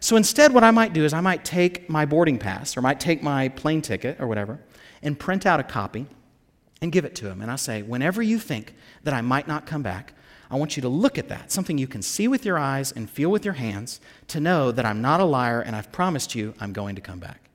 So 0.00 0.16
instead, 0.16 0.52
what 0.54 0.64
I 0.64 0.70
might 0.70 0.92
do 0.92 1.04
is 1.04 1.12
I 1.12 1.20
might 1.20 1.44
take 1.44 1.88
my 1.90 2.04
boarding 2.04 2.38
pass 2.38 2.76
or 2.76 2.82
might 2.82 3.00
take 3.00 3.22
my 3.22 3.48
plane 3.48 3.82
ticket 3.82 4.20
or 4.20 4.26
whatever 4.26 4.60
and 5.02 5.18
print 5.18 5.46
out 5.46 5.60
a 5.60 5.64
copy 5.64 6.06
and 6.80 6.92
give 6.92 7.04
it 7.04 7.14
to 7.16 7.28
him. 7.28 7.40
And 7.42 7.50
I 7.50 7.56
say, 7.56 7.82
whenever 7.82 8.22
you 8.22 8.38
think 8.38 8.74
that 9.02 9.14
I 9.14 9.20
might 9.20 9.48
not 9.48 9.66
come 9.66 9.82
back, 9.82 10.12
I 10.50 10.56
want 10.56 10.76
you 10.76 10.80
to 10.82 10.88
look 10.88 11.18
at 11.18 11.28
that, 11.28 11.52
something 11.52 11.76
you 11.76 11.86
can 11.86 12.00
see 12.00 12.26
with 12.28 12.44
your 12.44 12.58
eyes 12.58 12.92
and 12.92 13.10
feel 13.10 13.30
with 13.30 13.44
your 13.44 13.54
hands 13.54 14.00
to 14.28 14.40
know 14.40 14.72
that 14.72 14.86
I'm 14.86 15.02
not 15.02 15.20
a 15.20 15.24
liar 15.24 15.60
and 15.60 15.76
I've 15.76 15.92
promised 15.92 16.34
you 16.34 16.54
I'm 16.60 16.72
going 16.72 16.94
to 16.94 17.02
come 17.02 17.18
back. 17.18 17.48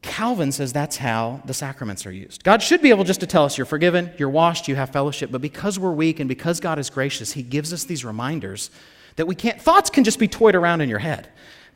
Calvin 0.00 0.52
says 0.52 0.72
that's 0.72 0.96
how 0.96 1.42
the 1.44 1.54
sacraments 1.54 2.06
are 2.06 2.12
used. 2.12 2.44
God 2.44 2.62
should 2.62 2.82
be 2.82 2.90
able 2.90 3.04
just 3.04 3.20
to 3.20 3.26
tell 3.26 3.44
us 3.44 3.58
you're 3.58 3.66
forgiven, 3.66 4.12
you're 4.16 4.30
washed, 4.30 4.68
you 4.68 4.76
have 4.76 4.90
fellowship, 4.90 5.30
but 5.30 5.40
because 5.40 5.78
we're 5.78 5.92
weak 5.92 6.20
and 6.20 6.28
because 6.28 6.60
God 6.60 6.78
is 6.78 6.88
gracious, 6.88 7.32
He 7.32 7.42
gives 7.42 7.72
us 7.72 7.84
these 7.84 8.04
reminders 8.04 8.70
that 9.18 9.26
we 9.26 9.34
can't, 9.34 9.60
thoughts 9.60 9.90
can 9.90 10.04
just 10.04 10.18
be 10.20 10.28
toyed 10.28 10.54
around 10.54 10.80
in 10.80 10.88
your 10.88 11.00
head. 11.00 11.28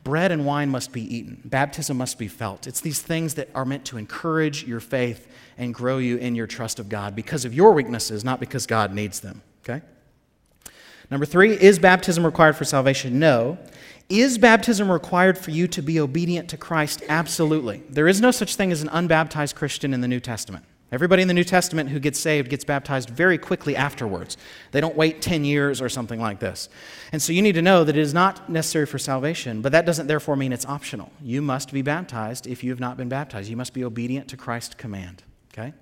Bread 0.05 0.31
and 0.31 0.45
wine 0.45 0.69
must 0.69 0.91
be 0.91 1.01
eaten, 1.15 1.41
baptism 1.43 1.97
must 1.97 2.17
be 2.17 2.27
felt. 2.27 2.67
It's 2.67 2.81
these 2.81 3.01
things 3.01 3.35
that 3.35 3.49
are 3.53 3.65
meant 3.65 3.85
to 3.85 3.97
encourage 3.97 4.63
your 4.63 4.79
faith 4.79 5.27
and 5.57 5.73
grow 5.73 5.97
you 5.97 6.17
in 6.17 6.35
your 6.35 6.47
trust 6.47 6.79
of 6.79 6.87
God 6.89 7.15
because 7.15 7.45
of 7.45 7.53
your 7.53 7.73
weaknesses, 7.73 8.23
not 8.23 8.39
because 8.39 8.65
God 8.65 8.93
needs 8.93 9.19
them. 9.19 9.41
Okay? 9.63 9.85
Number 11.11 11.25
three, 11.25 11.51
is 11.53 11.79
baptism 11.79 12.25
required 12.25 12.55
for 12.55 12.63
salvation? 12.63 13.19
No. 13.19 13.57
Is 14.09 14.37
baptism 14.37 14.89
required 14.89 15.37
for 15.37 15.51
you 15.51 15.67
to 15.67 15.81
be 15.81 15.99
obedient 15.99 16.49
to 16.49 16.57
Christ? 16.57 17.03
Absolutely. 17.09 17.83
There 17.89 18.07
is 18.07 18.21
no 18.21 18.31
such 18.31 18.55
thing 18.55 18.71
as 18.71 18.81
an 18.81 18.89
unbaptized 18.89 19.55
Christian 19.55 19.93
in 19.93 20.01
the 20.01 20.07
New 20.07 20.19
Testament. 20.19 20.65
Everybody 20.93 21.23
in 21.23 21.27
the 21.27 21.33
New 21.33 21.43
Testament 21.43 21.89
who 21.89 21.99
gets 21.99 22.19
saved 22.19 22.51
gets 22.51 22.63
baptized 22.63 23.09
very 23.09 23.39
quickly 23.39 23.75
afterwards. 23.75 24.37
They 24.71 24.79
don't 24.79 24.95
wait 24.95 25.23
10 25.23 25.43
years 25.43 25.81
or 25.81 25.89
something 25.89 26.21
like 26.21 26.37
this. 26.37 26.69
And 27.11 27.19
so 27.19 27.33
you 27.33 27.41
need 27.41 27.53
to 27.53 27.63
know 27.63 27.83
that 27.83 27.97
it 27.97 27.99
is 27.99 28.13
not 28.13 28.47
necessary 28.47 28.85
for 28.85 28.99
salvation, 28.99 29.63
but 29.63 29.71
that 29.71 29.87
doesn't 29.87 30.05
therefore 30.05 30.35
mean 30.35 30.53
it's 30.53 30.67
optional. 30.67 31.11
You 31.19 31.41
must 31.41 31.73
be 31.73 31.81
baptized 31.81 32.45
if 32.45 32.63
you 32.63 32.69
have 32.69 32.79
not 32.79 32.95
been 32.95 33.09
baptized. 33.09 33.49
You 33.49 33.57
must 33.57 33.73
be 33.73 33.83
obedient 33.83 34.27
to 34.27 34.37
Christ's 34.37 34.75
command. 34.75 35.23
Okay? 35.51 35.73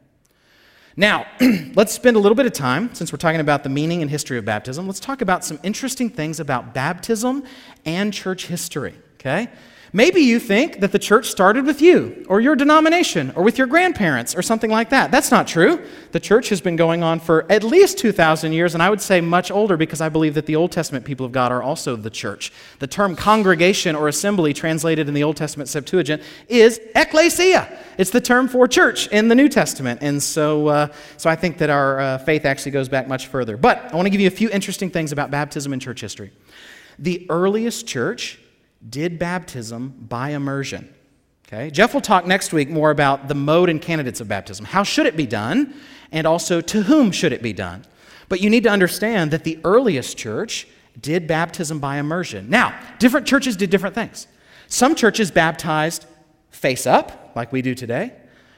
Now, 0.96 1.26
let's 1.76 1.92
spend 1.92 2.16
a 2.16 2.20
little 2.20 2.36
bit 2.36 2.46
of 2.46 2.54
time, 2.54 2.96
since 2.96 3.12
we're 3.12 3.18
talking 3.18 3.42
about 3.42 3.64
the 3.64 3.70
meaning 3.70 4.02
and 4.02 4.10
history 4.10 4.38
of 4.38 4.46
baptism, 4.46 4.88
let's 4.88 5.02
talk 5.02 5.22
about 5.22 5.44
some 5.44 5.60
interesting 5.62 6.10
things 6.10 6.40
about 6.40 6.74
baptism 6.74 7.44
and 7.84 8.14
church 8.14 8.48
history, 8.48 8.96
okay? 9.16 9.50
Maybe 9.94 10.22
you 10.22 10.40
think 10.40 10.80
that 10.80 10.94
the 10.94 11.00
church 11.00 11.30
started 11.30 11.66
with 11.66 11.82
you, 11.82 12.26
or 12.30 12.40
your 12.40 12.56
denomination, 12.56 13.34
or 13.36 13.44
with 13.44 13.58
your 13.58 13.68
grandparents, 13.68 14.34
or 14.34 14.42
something 14.42 14.72
like 14.72 14.90
that. 14.92 15.12
That's 15.12 15.32
not 15.32 15.48
true. 15.48 15.86
The 16.14 16.20
church 16.20 16.48
has 16.48 16.62
been 16.62 16.78
going 16.78 17.04
on 17.04 17.20
for 17.20 17.46
at 17.52 17.62
least 17.62 17.98
2,000 17.98 18.54
years, 18.54 18.74
and 18.74 18.82
I 18.82 18.90
would 18.90 19.02
say 19.02 19.20
much 19.20 19.52
older 19.52 19.76
because 19.76 20.00
I 20.00 20.08
believe 20.08 20.34
that 20.36 20.46
the 20.46 20.56
Old 20.56 20.72
Testament 20.72 21.04
people 21.04 21.26
of 21.26 21.34
God 21.34 21.52
are 21.52 21.62
also 21.62 21.98
the 21.98 22.10
church. 22.10 22.54
The 22.80 22.88
term 22.88 23.18
congregation 23.18 23.98
or 23.98 24.08
assembly, 24.08 24.54
translated 24.54 25.10
in 25.10 25.14
the 25.14 25.24
Old 25.24 25.36
Testament 25.36 25.68
Septuagint, 25.68 26.24
is 26.48 26.80
ecclesia. 26.96 27.78
It's 27.98 28.12
the 28.12 28.22
term 28.22 28.48
for 28.48 28.70
church 28.70 29.08
in 29.08 29.28
the 29.28 29.36
New 29.36 29.50
Testament. 29.50 30.02
And 30.02 30.24
so, 30.24 30.68
uh, 30.68 30.88
so 31.18 31.30
I 31.30 31.36
think 31.36 31.58
that 31.58 31.70
our 31.70 32.00
uh, 32.00 32.18
faith 32.20 32.46
actually 32.46 32.72
goes 32.72 32.88
back 32.88 33.10
much 33.10 33.28
further. 33.28 33.58
But 33.58 33.92
I 33.92 33.98
want 33.98 34.06
to 34.06 34.10
give 34.10 34.22
you 34.22 34.28
a 34.28 34.32
few 34.32 34.50
interesting 34.52 34.90
things 34.90 35.12
about 35.12 35.32
baptism 35.32 35.74
in 35.74 35.82
church 35.82 36.00
history. 36.00 36.32
The 36.98 37.26
earliest 37.30 37.88
church 37.88 38.40
did 38.90 39.20
baptism 39.20 40.06
by 40.10 40.30
immersion. 40.30 40.94
Okay? 41.48 41.70
Jeff 41.70 41.94
will 41.94 42.02
talk 42.02 42.26
next 42.26 42.54
week 42.54 42.70
more 42.70 42.92
about 42.92 43.28
the 43.28 43.36
mode 43.36 43.70
and 43.70 43.82
candidates 43.82 44.22
of 44.22 44.28
baptism. 44.28 44.66
How 44.66 44.84
should 44.84 45.06
it 45.06 45.18
be 45.18 45.26
done? 45.26 45.74
And 46.12 46.26
also, 46.26 46.62
to 46.62 46.84
whom 46.84 47.12
should 47.12 47.34
it 47.34 47.42
be 47.42 47.54
done? 47.54 47.86
But 48.30 48.42
you 48.42 48.50
need 48.50 48.64
to 48.64 48.70
understand 48.70 49.32
that 49.32 49.44
the 49.44 49.60
earliest 49.64 50.18
church 50.18 50.68
did 51.00 51.28
baptism 51.28 51.80
by 51.80 51.98
immersion. 51.98 52.50
Now, 52.50 52.78
different 53.00 53.28
churches 53.28 53.56
did 53.56 53.70
different 53.70 53.96
things. 53.96 54.28
Some 54.68 54.96
churches 54.96 55.32
baptized 55.32 56.06
face 56.50 56.86
up, 56.88 57.34
like 57.36 57.52
we 57.52 57.62
do 57.62 57.76
today. 57.76 58.14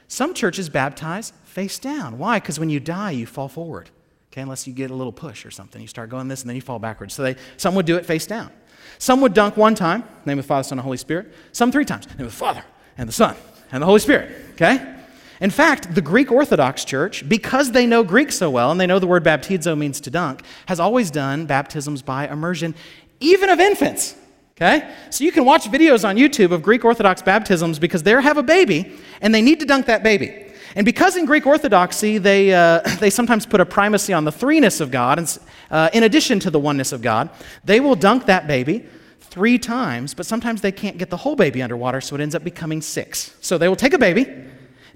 Some 0.08 0.34
churches 0.34 0.68
baptize 0.68 1.32
face 1.44 1.78
down. 1.78 2.18
Why? 2.18 2.38
Because 2.38 2.60
when 2.60 2.70
you 2.70 2.80
die, 2.80 3.12
you 3.12 3.26
fall 3.26 3.48
forward. 3.48 3.90
Okay, 4.32 4.42
unless 4.42 4.66
you 4.66 4.72
get 4.72 4.90
a 4.90 4.94
little 4.94 5.12
push 5.12 5.46
or 5.46 5.50
something. 5.50 5.80
You 5.80 5.86
start 5.86 6.10
going 6.10 6.28
this 6.28 6.42
and 6.42 6.48
then 6.48 6.56
you 6.56 6.62
fall 6.62 6.78
backwards. 6.78 7.14
So 7.14 7.22
they, 7.22 7.36
some 7.56 7.74
would 7.76 7.86
do 7.86 7.96
it 7.96 8.04
face 8.04 8.26
down. 8.26 8.50
Some 8.98 9.20
would 9.20 9.34
dunk 9.34 9.56
one 9.56 9.74
time, 9.74 10.04
name 10.24 10.38
of 10.38 10.44
the 10.44 10.48
Father, 10.48 10.64
Son, 10.64 10.78
and 10.78 10.84
Holy 10.84 10.96
Spirit. 10.96 11.32
Some 11.52 11.72
three 11.72 11.84
times, 11.84 12.06
name 12.08 12.26
of 12.26 12.32
the 12.32 12.38
Father, 12.38 12.64
and 12.96 13.08
the 13.08 13.12
Son, 13.12 13.36
and 13.72 13.82
the 13.82 13.86
Holy 13.86 14.00
Spirit. 14.00 14.34
Okay? 14.52 14.94
In 15.40 15.50
fact, 15.50 15.94
the 15.94 16.00
Greek 16.00 16.30
Orthodox 16.30 16.84
Church, 16.84 17.28
because 17.28 17.72
they 17.72 17.86
know 17.86 18.04
Greek 18.04 18.32
so 18.32 18.50
well 18.50 18.70
and 18.70 18.80
they 18.80 18.86
know 18.86 18.98
the 18.98 19.06
word 19.06 19.24
baptizo 19.24 19.76
means 19.76 20.00
to 20.02 20.10
dunk, 20.10 20.42
has 20.66 20.78
always 20.78 21.10
done 21.10 21.46
baptisms 21.46 22.02
by 22.02 22.28
immersion, 22.28 22.74
even 23.20 23.50
of 23.50 23.60
infants. 23.60 24.16
Okay? 24.56 24.88
So 25.10 25.24
you 25.24 25.32
can 25.32 25.44
watch 25.44 25.64
videos 25.64 26.08
on 26.08 26.16
YouTube 26.16 26.52
of 26.52 26.62
Greek 26.62 26.84
Orthodox 26.84 27.20
baptisms 27.20 27.78
because 27.78 28.04
they 28.04 28.12
have 28.12 28.38
a 28.38 28.42
baby 28.42 28.92
and 29.20 29.34
they 29.34 29.42
need 29.42 29.60
to 29.60 29.66
dunk 29.66 29.86
that 29.86 30.02
baby. 30.02 30.43
And 30.74 30.84
because 30.84 31.16
in 31.16 31.24
Greek 31.24 31.46
Orthodoxy, 31.46 32.18
they, 32.18 32.52
uh, 32.52 32.80
they 33.00 33.10
sometimes 33.10 33.46
put 33.46 33.60
a 33.60 33.66
primacy 33.66 34.12
on 34.12 34.24
the 34.24 34.32
threeness 34.32 34.80
of 34.80 34.90
God, 34.90 35.18
and, 35.18 35.38
uh, 35.70 35.90
in 35.92 36.02
addition 36.02 36.40
to 36.40 36.50
the 36.50 36.58
oneness 36.58 36.92
of 36.92 37.02
God, 37.02 37.30
they 37.64 37.80
will 37.80 37.94
dunk 37.94 38.26
that 38.26 38.46
baby 38.46 38.86
three 39.20 39.58
times, 39.58 40.14
but 40.14 40.26
sometimes 40.26 40.60
they 40.60 40.72
can't 40.72 40.98
get 40.98 41.10
the 41.10 41.16
whole 41.16 41.36
baby 41.36 41.62
underwater, 41.62 42.00
so 42.00 42.14
it 42.14 42.20
ends 42.20 42.34
up 42.34 42.44
becoming 42.44 42.80
six. 42.80 43.34
So 43.40 43.58
they 43.58 43.68
will 43.68 43.76
take 43.76 43.92
a 43.92 43.98
baby, 43.98 44.26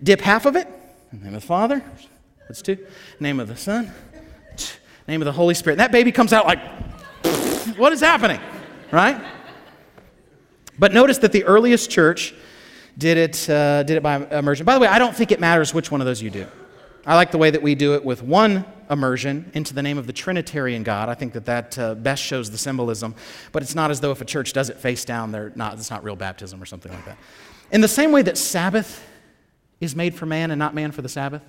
dip 0.02 0.20
half 0.20 0.46
of 0.46 0.56
it, 0.56 0.68
name 1.12 1.34
of 1.34 1.40
the 1.40 1.46
Father, 1.46 1.82
that's 2.48 2.62
two, 2.62 2.78
name 3.20 3.40
of 3.40 3.48
the 3.48 3.56
Son, 3.56 3.92
name 5.06 5.20
of 5.22 5.26
the 5.26 5.32
Holy 5.32 5.54
Spirit. 5.54 5.74
And 5.74 5.80
that 5.80 5.92
baby 5.92 6.12
comes 6.12 6.32
out 6.32 6.46
like, 6.46 6.60
what 7.76 7.92
is 7.92 8.00
happening? 8.00 8.40
Right? 8.90 9.20
But 10.78 10.94
notice 10.94 11.18
that 11.18 11.32
the 11.32 11.44
earliest 11.44 11.90
church 11.90 12.34
did 12.98 13.16
it, 13.16 13.48
uh, 13.48 13.84
did 13.84 13.96
it 13.96 14.02
by 14.02 14.16
immersion. 14.36 14.66
By 14.66 14.74
the 14.74 14.80
way, 14.80 14.88
I 14.88 14.98
don't 14.98 15.16
think 15.16 15.32
it 15.32 15.40
matters 15.40 15.72
which 15.72 15.90
one 15.90 16.00
of 16.00 16.06
those 16.06 16.20
you 16.20 16.30
do. 16.30 16.46
I 17.06 17.14
like 17.14 17.30
the 17.30 17.38
way 17.38 17.50
that 17.50 17.62
we 17.62 17.74
do 17.74 17.94
it 17.94 18.04
with 18.04 18.22
one 18.22 18.66
immersion 18.90 19.50
into 19.54 19.72
the 19.72 19.82
name 19.82 19.98
of 19.98 20.06
the 20.06 20.12
Trinitarian 20.12 20.82
God. 20.82 21.08
I 21.08 21.14
think 21.14 21.32
that 21.34 21.46
that 21.46 21.78
uh, 21.78 21.94
best 21.94 22.22
shows 22.22 22.50
the 22.50 22.58
symbolism. 22.58 23.14
But 23.52 23.62
it's 23.62 23.74
not 23.74 23.90
as 23.90 24.00
though 24.00 24.10
if 24.10 24.20
a 24.20 24.24
church 24.24 24.52
does 24.52 24.68
it 24.68 24.78
face 24.78 25.04
down, 25.04 25.30
they're 25.30 25.52
not, 25.54 25.74
it's 25.74 25.90
not 25.90 26.04
real 26.04 26.16
baptism 26.16 26.60
or 26.60 26.66
something 26.66 26.92
like 26.92 27.04
that. 27.04 27.16
In 27.70 27.80
the 27.80 27.88
same 27.88 28.12
way 28.12 28.22
that 28.22 28.36
Sabbath 28.36 29.06
is 29.80 29.94
made 29.94 30.14
for 30.14 30.26
man 30.26 30.50
and 30.50 30.58
not 30.58 30.74
man 30.74 30.90
for 30.90 31.02
the 31.02 31.08
Sabbath, 31.08 31.42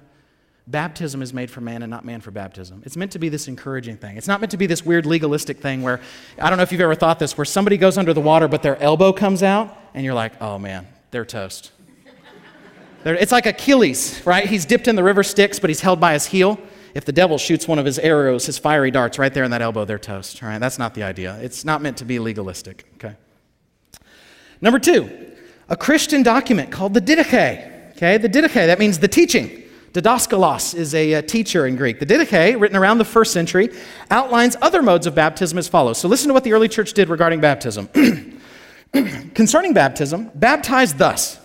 baptism 0.67 1.21
is 1.21 1.33
made 1.33 1.49
for 1.49 1.61
man 1.61 1.81
and 1.81 1.89
not 1.89 2.05
man 2.05 2.21
for 2.21 2.29
baptism. 2.29 2.83
It's 2.85 2.95
meant 2.95 3.11
to 3.13 3.19
be 3.19 3.29
this 3.29 3.47
encouraging 3.47 3.97
thing. 3.97 4.17
It's 4.17 4.27
not 4.27 4.39
meant 4.39 4.51
to 4.51 4.57
be 4.57 4.67
this 4.67 4.85
weird 4.85 5.05
legalistic 5.05 5.59
thing 5.59 5.81
where, 5.81 5.99
I 6.39 6.49
don't 6.49 6.57
know 6.57 6.63
if 6.63 6.71
you've 6.71 6.81
ever 6.81 6.95
thought 6.95 7.17
this, 7.17 7.37
where 7.37 7.45
somebody 7.45 7.77
goes 7.77 7.97
under 7.97 8.13
the 8.13 8.21
water 8.21 8.47
but 8.47 8.61
their 8.61 8.77
elbow 8.81 9.11
comes 9.11 9.41
out 9.41 9.75
and 9.93 10.05
you're 10.05 10.13
like, 10.13 10.39
oh 10.41 10.59
man, 10.59 10.87
they're 11.11 11.25
toast. 11.25 11.71
They're, 13.03 13.15
it's 13.15 13.31
like 13.31 13.45
Achilles, 13.45 14.21
right? 14.25 14.45
He's 14.45 14.65
dipped 14.65 14.87
in 14.87 14.95
the 14.95 15.03
river 15.03 15.23
Styx, 15.23 15.59
but 15.59 15.69
he's 15.69 15.81
held 15.81 15.99
by 15.99 16.13
his 16.13 16.25
heel. 16.25 16.59
If 16.93 17.05
the 17.05 17.11
devil 17.11 17.37
shoots 17.37 17.67
one 17.67 17.79
of 17.79 17.85
his 17.85 17.99
arrows, 17.99 18.45
his 18.45 18.57
fiery 18.57 18.91
darts 18.91 19.17
right 19.19 19.33
there 19.33 19.43
in 19.43 19.51
that 19.51 19.61
elbow, 19.61 19.85
they're 19.85 19.99
toast. 19.99 20.41
Right? 20.41 20.59
That's 20.59 20.79
not 20.79 20.95
the 20.95 21.03
idea. 21.03 21.37
It's 21.41 21.63
not 21.63 21.81
meant 21.81 21.97
to 21.97 22.05
be 22.05 22.19
legalistic. 22.19 22.85
Okay. 22.95 23.15
Number 24.61 24.79
two, 24.79 25.35
a 25.69 25.77
Christian 25.77 26.23
document 26.23 26.71
called 26.71 26.93
the 26.93 27.01
Didache. 27.01 27.91
Okay, 27.91 28.17
the 28.17 28.29
Didache, 28.29 28.65
that 28.65 28.79
means 28.79 28.99
the 28.99 29.07
teaching. 29.07 29.63
Didaskalos 29.93 30.75
is 30.75 30.93
a, 30.93 31.13
a, 31.13 31.21
teacher 31.21 31.65
in 31.65 31.75
Greek. 31.75 31.99
The 31.99 32.05
Didache, 32.05 32.59
written 32.59 32.77
around 32.77 32.99
the 32.99 33.05
first 33.05 33.33
century, 33.33 33.69
outlines 34.11 34.55
other 34.61 34.81
modes 34.81 35.07
of 35.07 35.15
baptism 35.15 35.57
as 35.57 35.67
follows. 35.67 35.97
So 35.97 36.07
listen 36.07 36.27
to 36.27 36.33
what 36.33 36.43
the 36.43 36.53
early 36.53 36.67
church 36.67 36.93
did 36.93 37.09
regarding 37.09 37.41
baptism. 37.41 37.89
Concerning 39.33 39.73
baptism, 39.73 40.31
baptize 40.35 40.93
thus. 40.95 41.39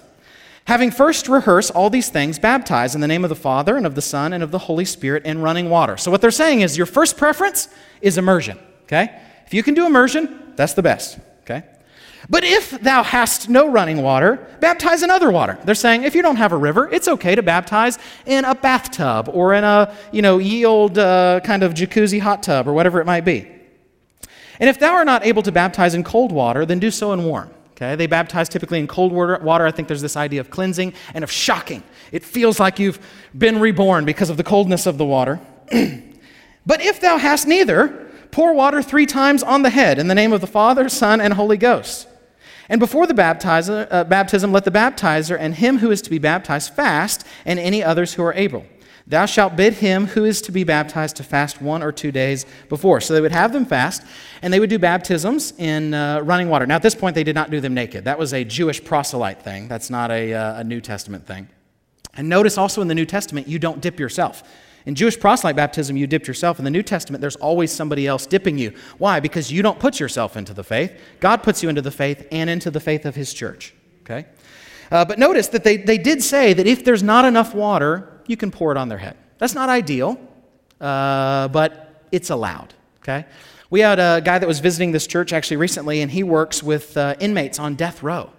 Having 0.66 0.92
first 0.92 1.28
rehearsed 1.28 1.70
all 1.72 1.90
these 1.90 2.09
things, 2.09 2.38
baptize 2.38 2.94
in 2.94 3.02
the 3.02 3.07
name 3.07 3.22
of 3.24 3.28
the 3.28 3.37
Father 3.37 3.76
and 3.76 3.87
of 3.87 3.94
the 3.94 4.02
Son 4.02 4.33
and 4.33 4.42
of 4.42 4.50
the 4.50 4.59
Holy 4.59 4.87
Spirit 4.87 5.24
in 5.26 5.42
running 5.42 5.68
water. 5.68 5.98
So, 5.98 6.11
what 6.11 6.22
they're 6.22 6.30
saying 6.30 6.62
is 6.62 6.76
your 6.78 6.87
first 6.87 7.18
preference 7.18 7.68
is 8.00 8.16
immersion, 8.16 8.59
okay? 8.85 9.20
If 9.46 9.52
you 9.52 9.62
can 9.62 9.74
do 9.74 9.87
immersion, 9.87 10.52
that's 10.57 10.72
the 10.72 10.83
best, 10.83 11.18
okay? 11.42 11.64
But 12.30 12.44
if 12.44 12.70
thou 12.70 13.02
hast 13.02 13.50
no 13.50 13.70
running 13.70 14.02
water, 14.02 14.48
baptize 14.61 15.02
in 15.02 15.11
other 15.11 15.30
water. 15.30 15.59
They're 15.64 15.74
saying 15.74 16.04
if 16.04 16.14
you 16.14 16.22
don't 16.22 16.37
have 16.37 16.52
a 16.52 16.57
river, 16.57 16.88
it's 16.90 17.09
okay 17.09 17.35
to 17.35 17.42
baptize 17.42 17.98
in 18.24 18.46
a 18.46 18.54
bathtub 18.54 19.28
or 19.30 19.52
in 19.52 19.64
a, 19.64 19.94
you 20.12 20.22
know, 20.22 20.38
ye 20.38 20.64
old 20.64 20.96
uh, 20.96 21.40
kind 21.44 21.62
of 21.62 21.74
jacuzzi 21.74 22.20
hot 22.20 22.42
tub 22.42 22.66
or 22.66 22.72
whatever 22.72 23.00
it 23.00 23.04
might 23.04 23.26
be. 23.26 23.50
And 24.61 24.71
if 24.71 24.79
thou 24.79 24.95
art 24.95 25.07
not 25.07 25.25
able 25.25 25.43
to 25.43 25.53
baptize 25.53 25.95
in 25.95 26.05
cold 26.05 26.33
water, 26.33 26.64
then 26.64 26.79
do 26.79 26.90
so 26.90 27.12
in 27.12 27.25
warm. 27.25 27.51
Okay? 27.73 27.97
They 27.97 28.07
baptize 28.07 28.49
typically 28.49 28.79
in 28.79 28.87
cold 28.87 29.12
water. 29.12 29.67
I 29.67 29.71
think 29.71 29.88
there's 29.88 30.03
this 30.03 30.17
idea 30.17 30.40
of 30.40 30.51
cleansing 30.51 30.95
and 31.12 31.25
of 31.25 31.31
shocking. 31.31 31.83
It 32.12 32.25
feels 32.25 32.61
like 32.61 32.79
you've 32.79 33.01
been 33.37 33.59
reborn 33.59 34.05
because 34.05 34.31
of 34.31 34.37
the 34.37 34.45
coldness 34.45 34.87
of 34.87 34.97
the 34.97 35.05
water. 35.05 35.40
but 36.67 36.81
if 36.81 37.01
thou 37.01 37.19
hast 37.19 37.47
neither, 37.47 38.09
pour 38.31 38.55
water 38.55 38.83
three 38.83 39.07
times 39.07 39.43
on 39.43 39.62
the 39.62 39.71
head 39.71 39.99
in 39.99 40.09
the 40.09 40.14
name 40.14 40.33
of 40.33 40.40
the 40.40 40.47
Father, 40.47 40.88
Son, 40.88 41.21
and 41.21 41.35
Holy 41.35 41.57
Ghost. 41.57 42.09
And 42.69 42.81
before 42.81 43.07
the 43.07 43.14
baptizer, 43.14 43.87
uh, 43.90 44.05
baptism, 44.05 44.53
let 44.53 44.64
the 44.64 44.71
baptizer 44.71 45.37
and 45.38 45.55
him 45.55 45.79
who 45.79 45.90
is 45.90 46.01
to 46.03 46.11
be 46.11 46.19
baptized 46.19 46.73
fast, 46.73 47.27
and 47.45 47.59
any 47.59 47.83
others 47.83 48.14
who 48.14 48.23
are 48.23 48.33
able. 48.35 48.64
Thou 49.07 49.27
shalt 49.27 49.55
bid 49.55 49.75
him 49.75 50.07
who 50.07 50.25
is 50.25 50.40
to 50.43 50.53
be 50.53 50.64
baptized 50.64 51.17
to 51.17 51.23
fast 51.23 51.61
one 51.61 51.83
or 51.83 51.93
two 51.93 52.11
days 52.11 52.47
before. 52.71 53.03
So 53.03 53.12
they 53.12 53.21
would 53.21 53.33
have 53.33 53.53
them 53.53 53.67
fast, 53.67 54.03
and 54.40 54.51
they 54.51 54.59
would 54.59 54.71
do 54.71 54.79
baptisms 54.79 55.53
in 55.59 55.93
uh, 55.93 56.21
running 56.21 56.49
water. 56.49 56.67
Now, 56.67 56.77
at 56.77 56.83
this 56.83 56.95
point, 56.95 57.14
they 57.14 57.25
did 57.25 57.35
not 57.35 57.51
do 57.51 57.61
them 57.61 57.75
naked. 57.75 58.05
That 58.05 58.19
was 58.19 58.33
a 58.33 58.45
Jewish 58.45 58.83
proselyte 58.83 59.43
thing, 59.43 59.69
that's 59.69 59.90
not 59.90 60.11
a, 60.11 60.33
uh, 60.33 60.61
a 60.61 60.64
New 60.64 60.81
Testament 60.81 61.27
thing. 61.27 61.49
And 62.17 62.29
notice 62.29 62.57
also 62.57 62.81
in 62.81 62.88
the 62.88 62.95
New 62.95 63.05
Testament, 63.05 63.47
you 63.47 63.59
don't 63.59 63.81
dip 63.81 64.01
yourself. 64.01 64.43
In 64.87 64.95
Jewish 64.95 65.19
proselyte 65.19 65.57
baptism, 65.57 65.97
you 65.97 66.07
dipped 66.07 66.29
yourself. 66.29 66.59
In 66.59 66.64
the 66.64 66.71
New 66.71 66.83
Testament, 66.83 67.21
there's 67.21 67.37
always 67.37 67.73
somebody 67.73 68.07
else 68.07 68.27
dipping 68.27 68.59
you. 68.59 68.73
Why? 68.99 69.19
Because 69.19 69.51
you 69.51 69.62
don't 69.62 69.79
put 69.79 69.99
yourself 69.99 70.37
into 70.37 70.55
the 70.55 70.64
faith. 70.64 70.93
God 71.21 71.43
puts 71.43 71.62
you 71.62 71.69
into 71.69 71.83
the 71.83 71.90
faith 71.90 72.27
and 72.31 72.49
into 72.49 72.71
the 72.71 72.81
faith 72.81 73.05
of 73.05 73.14
His 73.14 73.33
church. 73.33 73.75
Okay? 74.03 74.27
Uh, 74.90 75.05
but 75.05 75.19
notice 75.19 75.49
that 75.49 75.64
they, 75.64 75.79
they 75.79 75.99
did 75.99 76.23
say 76.23 76.53
that 76.53 76.67
if 76.67 76.85
there's 76.85 77.03
not 77.03 77.25
enough 77.25 77.55
water, 77.55 78.13
you 78.27 78.37
can 78.37 78.51
pour 78.51 78.71
it 78.73 78.77
on 78.77 78.89
their 78.89 78.99
head. 78.99 79.17
That's 79.39 79.55
not 79.55 79.69
ideal, 79.69 80.19
uh, 80.81 81.49
but 81.49 82.05
it's 82.13 82.31
allowed, 82.31 82.75
okay? 83.01 83.27
We 83.71 83.81
had 83.81 83.99
a 83.99 84.21
guy 84.25 84.39
that 84.39 84.47
was 84.47 84.61
visiting 84.61 84.93
this 84.93 85.07
church 85.07 85.33
actually 85.33 85.57
recently, 85.57 86.01
and 86.01 86.11
he 86.11 86.23
works 86.23 86.63
with 86.63 86.97
uh, 86.97 87.17
inmates 87.19 87.59
on 87.59 87.75
death 87.75 88.03
row. 88.03 88.31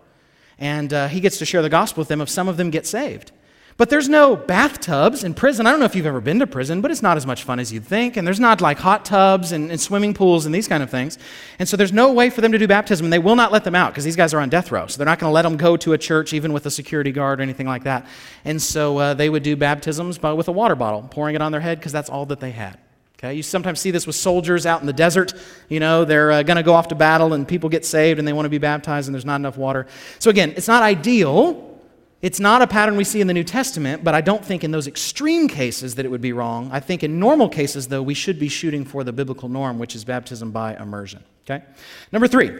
And 0.57 0.93
uh, 0.93 1.07
he 1.09 1.19
gets 1.19 1.39
to 1.39 1.45
share 1.45 1.61
the 1.61 1.69
gospel 1.69 2.01
with 2.01 2.07
them 2.07 2.21
if 2.21 2.29
some 2.29 2.47
of 2.47 2.57
them 2.57 2.69
get 2.69 2.87
saved. 2.87 3.31
But 3.77 3.89
there's 3.89 4.07
no 4.07 4.37
bathtubs 4.37 5.25
in 5.25 5.33
prison. 5.33 5.67
I 5.67 5.71
don't 5.71 5.81
know 5.81 5.85
if 5.85 5.95
you've 5.95 6.05
ever 6.05 6.21
been 6.21 6.39
to 6.39 6.47
prison, 6.47 6.79
but 6.79 6.91
it's 6.91 7.01
not 7.01 7.17
as 7.17 7.25
much 7.25 7.43
fun 7.43 7.59
as 7.59 7.73
you'd 7.73 7.83
think. 7.83 8.15
And 8.15 8.25
there's 8.25 8.39
not 8.39 8.61
like 8.61 8.77
hot 8.77 9.03
tubs 9.03 9.51
and, 9.51 9.69
and 9.69 9.81
swimming 9.81 10.13
pools 10.13 10.45
and 10.45 10.55
these 10.55 10.69
kind 10.69 10.81
of 10.81 10.89
things. 10.89 11.17
And 11.59 11.67
so 11.67 11.75
there's 11.75 11.91
no 11.91 12.13
way 12.13 12.29
for 12.29 12.39
them 12.39 12.53
to 12.53 12.57
do 12.57 12.69
baptism, 12.69 13.05
and 13.05 13.11
they 13.11 13.19
will 13.19 13.35
not 13.35 13.51
let 13.51 13.65
them 13.65 13.75
out 13.75 13.91
because 13.91 14.05
these 14.05 14.15
guys 14.15 14.33
are 14.33 14.39
on 14.39 14.47
death 14.47 14.71
row. 14.71 14.87
So 14.87 14.97
they're 14.97 15.05
not 15.05 15.19
going 15.19 15.29
to 15.29 15.33
let 15.33 15.41
them 15.41 15.57
go 15.57 15.75
to 15.75 15.91
a 15.91 15.97
church, 15.97 16.31
even 16.31 16.53
with 16.53 16.65
a 16.65 16.71
security 16.71 17.11
guard 17.11 17.41
or 17.41 17.43
anything 17.43 17.67
like 17.67 17.83
that. 17.83 18.05
And 18.45 18.61
so 18.61 18.97
uh, 18.97 19.13
they 19.13 19.29
would 19.29 19.43
do 19.43 19.57
baptisms 19.57 20.17
by, 20.17 20.31
with 20.31 20.47
a 20.47 20.53
water 20.53 20.75
bottle, 20.75 21.01
pouring 21.11 21.35
it 21.35 21.41
on 21.41 21.51
their 21.51 21.61
head 21.61 21.77
because 21.77 21.91
that's 21.91 22.09
all 22.09 22.25
that 22.27 22.39
they 22.39 22.51
had. 22.51 22.79
Okay, 23.17 23.33
you 23.33 23.43
sometimes 23.43 23.81
see 23.81 23.91
this 23.91 24.07
with 24.07 24.15
soldiers 24.15 24.65
out 24.65 24.79
in 24.79 24.87
the 24.87 24.93
desert. 24.93 25.33
You 25.67 25.81
know, 25.81 26.05
they're 26.05 26.31
uh, 26.31 26.43
going 26.43 26.57
to 26.57 26.63
go 26.63 26.73
off 26.73 26.89
to 26.89 26.95
battle 26.95 27.33
and 27.33 27.45
people 27.45 27.69
get 27.69 27.85
saved 27.85 28.19
and 28.19 28.27
they 28.27 28.33
want 28.33 28.45
to 28.45 28.49
be 28.49 28.57
baptized 28.57 29.09
and 29.09 29.15
there's 29.15 29.25
not 29.25 29.37
enough 29.37 29.57
water. 29.57 29.85
So, 30.19 30.29
again, 30.29 30.53
it's 30.55 30.67
not 30.67 30.81
ideal, 30.81 31.74
it's 32.21 32.39
not 32.39 32.61
a 32.61 32.67
pattern 32.67 32.95
we 32.95 33.03
see 33.03 33.21
in 33.21 33.27
the 33.27 33.33
New 33.33 33.43
Testament, 33.43 34.03
but 34.03 34.15
I 34.15 34.21
don't 34.21 34.43
think 34.43 34.63
in 34.63 34.71
those 34.71 34.87
extreme 34.87 35.47
cases 35.47 35.95
that 35.95 36.05
it 36.05 36.09
would 36.09 36.21
be 36.21 36.33
wrong. 36.33 36.69
I 36.71 36.79
think 36.79 37.03
in 37.03 37.19
normal 37.19 37.49
cases, 37.49 37.87
though, 37.87 38.01
we 38.01 38.13
should 38.13 38.39
be 38.39 38.49
shooting 38.49 38.85
for 38.85 39.03
the 39.03 39.13
biblical 39.13 39.49
norm, 39.49 39.77
which 39.77 39.95
is 39.95 40.03
baptism 40.03 40.51
by 40.51 40.75
immersion. 40.75 41.23
Okay? 41.43 41.63
Number 42.11 42.27
three, 42.27 42.51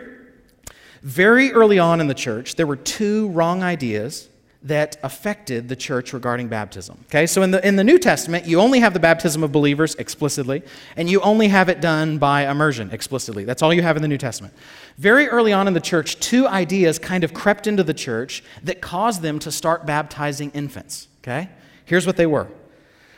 Very 1.05 1.51
early 1.51 1.77
on 1.77 2.01
in 2.01 2.07
the 2.07 2.15
church, 2.15 2.55
there 2.55 2.65
were 2.65 2.75
two 2.75 3.27
wrong 3.29 3.61
ideas 3.61 4.27
that 4.63 4.97
affected 5.03 5.69
the 5.69 5.75
church 5.75 6.11
regarding 6.13 6.47
baptism. 6.47 6.97
Okay, 7.05 7.27
so 7.27 7.43
in 7.43 7.51
the, 7.51 7.65
in 7.65 7.75
the 7.75 7.83
New 7.83 7.99
Testament, 7.99 8.47
you 8.47 8.59
only 8.59 8.79
have 8.79 8.95
the 8.95 8.99
baptism 8.99 9.43
of 9.43 9.51
believers 9.51 9.93
explicitly, 9.95 10.63
and 10.97 11.07
you 11.07 11.21
only 11.21 11.47
have 11.49 11.69
it 11.69 11.79
done 11.79 12.17
by 12.17 12.49
immersion 12.49 12.89
explicitly. 12.91 13.45
That's 13.45 13.61
all 13.61 13.71
you 13.71 13.83
have 13.83 13.95
in 13.95 14.01
the 14.01 14.07
New 14.07 14.17
Testament. 14.17 14.55
Very 14.97 15.27
early 15.27 15.51
on 15.51 15.67
in 15.67 15.73
the 15.73 15.81
church, 15.81 16.19
two 16.19 16.47
ideas 16.47 16.99
kind 16.99 17.23
of 17.23 17.33
crept 17.33 17.67
into 17.67 17.83
the 17.83 17.93
church 17.93 18.43
that 18.63 18.81
caused 18.81 19.21
them 19.21 19.39
to 19.39 19.51
start 19.51 19.85
baptizing 19.85 20.51
infants. 20.51 21.07
Okay, 21.21 21.49
here's 21.83 22.05
what 22.05 22.17
they 22.17 22.25
were. 22.25 22.47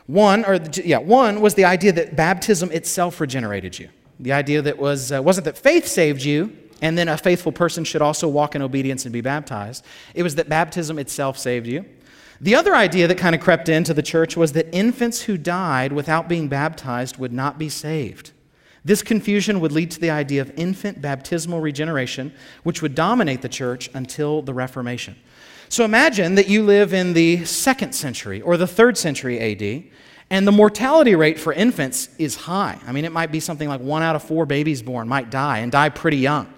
One, 0.07 0.45
or 0.45 0.59
yeah, 0.84 0.97
one 0.97 1.41
was 1.41 1.53
the 1.55 1.65
idea 1.65 1.91
that 1.91 2.15
baptism 2.15 2.71
itself 2.71 3.19
regenerated 3.19 3.78
you. 3.78 3.89
The 4.19 4.32
idea 4.34 4.61
that 4.61 4.80
was 4.80 5.11
uh, 5.11 5.21
wasn't 5.21 5.45
that 5.45 5.57
faith 5.57 5.86
saved 5.86 6.23
you, 6.23 6.55
and 6.82 6.97
then 6.97 7.07
a 7.09 7.17
faithful 7.17 7.51
person 7.51 7.84
should 7.84 8.01
also 8.01 8.28
walk 8.28 8.55
in 8.55 8.61
obedience 8.61 9.05
and 9.05 9.13
be 9.13 9.21
baptized. 9.21 9.86
It 10.15 10.23
was 10.23 10.36
that 10.36 10.49
baptism 10.49 10.97
itself 10.97 11.38
saved 11.38 11.67
you. 11.67 11.86
The 12.39 12.55
other 12.55 12.75
idea 12.75 13.07
that 13.07 13.17
kind 13.17 13.36
of 13.36 13.41
crept 13.41 13.67
into 13.67 13.93
the 13.93 14.03
church 14.03 14.38
was 14.38 14.53
that 14.53 14.73
infants 14.73 15.23
who 15.23 15.38
died 15.38 15.91
without 15.91 16.30
being 16.30 16.47
baptized 16.47 17.17
would 17.17 17.34
not 17.34 17.57
be 17.57 17.69
saved. 17.69 18.32
This 18.88 19.03
confusion 19.03 19.59
would 19.59 19.71
lead 19.71 19.91
to 19.91 19.99
the 19.99 20.09
idea 20.09 20.41
of 20.41 20.51
infant 20.57 21.01
baptismal 21.01 21.59
regeneration, 21.59 22.33
which 22.63 22.81
would 22.81 22.95
dominate 22.95 23.41
the 23.41 23.49
church 23.49 23.89
until 23.93 24.41
the 24.41 24.53
Reformation. 24.53 25.15
So 25.69 25.83
imagine 25.85 26.35
that 26.35 26.47
you 26.47 26.63
live 26.63 26.93
in 26.93 27.13
the 27.13 27.45
second 27.45 27.93
century 27.93 28.41
or 28.41 28.57
the 28.57 28.67
third 28.67 28.97
century 28.97 29.39
AD, 29.39 29.83
and 30.29 30.47
the 30.47 30.51
mortality 30.51 31.15
rate 31.15 31.39
for 31.39 31.53
infants 31.53 32.09
is 32.17 32.35
high. 32.35 32.79
I 32.88 32.91
mean, 32.91 33.05
it 33.05 33.11
might 33.11 33.31
be 33.31 33.39
something 33.39 33.67
like 33.67 33.81
one 33.81 34.01
out 34.01 34.15
of 34.15 34.23
four 34.23 34.45
babies 34.45 34.81
born 34.81 35.07
might 35.07 35.29
die 35.29 35.59
and 35.59 35.71
die 35.71 35.89
pretty 35.89 36.17
young 36.17 36.53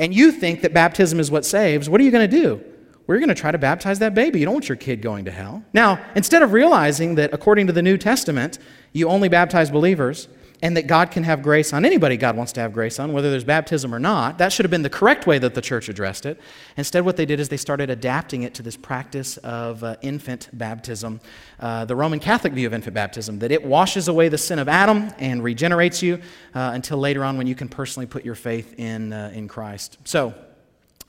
and 0.00 0.14
you 0.14 0.32
think 0.32 0.62
that 0.62 0.72
baptism 0.72 1.20
is 1.20 1.30
what 1.30 1.44
saves, 1.44 1.88
what 1.88 2.00
are 2.00 2.04
you 2.04 2.10
going 2.10 2.28
to 2.28 2.40
do? 2.42 2.64
We're 3.06 3.18
going 3.18 3.28
to 3.28 3.34
try 3.34 3.50
to 3.50 3.58
baptize 3.58 3.98
that 3.98 4.14
baby. 4.14 4.38
You 4.38 4.46
don't 4.46 4.54
want 4.54 4.68
your 4.68 4.76
kid 4.76 5.02
going 5.02 5.26
to 5.26 5.30
hell. 5.30 5.62
Now, 5.74 6.02
instead 6.14 6.42
of 6.42 6.52
realizing 6.52 7.16
that 7.16 7.34
according 7.34 7.66
to 7.66 7.72
the 7.72 7.82
New 7.82 7.98
Testament, 7.98 8.58
you 8.92 9.08
only 9.08 9.28
baptize 9.28 9.70
believers, 9.70 10.28
and 10.62 10.76
that 10.76 10.86
God 10.86 11.10
can 11.10 11.22
have 11.22 11.42
grace 11.42 11.72
on 11.72 11.84
anybody 11.84 12.16
God 12.16 12.36
wants 12.36 12.52
to 12.52 12.60
have 12.60 12.72
grace 12.72 12.98
on, 12.98 13.12
whether 13.12 13.30
there's 13.30 13.44
baptism 13.44 13.94
or 13.94 13.98
not. 13.98 14.38
That 14.38 14.52
should 14.52 14.64
have 14.64 14.70
been 14.70 14.82
the 14.82 14.90
correct 14.90 15.26
way 15.26 15.38
that 15.38 15.54
the 15.54 15.60
church 15.60 15.88
addressed 15.88 16.26
it. 16.26 16.38
Instead, 16.76 17.04
what 17.04 17.16
they 17.16 17.24
did 17.24 17.40
is 17.40 17.48
they 17.48 17.56
started 17.56 17.88
adapting 17.88 18.42
it 18.42 18.54
to 18.54 18.62
this 18.62 18.76
practice 18.76 19.38
of 19.38 19.82
uh, 19.82 19.96
infant 20.02 20.48
baptism, 20.52 21.20
uh, 21.60 21.86
the 21.86 21.96
Roman 21.96 22.20
Catholic 22.20 22.52
view 22.52 22.66
of 22.66 22.74
infant 22.74 22.94
baptism, 22.94 23.38
that 23.38 23.50
it 23.50 23.64
washes 23.64 24.08
away 24.08 24.28
the 24.28 24.38
sin 24.38 24.58
of 24.58 24.68
Adam 24.68 25.10
and 25.18 25.42
regenerates 25.42 26.02
you 26.02 26.16
uh, 26.54 26.72
until 26.74 26.98
later 26.98 27.24
on 27.24 27.38
when 27.38 27.46
you 27.46 27.54
can 27.54 27.68
personally 27.68 28.06
put 28.06 28.24
your 28.24 28.34
faith 28.34 28.74
in, 28.78 29.12
uh, 29.12 29.30
in 29.34 29.48
Christ. 29.48 29.96
So, 30.04 30.34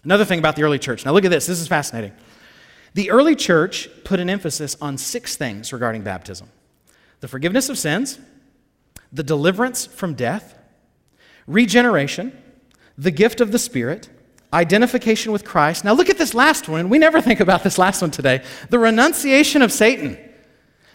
another 0.06 0.26
thing 0.26 0.40
about 0.40 0.56
the 0.56 0.64
early 0.64 0.80
church. 0.80 1.06
Now, 1.06 1.12
look 1.12 1.26
at 1.26 1.32
this. 1.32 1.46
This 1.46 1.60
is 1.60 1.68
fascinating. 1.68 2.14
The 2.94 3.12
early 3.12 3.36
church 3.36 3.90
put 4.04 4.20
an 4.20 4.30
emphasis 4.30 4.76
on 4.82 4.98
six 4.98 5.36
things 5.36 5.74
regarding 5.74 6.04
baptism 6.04 6.50
the 7.22 7.28
forgiveness 7.28 7.70
of 7.70 7.78
sins 7.78 8.18
the 9.12 9.24
deliverance 9.24 9.86
from 9.86 10.14
death, 10.14 10.58
regeneration, 11.48 12.38
the 12.98 13.12
gift 13.12 13.42
of 13.42 13.52
the 13.52 13.60
Spirit, 13.60 14.10
identification 14.54 15.32
with 15.32 15.46
Christ. 15.46 15.84
Now, 15.84 15.94
look 15.94 16.10
at 16.10 16.18
this 16.18 16.34
last 16.34 16.68
one. 16.68 16.90
We 16.90 16.98
never 16.98 17.22
think 17.22 17.40
about 17.40 17.64
this 17.64 17.78
last 17.78 18.02
one 18.02 18.12
today 18.12 18.44
the 18.70 18.80
renunciation 18.80 19.62
of 19.62 19.72
Satan. 19.72 20.18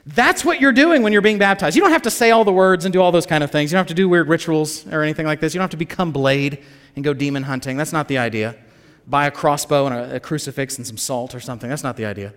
That's 0.06 0.44
what 0.44 0.60
you're 0.60 0.72
doing 0.72 1.02
when 1.02 1.12
you're 1.12 1.22
being 1.22 1.38
baptized. 1.38 1.74
You 1.74 1.82
don't 1.82 1.90
have 1.90 2.02
to 2.02 2.12
say 2.12 2.30
all 2.30 2.44
the 2.44 2.52
words 2.52 2.84
and 2.84 2.92
do 2.92 3.02
all 3.02 3.10
those 3.10 3.26
kind 3.26 3.42
of 3.42 3.50
things. 3.50 3.72
You 3.72 3.74
don't 3.74 3.80
have 3.80 3.88
to 3.88 3.94
do 3.94 4.08
weird 4.08 4.28
rituals 4.28 4.86
or 4.86 5.02
anything 5.02 5.26
like 5.26 5.40
this. 5.40 5.52
You 5.52 5.58
don't 5.58 5.64
have 5.64 5.70
to 5.70 5.76
become 5.76 6.12
Blade 6.12 6.62
and 6.94 7.04
go 7.04 7.12
demon 7.12 7.42
hunting. 7.42 7.76
That's 7.76 7.92
not 7.92 8.06
the 8.06 8.18
idea. 8.18 8.54
Buy 9.08 9.26
a 9.26 9.32
crossbow 9.32 9.86
and 9.86 9.94
a, 9.94 10.16
a 10.16 10.20
crucifix 10.20 10.78
and 10.78 10.86
some 10.86 10.96
salt 10.96 11.34
or 11.34 11.40
something. 11.40 11.68
That's 11.68 11.82
not 11.82 11.96
the 11.96 12.04
idea. 12.04 12.34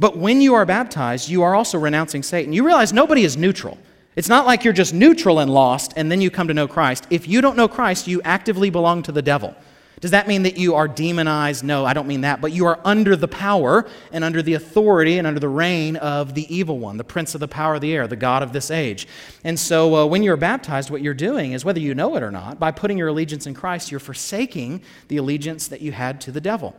But 0.00 0.16
when 0.16 0.40
you 0.40 0.54
are 0.54 0.66
baptized, 0.66 1.28
you 1.28 1.42
are 1.42 1.54
also 1.54 1.78
renouncing 1.78 2.24
Satan. 2.24 2.52
You 2.52 2.64
realize 2.64 2.92
nobody 2.92 3.22
is 3.22 3.36
neutral. 3.36 3.78
It's 4.14 4.28
not 4.28 4.46
like 4.46 4.64
you're 4.64 4.74
just 4.74 4.92
neutral 4.92 5.38
and 5.38 5.52
lost 5.52 5.94
and 5.96 6.12
then 6.12 6.20
you 6.20 6.30
come 6.30 6.48
to 6.48 6.54
know 6.54 6.68
Christ. 6.68 7.06
If 7.08 7.26
you 7.26 7.40
don't 7.40 7.56
know 7.56 7.68
Christ, 7.68 8.06
you 8.06 8.20
actively 8.22 8.68
belong 8.68 9.02
to 9.04 9.12
the 9.12 9.22
devil. 9.22 9.56
Does 10.02 10.10
that 10.10 10.26
mean 10.26 10.42
that 10.42 10.58
you 10.58 10.74
are 10.74 10.88
demonized? 10.88 11.62
No, 11.62 11.86
I 11.86 11.94
don't 11.94 12.08
mean 12.08 12.22
that. 12.22 12.40
But 12.40 12.50
you 12.50 12.66
are 12.66 12.80
under 12.84 13.14
the 13.14 13.28
power 13.28 13.88
and 14.10 14.24
under 14.24 14.42
the 14.42 14.54
authority 14.54 15.16
and 15.16 15.28
under 15.28 15.38
the 15.38 15.48
reign 15.48 15.94
of 15.94 16.34
the 16.34 16.52
evil 16.54 16.80
one, 16.80 16.96
the 16.96 17.04
prince 17.04 17.34
of 17.34 17.40
the 17.40 17.46
power 17.46 17.76
of 17.76 17.82
the 17.82 17.94
air, 17.94 18.08
the 18.08 18.16
God 18.16 18.42
of 18.42 18.52
this 18.52 18.72
age. 18.72 19.06
And 19.44 19.56
so 19.58 19.94
uh, 19.94 20.06
when 20.06 20.24
you're 20.24 20.36
baptized, 20.36 20.90
what 20.90 21.02
you're 21.02 21.14
doing 21.14 21.52
is, 21.52 21.64
whether 21.64 21.78
you 21.78 21.94
know 21.94 22.16
it 22.16 22.22
or 22.24 22.32
not, 22.32 22.58
by 22.58 22.72
putting 22.72 22.98
your 22.98 23.08
allegiance 23.08 23.46
in 23.46 23.54
Christ, 23.54 23.92
you're 23.92 24.00
forsaking 24.00 24.82
the 25.06 25.18
allegiance 25.18 25.68
that 25.68 25.82
you 25.82 25.92
had 25.92 26.20
to 26.22 26.32
the 26.32 26.40
devil. 26.40 26.74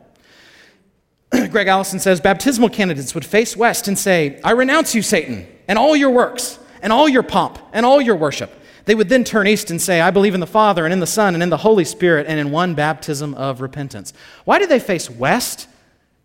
Greg 1.31 1.67
Allison 1.67 1.99
says 1.99 2.19
baptismal 2.19 2.69
candidates 2.69 3.15
would 3.15 3.25
face 3.25 3.55
west 3.55 3.87
and 3.87 3.97
say, 3.97 4.41
I 4.43 4.51
renounce 4.51 4.93
you, 4.93 5.01
Satan, 5.01 5.47
and 5.69 5.79
all 5.79 5.95
your 5.95 6.11
works 6.11 6.59
and 6.83 6.93
all 6.93 7.09
your 7.09 7.23
pomp 7.23 7.57
and 7.71 7.85
all 7.85 7.99
your 7.99 8.15
worship. 8.15 8.51
They 8.85 8.93
would 8.93 9.09
then 9.09 9.23
turn 9.23 9.47
east 9.47 9.71
and 9.71 9.81
say, 9.81 10.01
I 10.01 10.11
believe 10.11 10.33
in 10.33 10.41
the 10.41 10.45
Father 10.45 10.83
and 10.83 10.93
in 10.93 10.99
the 10.99 11.07
Son 11.07 11.33
and 11.33 11.41
in 11.41 11.49
the 11.49 11.57
Holy 11.57 11.85
Spirit 11.85 12.27
and 12.27 12.39
in 12.39 12.51
one 12.51 12.75
baptism 12.75 13.33
of 13.35 13.61
repentance. 13.61 14.13
Why 14.43 14.59
do 14.59 14.67
they 14.67 14.79
face 14.79 15.09
west 15.09 15.67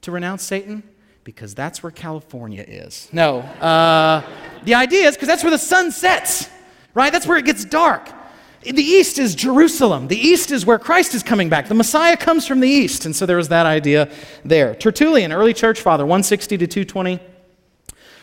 to 0.02 0.10
renounce 0.10 0.42
Satan? 0.42 0.82
Because 1.22 1.54
that's 1.54 1.82
where 1.82 1.92
California 1.92 2.64
is. 2.66 3.08
No. 3.12 3.38
Uh, 3.38 4.22
the 4.64 4.74
idea 4.74 5.06
is 5.06 5.14
because 5.14 5.28
that's 5.28 5.44
where 5.44 5.52
the 5.52 5.58
sun 5.58 5.92
sets, 5.92 6.50
right? 6.94 7.12
That's 7.12 7.26
where 7.26 7.38
it 7.38 7.44
gets 7.44 7.64
dark. 7.64 8.10
The 8.62 8.82
east 8.82 9.20
is 9.20 9.36
Jerusalem. 9.36 10.08
The 10.08 10.18
east 10.18 10.50
is 10.50 10.66
where 10.66 10.80
Christ 10.80 11.14
is 11.14 11.22
coming 11.22 11.48
back. 11.48 11.68
The 11.68 11.74
Messiah 11.74 12.16
comes 12.16 12.44
from 12.44 12.58
the 12.58 12.68
east. 12.68 13.06
And 13.06 13.14
so 13.14 13.24
there 13.24 13.36
was 13.36 13.48
that 13.48 13.66
idea 13.66 14.10
there. 14.44 14.74
Tertullian, 14.74 15.32
early 15.32 15.54
church 15.54 15.80
father, 15.80 16.04
160 16.04 16.58
to 16.58 16.66
220. 16.66 17.20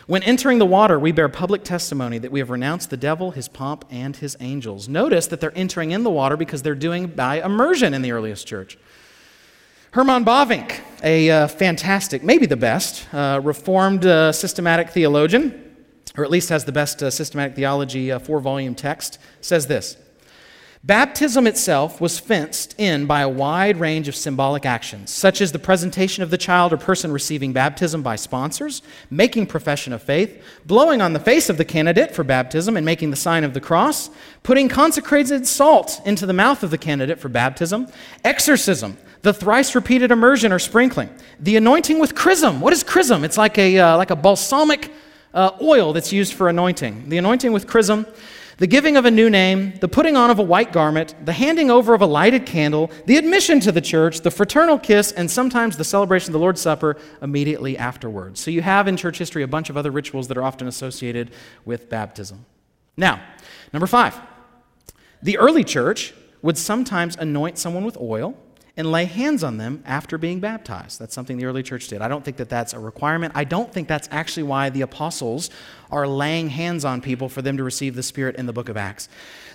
When 0.06 0.22
entering 0.22 0.60
the 0.60 0.66
water, 0.66 1.00
we 1.00 1.10
bear 1.10 1.28
public 1.28 1.64
testimony 1.64 2.18
that 2.18 2.30
we 2.30 2.38
have 2.38 2.48
renounced 2.48 2.90
the 2.90 2.96
devil, 2.96 3.32
his 3.32 3.48
pomp, 3.48 3.84
and 3.90 4.14
his 4.14 4.36
angels. 4.38 4.88
Notice 4.88 5.26
that 5.26 5.40
they're 5.40 5.56
entering 5.58 5.90
in 5.90 6.04
the 6.04 6.10
water 6.10 6.36
because 6.36 6.62
they're 6.62 6.76
doing 6.76 7.08
by 7.08 7.42
immersion 7.42 7.92
in 7.92 8.02
the 8.02 8.12
earliest 8.12 8.46
church. 8.46 8.78
Herman 9.90 10.24
Bavinck, 10.24 10.78
a 11.02 11.28
uh, 11.28 11.48
fantastic, 11.48 12.22
maybe 12.22 12.46
the 12.46 12.56
best, 12.56 13.12
uh, 13.12 13.40
Reformed 13.42 14.06
uh, 14.06 14.30
systematic 14.30 14.90
theologian, 14.90 15.74
or 16.16 16.22
at 16.22 16.30
least 16.30 16.50
has 16.50 16.64
the 16.64 16.72
best 16.72 17.02
uh, 17.02 17.10
systematic 17.10 17.56
theology 17.56 18.12
uh, 18.12 18.20
four 18.20 18.38
volume 18.38 18.76
text, 18.76 19.18
says 19.40 19.66
this 19.66 19.96
Baptism 20.84 21.46
itself 21.46 22.00
was 22.00 22.18
fenced 22.18 22.74
in 22.78 23.06
by 23.06 23.20
a 23.20 23.28
wide 23.28 23.80
range 23.80 24.08
of 24.08 24.14
symbolic 24.14 24.66
actions, 24.66 25.10
such 25.10 25.40
as 25.40 25.50
the 25.50 25.58
presentation 25.58 26.22
of 26.22 26.30
the 26.30 26.38
child 26.38 26.72
or 26.72 26.76
person 26.76 27.10
receiving 27.10 27.52
baptism 27.52 28.02
by 28.02 28.14
sponsors, 28.14 28.82
making 29.10 29.46
profession 29.46 29.92
of 29.92 30.02
faith, 30.02 30.40
blowing 30.64 31.00
on 31.00 31.12
the 31.12 31.18
face 31.18 31.48
of 31.48 31.56
the 31.56 31.64
candidate 31.64 32.14
for 32.14 32.22
baptism 32.22 32.76
and 32.76 32.84
making 32.84 33.10
the 33.10 33.16
sign 33.16 33.42
of 33.42 33.54
the 33.54 33.60
cross, 33.60 34.10
putting 34.42 34.68
consecrated 34.68 35.46
salt 35.46 36.00
into 36.04 36.26
the 36.26 36.32
mouth 36.32 36.62
of 36.62 36.70
the 36.70 36.78
candidate 36.78 37.18
for 37.18 37.28
baptism, 37.28 37.88
exorcism, 38.22 38.96
the 39.22 39.32
thrice 39.32 39.74
repeated 39.74 40.12
immersion 40.12 40.52
or 40.52 40.58
sprinkling, 40.58 41.10
the 41.40 41.56
anointing 41.56 41.98
with 41.98 42.14
chrism. 42.14 42.60
What 42.60 42.72
is 42.72 42.84
chrism? 42.84 43.24
It's 43.24 43.38
like 43.38 43.58
a, 43.58 43.78
uh, 43.78 43.96
like 43.96 44.10
a 44.10 44.16
balsamic 44.16 44.92
uh, 45.34 45.50
oil 45.60 45.92
that's 45.92 46.12
used 46.12 46.34
for 46.34 46.48
anointing. 46.48 47.08
The 47.08 47.18
anointing 47.18 47.52
with 47.52 47.66
chrism 47.66 48.06
the 48.58 48.66
giving 48.66 48.96
of 48.96 49.04
a 49.04 49.10
new 49.10 49.28
name, 49.28 49.74
the 49.80 49.88
putting 49.88 50.16
on 50.16 50.30
of 50.30 50.38
a 50.38 50.42
white 50.42 50.72
garment, 50.72 51.14
the 51.24 51.32
handing 51.32 51.70
over 51.70 51.92
of 51.92 52.00
a 52.00 52.06
lighted 52.06 52.46
candle, 52.46 52.90
the 53.04 53.16
admission 53.16 53.60
to 53.60 53.70
the 53.70 53.80
church, 53.80 54.20
the 54.20 54.30
fraternal 54.30 54.78
kiss, 54.78 55.12
and 55.12 55.30
sometimes 55.30 55.76
the 55.76 55.84
celebration 55.84 56.30
of 56.30 56.32
the 56.32 56.38
Lord's 56.38 56.60
Supper 56.60 56.96
immediately 57.20 57.76
afterwards. 57.76 58.40
So 58.40 58.50
you 58.50 58.62
have 58.62 58.88
in 58.88 58.96
church 58.96 59.18
history 59.18 59.42
a 59.42 59.48
bunch 59.48 59.68
of 59.68 59.76
other 59.76 59.90
rituals 59.90 60.28
that 60.28 60.38
are 60.38 60.42
often 60.42 60.68
associated 60.68 61.32
with 61.64 61.90
baptism. 61.90 62.46
Now, 62.96 63.20
number 63.72 63.86
five, 63.86 64.18
the 65.22 65.36
early 65.36 65.64
church 65.64 66.14
would 66.40 66.56
sometimes 66.56 67.16
anoint 67.16 67.58
someone 67.58 67.84
with 67.84 67.98
oil 67.98 68.38
and 68.76 68.92
lay 68.92 69.06
hands 69.06 69.42
on 69.42 69.56
them 69.56 69.82
after 69.86 70.18
being 70.18 70.38
baptized. 70.38 70.98
That's 70.98 71.14
something 71.14 71.38
the 71.38 71.46
early 71.46 71.62
church 71.62 71.88
did. 71.88 72.02
I 72.02 72.08
don't 72.08 72.24
think 72.24 72.36
that 72.36 72.50
that's 72.50 72.74
a 72.74 72.78
requirement. 72.78 73.32
I 73.34 73.44
don't 73.44 73.72
think 73.72 73.88
that's 73.88 74.08
actually 74.10 74.42
why 74.42 74.68
the 74.68 74.82
apostles 74.82 75.48
are 75.90 76.06
laying 76.06 76.50
hands 76.50 76.84
on 76.84 77.00
people 77.00 77.28
for 77.28 77.40
them 77.40 77.56
to 77.56 77.64
receive 77.64 77.94
the 77.94 78.02
Spirit 78.02 78.36
in 78.36 78.46
the 78.46 78.52
book 78.52 78.68
of 78.68 78.76
Acts. 78.76 79.08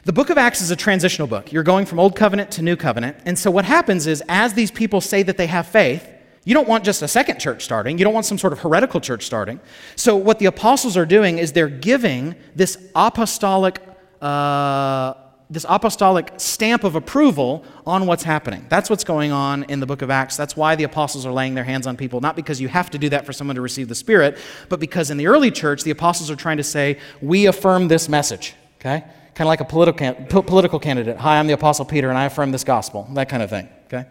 The 0.06 0.14
book 0.14 0.32
of 0.32 0.38
Acts 0.38 0.62
is 0.62 0.72
a 0.72 0.76
transitional 0.76 1.28
book. 1.28 1.52
You're 1.52 1.62
going 1.62 1.86
from 1.86 2.00
Old 2.00 2.16
Covenant 2.16 2.50
to 2.52 2.64
New 2.64 2.76
Covenant. 2.76 3.18
And 3.26 3.38
so 3.38 3.52
what 3.52 3.66
happens 3.66 4.08
is, 4.08 4.24
as 4.28 4.56
these 4.56 4.72
people 4.72 5.02
say 5.02 5.22
that 5.24 5.38
they 5.38 5.48
have 5.48 5.68
faith, 5.68 6.08
you 6.44 6.56
don't 6.56 6.68
want 6.68 6.84
just 6.84 7.04
a 7.04 7.08
second 7.08 7.40
church 7.40 7.64
starting. 7.64 8.00
You 8.00 8.04
don't 8.04 8.16
want 8.16 8.26
some 8.26 8.40
sort 8.40 8.52
of 8.54 8.60
heretical 8.60 9.00
church 9.00 9.28
starting. 9.28 9.60
So, 9.96 10.16
what 10.16 10.40
the 10.40 10.48
apostles 10.48 10.98
are 10.98 11.06
doing 11.06 11.38
is 11.38 11.52
they're 11.52 11.70
giving 11.70 12.34
this 12.56 12.80
apostolic 12.96 13.80
uh, 14.22 15.14
this 15.52 15.66
apostolic 15.68 16.32
stamp 16.38 16.86
of 16.86 16.96
approval 16.96 17.66
on 17.86 18.06
what's 18.06 18.24
happening. 18.24 18.66
That's 18.70 18.90
what's 18.90 19.04
going 19.04 19.34
on 19.34 19.64
in 19.66 19.82
the 19.82 19.86
book 19.86 20.02
of 20.02 20.10
Acts. 20.10 20.38
That's 20.38 20.56
why 20.56 20.78
the 20.78 20.86
apostles 20.86 21.26
are 21.26 21.34
laying 21.34 21.56
their 21.56 21.66
hands 21.66 21.86
on 21.86 21.98
people, 21.98 22.22
not 22.22 22.38
because 22.38 22.62
you 22.62 22.70
have 22.70 22.90
to 22.92 22.98
do 22.98 23.10
that 23.10 23.26
for 23.26 23.34
someone 23.34 23.56
to 23.56 23.62
receive 23.62 23.90
the 23.90 23.96
Spirit, 23.96 24.38
but 24.70 24.80
because 24.80 25.12
in 25.12 25.18
the 25.18 25.28
early 25.28 25.52
church, 25.52 25.84
the 25.84 25.92
apostles 25.92 26.32
are 26.32 26.38
trying 26.38 26.56
to 26.56 26.64
say, 26.64 26.98
we 27.22 27.48
affirm 27.48 27.90
this 27.90 28.08
message, 28.08 28.56
okay? 28.80 29.02
Kind 29.36 29.42
of 29.42 29.48
like 29.48 29.60
a 29.60 29.66
political, 29.66 30.14
political 30.44 30.80
candidate. 30.80 31.18
Hi, 31.18 31.38
I'm 31.38 31.48
the 31.48 31.54
Apostle 31.54 31.84
Peter, 31.84 32.08
and 32.08 32.18
I 32.18 32.26
affirm 32.26 32.54
this 32.54 32.64
gospel, 32.64 33.10
that 33.14 33.28
kind 33.28 33.44
of 33.44 33.50
thing, 33.50 33.68
okay? 33.88 34.08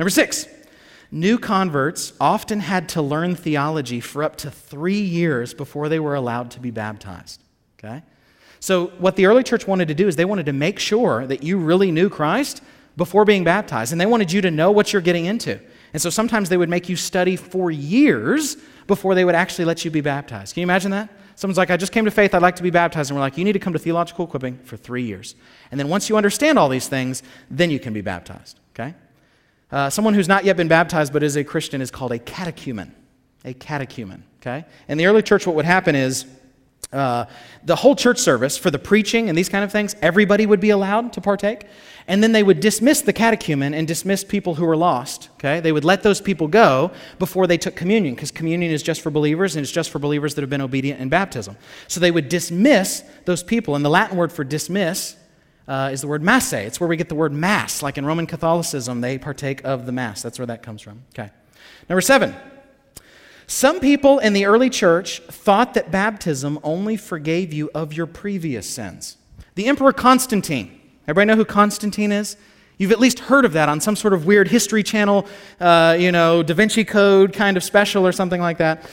Number 0.00 0.10
six, 0.10 0.48
new 1.12 1.38
converts 1.38 2.12
often 2.20 2.58
had 2.58 2.88
to 2.88 3.02
learn 3.02 3.36
theology 3.36 4.00
for 4.00 4.24
up 4.24 4.34
to 4.38 4.50
three 4.50 5.00
years 5.00 5.54
before 5.54 5.88
they 5.88 6.00
were 6.00 6.16
allowed 6.16 6.50
to 6.52 6.60
be 6.60 6.72
baptized. 6.72 7.40
Okay? 7.78 8.02
So, 8.60 8.88
what 8.98 9.16
the 9.16 9.26
early 9.26 9.42
church 9.42 9.66
wanted 9.66 9.88
to 9.88 9.94
do 9.94 10.06
is 10.06 10.16
they 10.16 10.24
wanted 10.24 10.46
to 10.46 10.52
make 10.52 10.78
sure 10.78 11.26
that 11.26 11.42
you 11.42 11.58
really 11.58 11.90
knew 11.90 12.10
Christ 12.10 12.62
before 12.96 13.24
being 13.24 13.42
baptized, 13.42 13.92
and 13.92 14.00
they 14.00 14.06
wanted 14.06 14.30
you 14.30 14.42
to 14.42 14.50
know 14.50 14.70
what 14.70 14.92
you're 14.92 15.02
getting 15.02 15.24
into. 15.24 15.58
And 15.92 16.00
so 16.00 16.10
sometimes 16.10 16.48
they 16.48 16.56
would 16.56 16.68
make 16.68 16.88
you 16.88 16.96
study 16.96 17.36
for 17.36 17.70
years 17.70 18.56
before 18.86 19.14
they 19.14 19.24
would 19.24 19.34
actually 19.34 19.64
let 19.64 19.84
you 19.84 19.90
be 19.90 20.02
baptized. 20.02 20.54
Can 20.54 20.60
you 20.60 20.66
imagine 20.66 20.90
that? 20.90 21.08
Someone's 21.34 21.56
like, 21.56 21.70
I 21.70 21.78
just 21.78 21.92
came 21.92 22.04
to 22.04 22.10
faith, 22.10 22.34
I'd 22.34 22.42
like 22.42 22.56
to 22.56 22.62
be 22.62 22.70
baptized. 22.70 23.10
And 23.10 23.16
we're 23.16 23.22
like, 23.22 23.38
you 23.38 23.44
need 23.44 23.54
to 23.54 23.58
come 23.58 23.72
to 23.72 23.78
theological 23.78 24.26
equipping 24.26 24.58
for 24.58 24.76
three 24.76 25.04
years. 25.04 25.34
And 25.70 25.80
then 25.80 25.88
once 25.88 26.10
you 26.10 26.18
understand 26.18 26.58
all 26.58 26.68
these 26.68 26.86
things, 26.86 27.22
then 27.50 27.70
you 27.70 27.80
can 27.80 27.94
be 27.94 28.02
baptized. 28.02 28.60
Okay? 28.74 28.94
Uh, 29.72 29.88
someone 29.88 30.12
who's 30.12 30.28
not 30.28 30.44
yet 30.44 30.58
been 30.58 30.68
baptized 30.68 31.12
but 31.14 31.22
is 31.22 31.36
a 31.36 31.44
Christian 31.44 31.80
is 31.80 31.90
called 31.90 32.12
a 32.12 32.18
catechumen. 32.18 32.94
A 33.46 33.54
catechumen. 33.54 34.24
Okay? 34.42 34.66
In 34.86 34.98
the 34.98 35.06
early 35.06 35.22
church, 35.22 35.46
what 35.46 35.56
would 35.56 35.64
happen 35.64 35.94
is 35.94 36.26
uh, 36.92 37.26
the 37.64 37.76
whole 37.76 37.94
church 37.94 38.18
service 38.18 38.56
for 38.56 38.70
the 38.70 38.78
preaching 38.78 39.28
and 39.28 39.38
these 39.38 39.48
kind 39.48 39.64
of 39.64 39.70
things, 39.70 39.94
everybody 40.02 40.44
would 40.46 40.60
be 40.60 40.70
allowed 40.70 41.12
to 41.12 41.20
partake. 41.20 41.66
And 42.08 42.22
then 42.22 42.32
they 42.32 42.42
would 42.42 42.58
dismiss 42.58 43.02
the 43.02 43.12
catechumen 43.12 43.72
and 43.74 43.86
dismiss 43.86 44.24
people 44.24 44.56
who 44.56 44.64
were 44.64 44.76
lost. 44.76 45.28
Okay? 45.34 45.60
They 45.60 45.70
would 45.70 45.84
let 45.84 46.02
those 46.02 46.20
people 46.20 46.48
go 46.48 46.90
before 47.20 47.46
they 47.46 47.58
took 47.58 47.76
communion, 47.76 48.14
because 48.16 48.32
communion 48.32 48.72
is 48.72 48.82
just 48.82 49.00
for 49.00 49.10
believers 49.10 49.54
and 49.54 49.62
it's 49.62 49.70
just 49.70 49.90
for 49.90 50.00
believers 50.00 50.34
that 50.34 50.40
have 50.40 50.50
been 50.50 50.60
obedient 50.60 51.00
in 51.00 51.08
baptism. 51.08 51.56
So 51.86 52.00
they 52.00 52.10
would 52.10 52.28
dismiss 52.28 53.04
those 53.26 53.44
people. 53.44 53.76
And 53.76 53.84
the 53.84 53.90
Latin 53.90 54.16
word 54.16 54.32
for 54.32 54.42
dismiss 54.42 55.16
uh, 55.68 55.90
is 55.92 56.00
the 56.00 56.08
word 56.08 56.22
masse. 56.22 56.52
It's 56.52 56.80
where 56.80 56.88
we 56.88 56.96
get 56.96 57.08
the 57.08 57.14
word 57.14 57.32
mass. 57.32 57.80
Like 57.80 57.96
in 57.96 58.04
Roman 58.04 58.26
Catholicism, 58.26 59.00
they 59.00 59.16
partake 59.16 59.64
of 59.64 59.86
the 59.86 59.92
mass. 59.92 60.22
That's 60.22 60.40
where 60.40 60.46
that 60.46 60.64
comes 60.64 60.82
from. 60.82 61.02
Okay. 61.14 61.30
Number 61.88 62.00
seven. 62.00 62.34
Some 63.50 63.80
people 63.80 64.20
in 64.20 64.32
the 64.32 64.46
early 64.46 64.70
church 64.70 65.18
thought 65.22 65.74
that 65.74 65.90
baptism 65.90 66.60
only 66.62 66.96
forgave 66.96 67.52
you 67.52 67.68
of 67.74 67.92
your 67.92 68.06
previous 68.06 68.64
sins. 68.64 69.16
The 69.56 69.66
Emperor 69.66 69.92
Constantine, 69.92 70.80
everybody 71.08 71.26
know 71.26 71.34
who 71.34 71.44
Constantine 71.44 72.12
is? 72.12 72.36
You've 72.78 72.92
at 72.92 73.00
least 73.00 73.18
heard 73.18 73.44
of 73.44 73.52
that 73.54 73.68
on 73.68 73.80
some 73.80 73.96
sort 73.96 74.14
of 74.14 74.24
weird 74.24 74.46
History 74.46 74.84
Channel, 74.84 75.26
uh, 75.58 75.96
you 75.98 76.12
know, 76.12 76.44
Da 76.44 76.54
Vinci 76.54 76.84
Code 76.84 77.32
kind 77.32 77.56
of 77.56 77.64
special 77.64 78.06
or 78.06 78.12
something 78.12 78.40
like 78.40 78.58
that. 78.58 78.88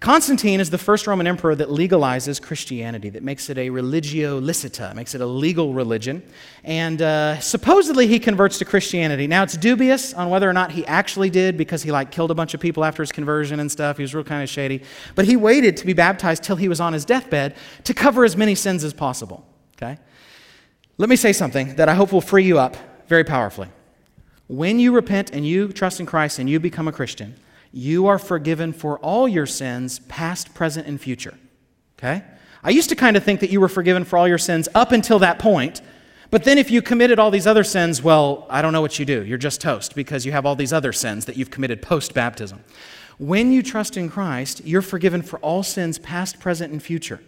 Constantine 0.00 0.60
is 0.60 0.70
the 0.70 0.78
first 0.78 1.08
Roman 1.08 1.26
emperor 1.26 1.56
that 1.56 1.70
legalizes 1.70 2.40
Christianity, 2.40 3.10
that 3.10 3.24
makes 3.24 3.50
it 3.50 3.58
a 3.58 3.68
religio 3.68 4.40
licita, 4.40 4.94
makes 4.94 5.12
it 5.16 5.20
a 5.20 5.26
legal 5.26 5.74
religion. 5.74 6.22
And 6.62 7.02
uh, 7.02 7.40
supposedly 7.40 8.06
he 8.06 8.20
converts 8.20 8.58
to 8.58 8.64
Christianity. 8.64 9.26
Now 9.26 9.42
it's 9.42 9.56
dubious 9.56 10.14
on 10.14 10.30
whether 10.30 10.48
or 10.48 10.52
not 10.52 10.70
he 10.70 10.86
actually 10.86 11.30
did 11.30 11.56
because 11.56 11.82
he 11.82 11.90
like 11.90 12.12
killed 12.12 12.30
a 12.30 12.34
bunch 12.34 12.54
of 12.54 12.60
people 12.60 12.84
after 12.84 13.02
his 13.02 13.10
conversion 13.10 13.58
and 13.58 13.70
stuff. 13.70 13.96
He 13.96 14.02
was 14.02 14.14
real 14.14 14.22
kind 14.22 14.40
of 14.40 14.48
shady. 14.48 14.84
But 15.16 15.24
he 15.24 15.34
waited 15.34 15.76
to 15.78 15.86
be 15.86 15.94
baptized 15.94 16.44
till 16.44 16.56
he 16.56 16.68
was 16.68 16.80
on 16.80 16.92
his 16.92 17.04
deathbed 17.04 17.56
to 17.82 17.92
cover 17.92 18.24
as 18.24 18.36
many 18.36 18.54
sins 18.54 18.84
as 18.84 18.92
possible. 18.92 19.44
Okay? 19.76 19.98
Let 20.96 21.08
me 21.08 21.16
say 21.16 21.32
something 21.32 21.74
that 21.74 21.88
I 21.88 21.94
hope 21.94 22.12
will 22.12 22.20
free 22.20 22.44
you 22.44 22.60
up 22.60 22.76
very 23.08 23.24
powerfully. 23.24 23.68
When 24.46 24.78
you 24.78 24.94
repent 24.94 25.32
and 25.32 25.44
you 25.44 25.72
trust 25.72 25.98
in 25.98 26.06
Christ 26.06 26.38
and 26.38 26.48
you 26.48 26.60
become 26.60 26.86
a 26.86 26.92
Christian, 26.92 27.34
you 27.72 28.06
are 28.06 28.18
forgiven 28.18 28.72
for 28.72 28.98
all 28.98 29.28
your 29.28 29.46
sins, 29.46 29.98
past, 30.00 30.54
present, 30.54 30.86
and 30.86 31.00
future. 31.00 31.34
Okay? 31.98 32.24
I 32.62 32.70
used 32.70 32.88
to 32.88 32.96
kind 32.96 33.16
of 33.16 33.24
think 33.24 33.40
that 33.40 33.50
you 33.50 33.60
were 33.60 33.68
forgiven 33.68 34.04
for 34.04 34.18
all 34.18 34.28
your 34.28 34.38
sins 34.38 34.68
up 34.74 34.92
until 34.92 35.18
that 35.20 35.38
point. 35.38 35.80
But 36.30 36.44
then 36.44 36.58
if 36.58 36.70
you 36.70 36.82
committed 36.82 37.18
all 37.18 37.30
these 37.30 37.46
other 37.46 37.64
sins, 37.64 38.02
well, 38.02 38.46
I 38.50 38.60
don't 38.62 38.72
know 38.72 38.80
what 38.80 38.98
you 38.98 39.04
do. 39.04 39.24
You're 39.24 39.38
just 39.38 39.60
toast 39.60 39.94
because 39.94 40.26
you 40.26 40.32
have 40.32 40.44
all 40.44 40.56
these 40.56 40.72
other 40.72 40.92
sins 40.92 41.24
that 41.26 41.36
you've 41.36 41.50
committed 41.50 41.80
post 41.80 42.14
baptism. 42.14 42.62
When 43.18 43.52
you 43.52 43.62
trust 43.62 43.96
in 43.96 44.08
Christ, 44.08 44.64
you're 44.64 44.82
forgiven 44.82 45.22
for 45.22 45.38
all 45.40 45.62
sins, 45.62 45.98
past, 45.98 46.38
present, 46.38 46.72
and 46.72 46.82
future. 46.82 47.20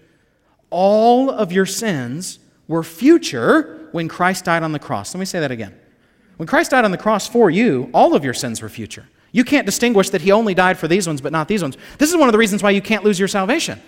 All 0.69 1.31
of 1.31 1.51
your 1.51 1.67
sins 1.67 2.39
were 2.69 2.85
future 2.85 3.89
when 3.93 4.07
Christ 4.07 4.45
died 4.45 4.63
on 4.63 4.73
the 4.73 4.79
cross. 4.79 5.15
Let 5.15 5.19
me 5.19 5.27
say 5.27 5.41
that 5.41 5.51
again. 5.51 5.75
When 6.37 6.47
Christ 6.47 6.71
died 6.71 6.85
on 6.85 6.91
the 6.91 6.99
cross 6.99 7.27
for 7.27 7.51
you, 7.51 7.91
all 7.93 8.15
of 8.15 8.25
your 8.25 8.35
sins 8.35 8.63
were 8.63 8.69
future. 8.69 9.07
You 9.33 9.45
can't 9.45 9.67
distinguish 9.67 10.11
that 10.11 10.23
he 10.23 10.33
only 10.33 10.55
died 10.55 10.79
for 10.79 10.89
these 10.89 11.07
ones, 11.07 11.21
but 11.21 11.33
not 11.33 11.49
these 11.49 11.63
ones. 11.63 11.77
This 11.99 12.11
is 12.11 12.17
one 12.17 12.29
of 12.29 12.33
the 12.33 12.39
reasons 12.39 12.63
why 12.63 12.71
you 12.71 12.83
can't 12.83 13.05
lose 13.05 13.19
your 13.19 13.29
salvation. 13.29 13.81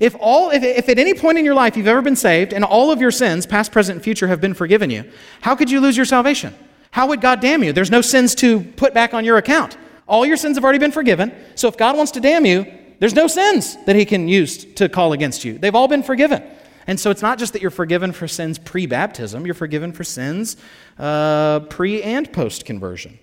If, 0.00 0.16
all, 0.20 0.50
if, 0.50 0.62
if 0.62 0.88
at 0.88 0.98
any 0.98 1.14
point 1.14 1.38
in 1.38 1.44
your 1.44 1.54
life 1.54 1.76
you've 1.76 1.88
ever 1.88 2.02
been 2.02 2.16
saved 2.16 2.52
and 2.52 2.64
all 2.64 2.90
of 2.90 3.00
your 3.00 3.10
sins, 3.10 3.46
past, 3.46 3.72
present, 3.72 3.96
and 3.96 4.04
future, 4.04 4.28
have 4.28 4.40
been 4.40 4.54
forgiven 4.54 4.90
you, 4.90 5.10
how 5.40 5.56
could 5.56 5.70
you 5.70 5.80
lose 5.80 5.96
your 5.96 6.06
salvation? 6.06 6.54
How 6.90 7.08
would 7.08 7.20
God 7.20 7.40
damn 7.40 7.62
you? 7.62 7.72
There's 7.72 7.90
no 7.90 8.00
sins 8.00 8.34
to 8.36 8.60
put 8.60 8.94
back 8.94 9.14
on 9.14 9.24
your 9.24 9.36
account. 9.36 9.76
All 10.06 10.24
your 10.24 10.36
sins 10.36 10.56
have 10.56 10.64
already 10.64 10.78
been 10.78 10.92
forgiven. 10.92 11.32
So 11.54 11.68
if 11.68 11.76
God 11.76 11.96
wants 11.96 12.12
to 12.12 12.20
damn 12.20 12.46
you, 12.46 12.66
there's 12.98 13.14
no 13.14 13.26
sins 13.26 13.76
that 13.84 13.94
he 13.94 14.04
can 14.04 14.28
use 14.28 14.64
to 14.74 14.88
call 14.88 15.12
against 15.12 15.44
you. 15.44 15.58
They've 15.58 15.74
all 15.74 15.88
been 15.88 16.02
forgiven. 16.02 16.42
And 16.86 16.98
so 16.98 17.10
it's 17.10 17.20
not 17.22 17.38
just 17.38 17.52
that 17.52 17.60
you're 17.60 17.70
forgiven 17.70 18.12
for 18.12 18.26
sins 18.26 18.58
pre 18.58 18.86
baptism, 18.86 19.44
you're 19.44 19.54
forgiven 19.54 19.92
for 19.92 20.04
sins 20.04 20.56
uh, 20.98 21.60
pre 21.60 22.02
and 22.02 22.32
post 22.32 22.64
conversion 22.64 23.18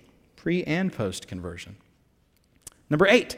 pre 0.46 0.62
and 0.62 0.92
post 0.92 1.26
conversion. 1.26 1.74
Number 2.88 3.08
eight, 3.08 3.36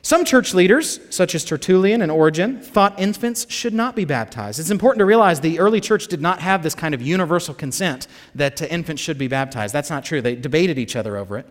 some 0.00 0.24
church 0.24 0.54
leaders, 0.54 0.98
such 1.14 1.34
as 1.34 1.44
Tertullian 1.44 2.00
and 2.00 2.10
Origen, 2.10 2.58
thought 2.62 2.98
infants 2.98 3.44
should 3.50 3.74
not 3.74 3.94
be 3.94 4.06
baptized. 4.06 4.58
It's 4.58 4.70
important 4.70 5.00
to 5.00 5.04
realize 5.04 5.40
the 5.40 5.58
early 5.58 5.78
church 5.78 6.06
did 6.06 6.22
not 6.22 6.40
have 6.40 6.62
this 6.62 6.74
kind 6.74 6.94
of 6.94 7.02
universal 7.02 7.52
consent 7.52 8.08
that 8.34 8.62
uh, 8.62 8.64
infants 8.64 9.02
should 9.02 9.18
be 9.18 9.28
baptized. 9.28 9.74
That's 9.74 9.90
not 9.90 10.06
true. 10.06 10.22
They 10.22 10.34
debated 10.34 10.78
each 10.78 10.96
other 10.96 11.18
over 11.18 11.36
it. 11.36 11.46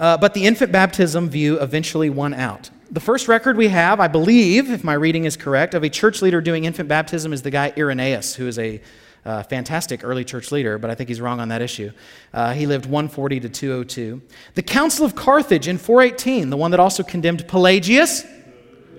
Uh, 0.00 0.16
but 0.16 0.34
the 0.34 0.44
infant 0.44 0.72
baptism 0.72 1.28
view 1.28 1.60
eventually 1.60 2.10
won 2.10 2.34
out. 2.34 2.70
The 2.90 2.98
first 2.98 3.28
record 3.28 3.56
we 3.56 3.68
have, 3.68 4.00
I 4.00 4.08
believe, 4.08 4.72
if 4.72 4.82
my 4.82 4.94
reading 4.94 5.24
is 5.24 5.36
correct, 5.36 5.72
of 5.74 5.84
a 5.84 5.88
church 5.88 6.20
leader 6.20 6.40
doing 6.40 6.64
infant 6.64 6.88
baptism 6.88 7.32
is 7.32 7.42
the 7.42 7.52
guy 7.52 7.72
Irenaeus, 7.76 8.34
who 8.34 8.48
is 8.48 8.58
a 8.58 8.80
uh, 9.26 9.42
fantastic 9.42 10.04
early 10.04 10.24
church 10.24 10.52
leader, 10.52 10.78
but 10.78 10.88
I 10.88 10.94
think 10.94 11.08
he's 11.08 11.20
wrong 11.20 11.40
on 11.40 11.48
that 11.48 11.60
issue. 11.60 11.90
Uh, 12.32 12.52
he 12.52 12.66
lived 12.66 12.86
140 12.86 13.40
to 13.40 13.48
202. 13.48 14.22
The 14.54 14.62
Council 14.62 15.04
of 15.04 15.16
Carthage 15.16 15.66
in 15.66 15.78
418, 15.78 16.48
the 16.48 16.56
one 16.56 16.70
that 16.70 16.78
also 16.78 17.02
condemned 17.02 17.46
Pelagius, 17.48 18.24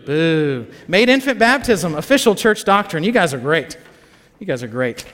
boo, 0.05 0.67
made 0.87 1.07
infant 1.07 1.39
baptism 1.39 1.95
official 1.95 2.35
church 2.35 2.65
doctrine. 2.65 3.05
You 3.05 3.13
guys 3.13 3.33
are 3.33 3.39
great. 3.39 3.77
You 4.39 4.45
guys 4.45 4.63
are 4.63 4.67
great. 4.67 5.05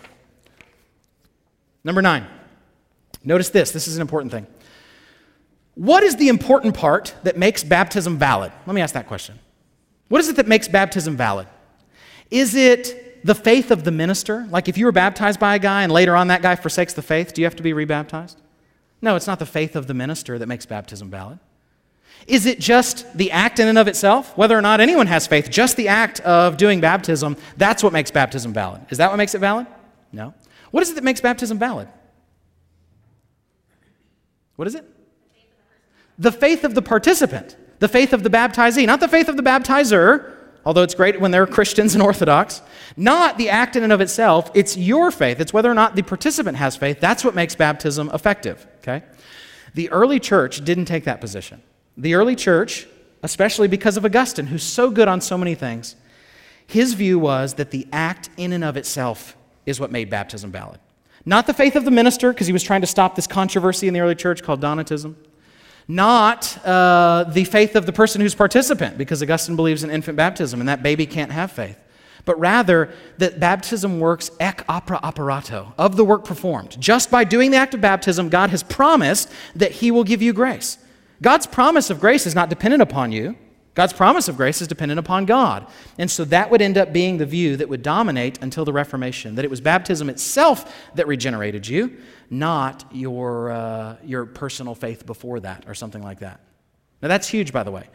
Number 1.83 2.01
nine, 2.01 2.25
notice 3.23 3.49
this. 3.49 3.71
This 3.71 3.87
is 3.87 3.97
an 3.97 4.01
important 4.01 4.31
thing. 4.31 4.47
What 5.75 6.01
is 6.01 6.15
the 6.15 6.29
important 6.29 6.75
part 6.75 7.13
that 7.23 7.37
makes 7.37 7.63
baptism 7.63 8.17
valid? 8.17 8.51
Let 8.65 8.73
me 8.73 8.81
ask 8.81 8.95
that 8.95 9.07
question. 9.07 9.37
What 10.09 10.21
is 10.21 10.29
it 10.29 10.37
that 10.37 10.47
makes 10.47 10.67
baptism 10.67 11.15
valid? 11.15 11.47
Is 12.31 12.55
it 12.55 13.02
the 13.23 13.35
faith 13.35 13.71
of 13.71 13.83
the 13.83 13.91
minister? 13.91 14.47
Like 14.49 14.67
if 14.67 14.77
you 14.77 14.85
were 14.85 14.91
baptized 14.91 15.39
by 15.39 15.55
a 15.55 15.59
guy 15.59 15.83
and 15.83 15.91
later 15.91 16.15
on 16.15 16.27
that 16.27 16.41
guy 16.41 16.55
forsakes 16.55 16.93
the 16.93 17.01
faith, 17.01 17.33
do 17.33 17.41
you 17.41 17.45
have 17.45 17.55
to 17.55 17.63
be 17.63 17.73
rebaptized? 17.73 18.39
No, 19.01 19.15
it's 19.15 19.27
not 19.27 19.39
the 19.39 19.45
faith 19.45 19.75
of 19.75 19.87
the 19.87 19.93
minister 19.93 20.37
that 20.39 20.47
makes 20.47 20.65
baptism 20.65 21.09
valid. 21.09 21.39
Is 22.25 22.45
it 22.45 22.59
just 22.59 23.17
the 23.17 23.31
act 23.31 23.59
in 23.59 23.67
and 23.67 23.77
of 23.77 23.87
itself? 23.87 24.37
Whether 24.37 24.57
or 24.57 24.61
not 24.61 24.79
anyone 24.79 25.07
has 25.07 25.27
faith, 25.27 25.49
just 25.49 25.75
the 25.75 25.89
act 25.89 26.21
of 26.21 26.55
doing 26.57 26.79
baptism, 26.79 27.35
that's 27.57 27.83
what 27.83 27.91
makes 27.91 28.11
baptism 28.11 28.53
valid. 28.53 28.81
Is 28.89 28.97
that 28.99 29.09
what 29.09 29.17
makes 29.17 29.35
it 29.35 29.39
valid? 29.39 29.67
No. 30.13 30.33
What 30.71 30.83
is 30.83 30.91
it 30.91 30.95
that 30.95 31.03
makes 31.03 31.19
baptism 31.19 31.59
valid? 31.59 31.89
What 34.55 34.67
is 34.67 34.75
it? 34.75 34.85
The 36.17 36.31
faith 36.31 36.63
of 36.63 36.75
the 36.75 36.81
participant, 36.81 37.57
the 37.79 37.87
faith 37.87 38.13
of 38.13 38.23
the 38.23 38.29
baptizee, 38.29 38.85
not 38.85 38.99
the 38.99 39.07
faith 39.07 39.27
of 39.27 39.35
the 39.35 39.43
baptizer, 39.43 40.32
although 40.65 40.83
it's 40.83 40.95
great 40.95 41.19
when 41.19 41.31
they're 41.31 41.47
Christians 41.47 41.93
and 41.93 42.03
Orthodox. 42.03 42.61
Not 42.95 43.37
the 43.37 43.49
act 43.49 43.75
in 43.75 43.83
and 43.83 43.91
of 43.91 44.01
itself, 44.01 44.51
it's 44.53 44.77
your 44.77 45.11
faith. 45.11 45.39
It's 45.39 45.53
whether 45.53 45.69
or 45.69 45.73
not 45.73 45.95
the 45.95 46.03
participant 46.03 46.57
has 46.57 46.75
faith. 46.75 46.99
That's 46.99 47.23
what 47.23 47.35
makes 47.35 47.55
baptism 47.55 48.09
effective, 48.13 48.65
okay? 48.79 49.03
The 49.73 49.89
early 49.89 50.19
church 50.19 50.63
didn't 50.63 50.85
take 50.85 51.05
that 51.05 51.19
position. 51.19 51.61
The 51.97 52.15
early 52.15 52.35
church, 52.35 52.87
especially 53.23 53.67
because 53.67 53.97
of 53.97 54.05
Augustine, 54.05 54.47
who's 54.47 54.63
so 54.63 54.89
good 54.89 55.07
on 55.07 55.21
so 55.21 55.37
many 55.37 55.55
things, 55.55 55.95
his 56.65 56.93
view 56.93 57.19
was 57.19 57.55
that 57.55 57.71
the 57.71 57.87
act 57.91 58.29
in 58.37 58.53
and 58.53 58.63
of 58.63 58.77
itself 58.77 59.35
is 59.65 59.79
what 59.79 59.91
made 59.91 60.09
baptism 60.09 60.51
valid. 60.51 60.79
Not 61.25 61.47
the 61.47 61.53
faith 61.53 61.75
of 61.75 61.85
the 61.85 61.91
minister, 61.91 62.33
because 62.33 62.47
he 62.47 62.53
was 62.53 62.63
trying 62.63 62.81
to 62.81 62.87
stop 62.87 63.15
this 63.15 63.27
controversy 63.27 63.87
in 63.87 63.93
the 63.93 64.01
early 64.01 64.15
church 64.15 64.43
called 64.43 64.61
Donatism 64.61 65.15
not 65.87 66.57
uh, 66.65 67.25
the 67.25 67.43
faith 67.43 67.75
of 67.75 67.85
the 67.85 67.93
person 67.93 68.21
who's 68.21 68.35
participant, 68.35 68.97
because 68.97 69.21
Augustine 69.21 69.55
believes 69.55 69.83
in 69.83 69.89
infant 69.89 70.15
baptism 70.15 70.59
and 70.59 70.69
that 70.69 70.81
baby 70.81 71.05
can't 71.05 71.31
have 71.31 71.51
faith, 71.51 71.77
but 72.25 72.39
rather 72.39 72.89
that 73.17 73.39
baptism 73.39 73.99
works 73.99 74.31
ex 74.39 74.63
opere 74.63 74.99
operato, 75.03 75.73
of 75.77 75.95
the 75.97 76.05
work 76.05 76.23
performed. 76.25 76.79
Just 76.79 77.11
by 77.11 77.23
doing 77.23 77.51
the 77.51 77.57
act 77.57 77.73
of 77.73 77.81
baptism, 77.81 78.29
God 78.29 78.49
has 78.49 78.63
promised 78.63 79.31
that 79.55 79.71
He 79.71 79.91
will 79.91 80.03
give 80.03 80.21
you 80.21 80.33
grace. 80.33 80.77
God's 81.21 81.47
promise 81.47 81.89
of 81.89 81.99
grace 81.99 82.25
is 82.25 82.35
not 82.35 82.49
dependent 82.49 82.81
upon 82.81 83.11
you, 83.11 83.35
God's 83.75 83.93
promise 83.93 84.27
of 84.27 84.37
grace 84.37 84.61
is 84.61 84.67
dependent 84.67 84.99
upon 84.99 85.25
God. 85.25 85.65
And 85.97 86.09
so 86.09 86.25
that 86.25 86.51
would 86.51 86.61
end 86.61 86.77
up 86.77 86.93
being 86.93 87.17
the 87.17 87.25
view 87.25 87.57
that 87.57 87.69
would 87.69 87.81
dominate 87.81 88.39
until 88.41 88.65
the 88.65 88.73
Reformation 88.73 89.35
that 89.35 89.45
it 89.45 89.51
was 89.51 89.61
baptism 89.61 90.09
itself 90.09 90.75
that 90.93 91.07
regenerated 91.07 91.67
you, 91.67 91.97
not 92.29 92.85
your, 92.91 93.51
uh, 93.51 93.95
your 94.03 94.25
personal 94.25 94.75
faith 94.75 95.05
before 95.05 95.39
that 95.39 95.63
or 95.67 95.73
something 95.73 96.03
like 96.03 96.19
that. 96.19 96.39
Now, 97.01 97.07
that's 97.07 97.27
huge, 97.27 97.51
by 97.51 97.63
the 97.63 97.71
way. 97.71 97.89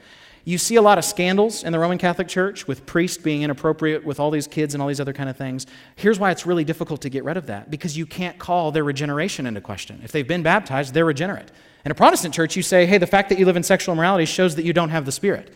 You 0.44 0.58
see 0.58 0.76
a 0.76 0.82
lot 0.82 0.98
of 0.98 1.04
scandals 1.04 1.62
in 1.62 1.72
the 1.72 1.78
Roman 1.78 1.98
Catholic 1.98 2.26
Church 2.26 2.66
with 2.66 2.86
priests 2.86 3.18
being 3.18 3.42
inappropriate 3.42 4.04
with 4.04 4.18
all 4.18 4.30
these 4.30 4.46
kids 4.46 4.74
and 4.74 4.82
all 4.82 4.88
these 4.88 5.00
other 5.00 5.12
kind 5.12 5.28
of 5.28 5.36
things. 5.36 5.66
Here's 5.94 6.18
why 6.18 6.30
it's 6.30 6.46
really 6.46 6.64
difficult 6.64 7.02
to 7.02 7.10
get 7.10 7.22
rid 7.22 7.36
of 7.36 7.46
that 7.46 7.70
because 7.70 7.96
you 7.96 8.06
can't 8.06 8.38
call 8.38 8.72
their 8.72 8.84
regeneration 8.84 9.46
into 9.46 9.60
question. 9.60 10.00
If 10.02 10.10
they've 10.10 10.26
been 10.26 10.42
baptized, 10.42 10.94
they're 10.94 11.04
regenerate. 11.04 11.50
In 11.84 11.92
a 11.92 11.94
Protestant 11.94 12.34
church, 12.34 12.56
you 12.56 12.62
say, 12.62 12.86
hey, 12.86 12.98
the 12.98 13.06
fact 13.06 13.28
that 13.28 13.38
you 13.38 13.46
live 13.46 13.56
in 13.56 13.62
sexual 13.62 13.92
immorality 13.92 14.24
shows 14.24 14.56
that 14.56 14.64
you 14.64 14.72
don't 14.72 14.88
have 14.88 15.04
the 15.04 15.12
Spirit. 15.12 15.52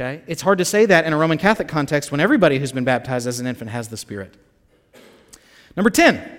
Okay? 0.00 0.22
It's 0.28 0.42
hard 0.42 0.58
to 0.58 0.64
say 0.64 0.86
that 0.86 1.06
in 1.06 1.12
a 1.12 1.16
Roman 1.16 1.38
Catholic 1.38 1.66
context 1.66 2.12
when 2.12 2.20
everybody 2.20 2.60
who's 2.60 2.70
been 2.70 2.84
baptized 2.84 3.26
as 3.26 3.40
an 3.40 3.48
infant 3.48 3.72
has 3.72 3.88
the 3.88 3.96
Spirit. 3.96 4.32
Number 5.76 5.90
10, 5.90 6.38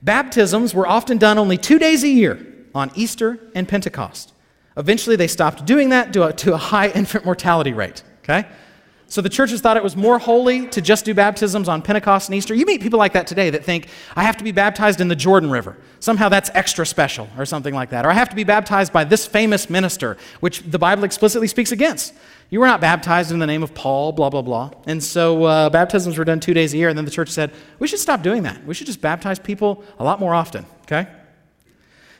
baptisms 0.00 0.72
were 0.72 0.86
often 0.86 1.18
done 1.18 1.36
only 1.36 1.58
two 1.58 1.80
days 1.80 2.04
a 2.04 2.08
year 2.08 2.46
on 2.72 2.92
Easter 2.94 3.40
and 3.52 3.66
Pentecost. 3.68 4.32
Eventually, 4.76 5.16
they 5.16 5.26
stopped 5.26 5.64
doing 5.64 5.88
that 5.88 6.14
a, 6.14 6.32
to 6.32 6.54
a 6.54 6.56
high 6.56 6.88
infant 6.94 7.24
mortality 7.24 7.72
rate. 7.72 8.04
Okay? 8.22 8.46
So 9.14 9.20
the 9.20 9.28
churches 9.28 9.60
thought 9.60 9.76
it 9.76 9.82
was 9.84 9.94
more 9.94 10.18
holy 10.18 10.66
to 10.70 10.80
just 10.80 11.04
do 11.04 11.14
baptisms 11.14 11.68
on 11.68 11.82
Pentecost 11.82 12.28
and 12.28 12.34
Easter. 12.34 12.52
You 12.52 12.66
meet 12.66 12.82
people 12.82 12.98
like 12.98 13.12
that 13.12 13.28
today 13.28 13.48
that 13.50 13.64
think, 13.64 13.86
I 14.16 14.24
have 14.24 14.36
to 14.38 14.42
be 14.42 14.50
baptized 14.50 15.00
in 15.00 15.06
the 15.06 15.14
Jordan 15.14 15.52
River. 15.52 15.76
Somehow 16.00 16.28
that's 16.28 16.50
extra 16.52 16.84
special 16.84 17.28
or 17.38 17.46
something 17.46 17.72
like 17.72 17.90
that. 17.90 18.04
Or 18.04 18.10
I 18.10 18.14
have 18.14 18.28
to 18.30 18.34
be 18.34 18.42
baptized 18.42 18.92
by 18.92 19.04
this 19.04 19.24
famous 19.24 19.70
minister, 19.70 20.16
which 20.40 20.62
the 20.62 20.80
Bible 20.80 21.04
explicitly 21.04 21.46
speaks 21.46 21.70
against. 21.70 22.12
You 22.50 22.58
were 22.58 22.66
not 22.66 22.80
baptized 22.80 23.30
in 23.30 23.38
the 23.38 23.46
name 23.46 23.62
of 23.62 23.72
Paul, 23.72 24.10
blah, 24.10 24.30
blah, 24.30 24.42
blah. 24.42 24.72
And 24.84 25.00
so 25.00 25.44
uh, 25.44 25.70
baptisms 25.70 26.18
were 26.18 26.24
done 26.24 26.40
two 26.40 26.52
days 26.52 26.74
a 26.74 26.76
year, 26.76 26.88
and 26.88 26.98
then 26.98 27.04
the 27.04 27.10
church 27.12 27.28
said, 27.28 27.52
we 27.78 27.86
should 27.86 28.00
stop 28.00 28.20
doing 28.20 28.42
that. 28.42 28.66
We 28.66 28.74
should 28.74 28.88
just 28.88 29.00
baptize 29.00 29.38
people 29.38 29.84
a 30.00 30.02
lot 30.02 30.18
more 30.18 30.34
often, 30.34 30.66
okay? 30.86 31.06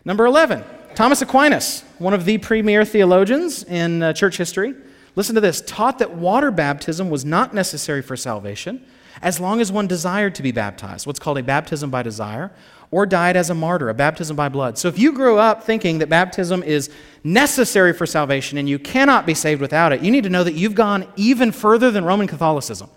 Number 0.04 0.26
11, 0.26 0.62
Thomas 0.94 1.22
Aquinas, 1.22 1.82
one 1.98 2.14
of 2.14 2.24
the 2.24 2.38
premier 2.38 2.84
theologians 2.84 3.64
in 3.64 4.00
uh, 4.00 4.12
church 4.12 4.36
history 4.36 4.74
listen 5.16 5.34
to 5.34 5.40
this, 5.40 5.60
taught 5.60 5.98
that 5.98 6.12
water 6.12 6.50
baptism 6.50 7.10
was 7.10 7.24
not 7.24 7.54
necessary 7.54 8.02
for 8.02 8.16
salvation 8.16 8.84
as 9.22 9.40
long 9.40 9.60
as 9.60 9.70
one 9.70 9.86
desired 9.86 10.34
to 10.34 10.42
be 10.42 10.52
baptized, 10.52 11.06
what's 11.06 11.20
called 11.20 11.38
a 11.38 11.42
baptism 11.42 11.90
by 11.90 12.02
desire, 12.02 12.50
or 12.90 13.06
died 13.06 13.36
as 13.36 13.50
a 13.50 13.54
martyr, 13.54 13.88
a 13.88 13.94
baptism 13.94 14.36
by 14.36 14.48
blood. 14.48 14.78
So 14.78 14.88
if 14.88 14.98
you 14.98 15.12
grew 15.12 15.38
up 15.38 15.64
thinking 15.64 15.98
that 15.98 16.08
baptism 16.08 16.62
is 16.62 16.90
necessary 17.22 17.92
for 17.92 18.06
salvation 18.06 18.58
and 18.58 18.68
you 18.68 18.78
cannot 18.78 19.26
be 19.26 19.34
saved 19.34 19.60
without 19.60 19.92
it, 19.92 20.02
you 20.02 20.10
need 20.10 20.24
to 20.24 20.30
know 20.30 20.44
that 20.44 20.54
you've 20.54 20.74
gone 20.74 21.06
even 21.16 21.52
further 21.52 21.90
than 21.90 22.04
Roman 22.04 22.26
Catholicism. 22.26 22.88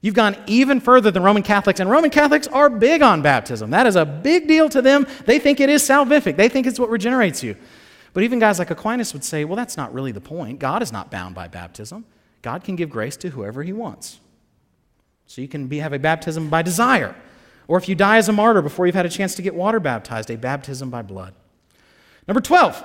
You've 0.00 0.14
gone 0.14 0.36
even 0.46 0.80
further 0.80 1.10
than 1.10 1.22
Roman 1.22 1.42
Catholics, 1.42 1.80
and 1.80 1.90
Roman 1.90 2.10
Catholics 2.10 2.46
are 2.48 2.68
big 2.68 3.02
on 3.02 3.22
baptism. 3.22 3.70
That 3.70 3.86
is 3.86 3.96
a 3.96 4.04
big 4.04 4.46
deal 4.46 4.68
to 4.68 4.82
them. 4.82 5.06
They 5.24 5.38
think 5.38 5.60
it 5.60 5.68
is 5.68 5.82
salvific, 5.82 6.36
they 6.36 6.48
think 6.48 6.66
it's 6.66 6.78
what 6.78 6.90
regenerates 6.90 7.42
you. 7.42 7.56
But 8.16 8.24
even 8.24 8.38
guys 8.38 8.58
like 8.58 8.70
Aquinas 8.70 9.12
would 9.12 9.24
say, 9.24 9.44
well, 9.44 9.56
that's 9.56 9.76
not 9.76 9.92
really 9.92 10.10
the 10.10 10.22
point. 10.22 10.58
God 10.58 10.80
is 10.80 10.90
not 10.90 11.10
bound 11.10 11.34
by 11.34 11.48
baptism. 11.48 12.06
God 12.40 12.64
can 12.64 12.74
give 12.74 12.88
grace 12.88 13.14
to 13.18 13.28
whoever 13.28 13.62
he 13.62 13.74
wants. 13.74 14.20
So 15.26 15.42
you 15.42 15.48
can 15.48 15.66
be, 15.66 15.80
have 15.80 15.92
a 15.92 15.98
baptism 15.98 16.48
by 16.48 16.62
desire. 16.62 17.14
Or 17.68 17.76
if 17.76 17.90
you 17.90 17.94
die 17.94 18.16
as 18.16 18.30
a 18.30 18.32
martyr 18.32 18.62
before 18.62 18.86
you've 18.86 18.94
had 18.94 19.04
a 19.04 19.10
chance 19.10 19.34
to 19.34 19.42
get 19.42 19.54
water 19.54 19.78
baptized, 19.78 20.30
a 20.30 20.38
baptism 20.38 20.88
by 20.88 21.02
blood. 21.02 21.34
Number 22.26 22.40
12, 22.40 22.82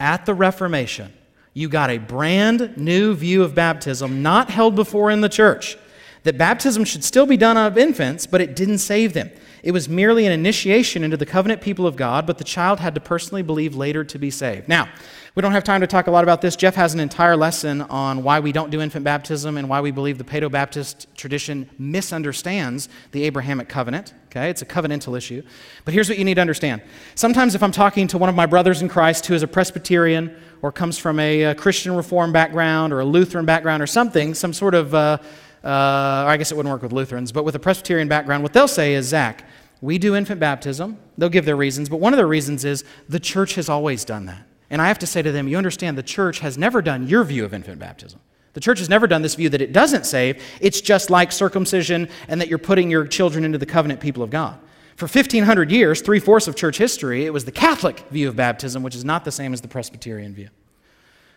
at 0.00 0.24
the 0.24 0.32
Reformation, 0.32 1.12
you 1.52 1.68
got 1.68 1.90
a 1.90 1.98
brand 1.98 2.78
new 2.78 3.14
view 3.14 3.42
of 3.42 3.54
baptism 3.54 4.22
not 4.22 4.48
held 4.48 4.74
before 4.74 5.10
in 5.10 5.20
the 5.20 5.28
church. 5.28 5.76
That 6.22 6.36
baptism 6.36 6.84
should 6.84 7.04
still 7.04 7.26
be 7.26 7.36
done 7.36 7.56
of 7.56 7.78
infants, 7.78 8.26
but 8.26 8.40
it 8.40 8.54
didn't 8.54 8.78
save 8.78 9.12
them. 9.12 9.30
It 9.62 9.72
was 9.72 9.88
merely 9.88 10.26
an 10.26 10.32
initiation 10.32 11.04
into 11.04 11.16
the 11.16 11.26
covenant 11.26 11.60
people 11.60 11.86
of 11.86 11.96
God, 11.96 12.26
but 12.26 12.38
the 12.38 12.44
child 12.44 12.80
had 12.80 12.94
to 12.94 13.00
personally 13.00 13.42
believe 13.42 13.74
later 13.74 14.04
to 14.04 14.18
be 14.18 14.30
saved. 14.30 14.68
Now, 14.68 14.88
we 15.34 15.42
don't 15.42 15.52
have 15.52 15.64
time 15.64 15.80
to 15.82 15.86
talk 15.86 16.06
a 16.06 16.10
lot 16.10 16.24
about 16.24 16.40
this. 16.40 16.56
Jeff 16.56 16.74
has 16.74 16.92
an 16.92 17.00
entire 17.00 17.36
lesson 17.36 17.82
on 17.82 18.22
why 18.22 18.40
we 18.40 18.52
don't 18.52 18.70
do 18.70 18.80
infant 18.80 19.04
baptism 19.04 19.58
and 19.58 19.68
why 19.68 19.80
we 19.80 19.90
believe 19.90 20.18
the 20.18 20.24
Paedo 20.24 20.50
Baptist 20.50 21.06
tradition 21.14 21.70
misunderstands 21.78 22.88
the 23.12 23.24
Abrahamic 23.24 23.68
covenant. 23.68 24.14
Okay, 24.26 24.48
it's 24.48 24.62
a 24.62 24.66
covenantal 24.66 25.16
issue. 25.16 25.42
But 25.84 25.94
here's 25.94 26.08
what 26.08 26.18
you 26.18 26.24
need 26.24 26.34
to 26.34 26.40
understand. 26.40 26.82
Sometimes, 27.14 27.54
if 27.54 27.62
I'm 27.62 27.72
talking 27.72 28.06
to 28.08 28.18
one 28.18 28.28
of 28.28 28.34
my 28.34 28.46
brothers 28.46 28.82
in 28.82 28.88
Christ 28.88 29.26
who 29.26 29.34
is 29.34 29.42
a 29.42 29.48
Presbyterian 29.48 30.36
or 30.62 30.72
comes 30.72 30.98
from 30.98 31.18
a, 31.20 31.42
a 31.42 31.54
Christian 31.54 31.94
Reform 31.96 32.32
background 32.32 32.92
or 32.92 33.00
a 33.00 33.04
Lutheran 33.04 33.44
background 33.44 33.82
or 33.82 33.86
something, 33.86 34.34
some 34.34 34.52
sort 34.52 34.74
of 34.74 34.94
uh, 34.94 35.18
uh, 35.64 36.24
or 36.26 36.30
I 36.30 36.36
guess 36.36 36.50
it 36.50 36.56
wouldn't 36.56 36.72
work 36.72 36.82
with 36.82 36.92
Lutherans, 36.92 37.32
but 37.32 37.44
with 37.44 37.54
a 37.54 37.58
Presbyterian 37.58 38.08
background, 38.08 38.42
what 38.42 38.52
they'll 38.52 38.68
say 38.68 38.94
is, 38.94 39.06
Zach, 39.06 39.44
we 39.80 39.98
do 39.98 40.14
infant 40.14 40.40
baptism. 40.40 40.98
They'll 41.16 41.28
give 41.28 41.44
their 41.44 41.56
reasons, 41.56 41.88
but 41.88 42.00
one 42.00 42.12
of 42.12 42.16
their 42.16 42.26
reasons 42.26 42.64
is 42.64 42.84
the 43.08 43.20
church 43.20 43.54
has 43.54 43.68
always 43.68 44.04
done 44.04 44.26
that. 44.26 44.46
And 44.70 44.80
I 44.80 44.88
have 44.88 44.98
to 45.00 45.06
say 45.06 45.20
to 45.22 45.32
them, 45.32 45.48
you 45.48 45.56
understand 45.56 45.98
the 45.98 46.02
church 46.02 46.38
has 46.40 46.56
never 46.56 46.80
done 46.80 47.08
your 47.08 47.24
view 47.24 47.44
of 47.44 47.52
infant 47.52 47.78
baptism. 47.78 48.20
The 48.52 48.60
church 48.60 48.78
has 48.78 48.88
never 48.88 49.06
done 49.06 49.22
this 49.22 49.34
view 49.34 49.48
that 49.50 49.60
it 49.60 49.72
doesn't 49.72 50.06
save. 50.06 50.42
It's 50.60 50.80
just 50.80 51.10
like 51.10 51.32
circumcision 51.32 52.08
and 52.28 52.40
that 52.40 52.48
you're 52.48 52.58
putting 52.58 52.90
your 52.90 53.06
children 53.06 53.44
into 53.44 53.58
the 53.58 53.66
covenant 53.66 54.00
people 54.00 54.22
of 54.22 54.30
God. 54.30 54.58
For 54.96 55.06
1,500 55.06 55.70
years, 55.70 56.02
three 56.02 56.20
fourths 56.20 56.46
of 56.46 56.56
church 56.56 56.76
history, 56.76 57.24
it 57.24 57.32
was 57.32 57.44
the 57.44 57.52
Catholic 57.52 58.00
view 58.10 58.28
of 58.28 58.36
baptism, 58.36 58.82
which 58.82 58.94
is 58.94 59.04
not 59.04 59.24
the 59.24 59.32
same 59.32 59.52
as 59.52 59.60
the 59.60 59.68
Presbyterian 59.68 60.34
view. 60.34 60.48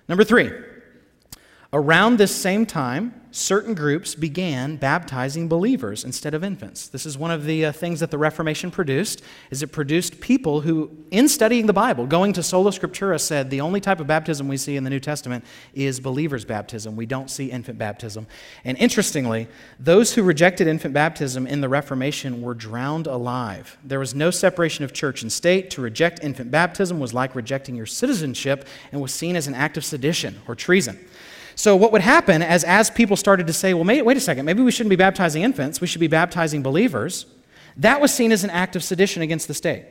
Number 0.10 0.24
three, 0.24 0.52
around 1.72 2.18
this 2.18 2.36
same 2.36 2.66
time, 2.66 3.22
certain 3.34 3.74
groups 3.74 4.14
began 4.14 4.78
baptizing 4.78 5.48
believers 5.48 6.04
instead 6.04 6.36
of 6.36 6.44
infants. 6.44 6.88
This 6.88 7.04
is 7.04 7.18
one 7.18 7.32
of 7.32 7.46
the 7.46 7.66
uh, 7.66 7.72
things 7.72 8.00
that 8.00 8.12
the 8.12 8.18
Reformation 8.18 8.70
produced 8.70 9.24
is 9.50 9.64
it 9.64 9.68
produced 9.68 10.22
people 10.22 10.62
who 10.62 10.92
in 11.10 11.28
studying 11.28 11.66
the 11.66 11.74
Bible, 11.74 12.06
going 12.06 12.34
to 12.34 12.44
sola 12.44 12.70
scriptura 12.70 13.20
said 13.20 13.50
the 13.50 13.62
only 13.62 13.82
type 13.82 14.00
of 14.00 14.06
baptism 14.06 14.48
we 14.48 14.58
see 14.58 14.78
in 14.78 14.84
the 14.84 14.90
New 14.92 15.00
Testament 15.00 15.44
is 15.74 16.00
believers 16.00 16.46
baptism. 16.46 16.96
We 16.96 17.08
don't 17.08 17.30
see 17.30 17.50
infant 17.50 17.80
baptism. 17.80 18.28
And 18.64 18.78
interestingly, 18.78 19.48
those 19.80 20.14
who 20.14 20.22
rejected 20.22 20.68
infant 20.68 20.94
baptism 20.94 21.48
in 21.48 21.60
the 21.60 21.70
Reformation 21.70 22.44
were 22.44 22.54
drowned 22.54 23.08
alive. 23.08 23.78
There 23.84 24.00
was 24.00 24.14
no 24.14 24.30
separation 24.30 24.86
of 24.86 24.94
church 24.94 25.24
and 25.24 25.32
state. 25.32 25.72
To 25.72 25.82
reject 25.82 26.24
infant 26.24 26.52
baptism 26.52 27.00
was 27.00 27.16
like 27.16 27.34
rejecting 27.34 27.76
your 27.76 27.88
citizenship 27.88 28.68
and 28.92 29.02
was 29.02 29.12
seen 29.12 29.36
as 29.36 29.48
an 29.48 29.56
act 29.56 29.76
of 29.76 29.84
sedition 29.84 30.40
or 30.48 30.54
treason. 30.54 31.00
So, 31.56 31.76
what 31.76 31.92
would 31.92 32.02
happen 32.02 32.42
as, 32.42 32.64
as 32.64 32.90
people 32.90 33.16
started 33.16 33.48
to 33.48 33.54
say, 33.54 33.74
well, 33.74 33.84
wait, 33.84 34.02
wait 34.04 34.18
a 34.18 34.20
second, 34.20 34.46
maybe 34.46 34.64
we 34.64 34.72
shouldn't 34.72 34.90
be 34.90 34.96
baptizing 34.96 35.44
infants, 35.44 35.80
we 35.80 35.88
should 35.88 36.02
be 36.02 36.08
baptizing 36.08 36.64
believers, 36.64 37.26
that 37.78 38.02
was 38.02 38.14
seen 38.14 38.32
as 38.32 38.44
an 38.44 38.50
act 38.50 38.76
of 38.76 38.84
sedition 38.84 39.22
against 39.22 39.48
the 39.48 39.54
state. 39.54 39.86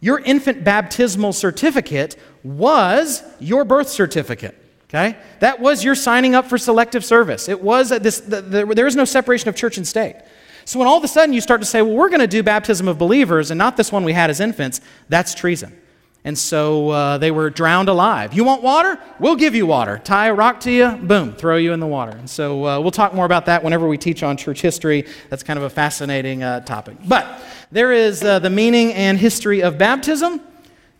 Your 0.00 0.18
infant 0.18 0.64
baptismal 0.64 1.32
certificate 1.32 2.16
was 2.42 3.22
your 3.38 3.64
birth 3.64 3.88
certificate. 3.88 4.58
Okay? 4.88 5.16
That 5.38 5.60
was 5.60 5.82
your 5.82 5.94
signing 5.94 6.34
up 6.34 6.48
for 6.48 6.58
selective 6.58 7.04
service. 7.04 7.48
It 7.48 7.62
was 7.62 7.88
this, 7.88 8.20
the, 8.20 8.42
the, 8.42 8.66
there 8.66 8.86
is 8.86 8.96
no 8.96 9.06
separation 9.06 9.48
of 9.48 9.56
church 9.56 9.78
and 9.78 9.86
state. 9.86 10.16
So 10.64 10.78
when 10.78 10.86
all 10.86 10.98
of 10.98 11.04
a 11.04 11.08
sudden 11.08 11.32
you 11.32 11.40
start 11.40 11.60
to 11.60 11.66
say, 11.66 11.82
well, 11.82 11.94
we're 11.94 12.08
going 12.08 12.20
to 12.20 12.26
do 12.26 12.42
baptism 12.42 12.88
of 12.88 12.98
believers 12.98 13.50
and 13.50 13.58
not 13.58 13.76
this 13.76 13.90
one 13.90 14.04
we 14.04 14.12
had 14.12 14.28
as 14.28 14.38
infants, 14.38 14.80
that's 15.08 15.34
treason. 15.34 15.76
And 16.24 16.38
so 16.38 16.90
uh, 16.90 17.18
they 17.18 17.32
were 17.32 17.50
drowned 17.50 17.88
alive. 17.88 18.32
You 18.32 18.44
want 18.44 18.62
water? 18.62 18.96
We'll 19.18 19.34
give 19.34 19.56
you 19.56 19.66
water. 19.66 20.00
Tie 20.04 20.28
a 20.28 20.34
rock 20.34 20.60
to 20.60 20.70
you, 20.70 20.90
boom, 20.90 21.32
throw 21.32 21.56
you 21.56 21.72
in 21.72 21.80
the 21.80 21.86
water. 21.86 22.12
And 22.12 22.30
so 22.30 22.64
uh, 22.64 22.80
we'll 22.80 22.92
talk 22.92 23.12
more 23.12 23.26
about 23.26 23.46
that 23.46 23.64
whenever 23.64 23.88
we 23.88 23.98
teach 23.98 24.22
on 24.22 24.36
church 24.36 24.60
history. 24.60 25.04
That's 25.30 25.42
kind 25.42 25.58
of 25.58 25.64
a 25.64 25.70
fascinating 25.70 26.44
uh, 26.44 26.60
topic. 26.60 26.96
But 27.08 27.40
there 27.72 27.92
is 27.92 28.22
uh, 28.22 28.38
the 28.38 28.50
meaning 28.50 28.92
and 28.92 29.18
history 29.18 29.62
of 29.62 29.78
baptism. 29.78 30.40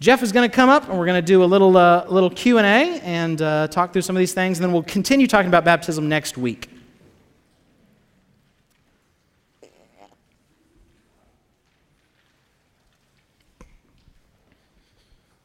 Jeff 0.01 0.25
is 0.25 0.33
going 0.33 0.51
to 0.51 0.53
come 0.55 0.69
up, 0.69 0.89
and 0.89 0.99
we're 0.99 1.07
going 1.07 1.23
to 1.23 1.27
do 1.27 1.45
a 1.45 1.47
little, 1.47 1.77
uh, 1.77 2.05
little 2.09 2.31
Q&A 2.31 2.99
and 3.03 3.41
uh, 3.41 3.69
talk 3.69 3.93
through 3.93 4.03
some 4.03 4.17
of 4.17 4.21
these 4.21 4.35
things. 4.35 4.59
And 4.59 4.65
then 4.65 4.73
we'll 4.73 4.83
continue 4.83 5.29
talking 5.29 5.47
about 5.47 5.65
baptism 5.65 6.09
next 6.09 6.37
week. 6.37 6.72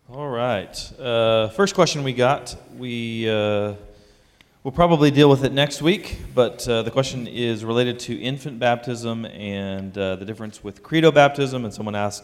All 0.09 0.29
right. 0.29 0.93
Uh, 0.97 1.49
first 1.49 1.75
question 1.75 2.01
we 2.01 2.13
got, 2.13 2.55
we 2.77 3.29
uh, 3.29 3.73
will 4.63 4.71
probably 4.71 5.11
deal 5.11 5.29
with 5.29 5.43
it 5.43 5.51
next 5.51 5.81
week, 5.81 6.21
but 6.33 6.65
uh, 6.65 6.83
the 6.83 6.91
question 6.91 7.27
is 7.27 7.65
related 7.65 7.99
to 7.99 8.17
infant 8.17 8.57
baptism 8.57 9.25
and 9.25 9.97
uh, 9.97 10.15
the 10.15 10.23
difference 10.23 10.63
with 10.63 10.81
credo 10.81 11.11
baptism. 11.11 11.65
And 11.65 11.73
someone 11.73 11.93
asked 11.93 12.23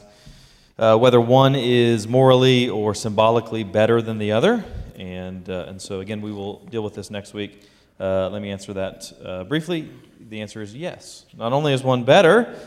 uh, 0.79 0.97
whether 0.97 1.19
one 1.19 1.55
is 1.55 2.07
morally 2.07 2.69
or 2.69 2.95
symbolically 2.95 3.65
better 3.65 4.01
than 4.01 4.17
the 4.17 4.31
other. 4.31 4.63
And, 4.95 5.49
uh, 5.49 5.65
and 5.67 5.81
so, 5.81 5.99
again, 5.99 6.21
we 6.21 6.31
will 6.31 6.59
deal 6.67 6.85
with 6.85 6.95
this 6.95 7.11
next 7.11 7.33
week. 7.33 7.67
let 7.99 8.41
me 8.41 8.49
answer 8.49 8.71
that 8.75 9.45
briefly. 9.49 9.89
The 10.29 10.39
answer 10.39 10.61
is 10.61 10.73
yes. 10.73 11.25
Not 11.37 11.51
only 11.51 11.73
is 11.73 11.83
one 11.83 12.05
better, 12.05 12.57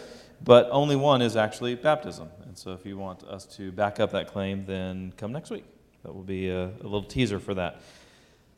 but 0.44 0.68
only 0.70 0.94
one 0.94 1.22
is 1.22 1.36
actually 1.36 1.74
baptism. 1.74 2.28
And 2.56 2.62
so 2.62 2.72
if 2.72 2.86
you 2.86 2.96
want 2.96 3.22
us 3.24 3.44
to 3.56 3.70
back 3.70 4.00
up 4.00 4.12
that 4.12 4.28
claim, 4.28 4.64
then 4.64 5.12
come 5.18 5.30
next 5.30 5.50
week. 5.50 5.66
That 6.04 6.14
will 6.14 6.22
be 6.22 6.48
a, 6.48 6.68
a 6.68 6.84
little 6.84 7.02
teaser 7.02 7.38
for 7.38 7.52
that. 7.52 7.82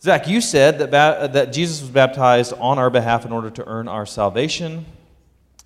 Zach, 0.00 0.28
you 0.28 0.40
said 0.40 0.78
that, 0.78 0.92
ba- 0.92 1.28
that 1.32 1.52
Jesus 1.52 1.80
was 1.80 1.90
baptized 1.90 2.52
on 2.52 2.78
our 2.78 2.90
behalf 2.90 3.26
in 3.26 3.32
order 3.32 3.50
to 3.50 3.66
earn 3.66 3.88
our 3.88 4.06
salvation. 4.06 4.86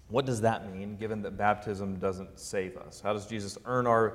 What 0.08 0.24
does 0.24 0.40
that 0.40 0.72
mean, 0.72 0.96
given 0.96 1.20
that 1.24 1.36
baptism 1.36 1.96
doesn't 1.96 2.40
save 2.40 2.78
us? 2.78 3.02
How 3.02 3.12
does 3.12 3.26
Jesus 3.26 3.58
earn 3.66 3.86
our 3.86 4.14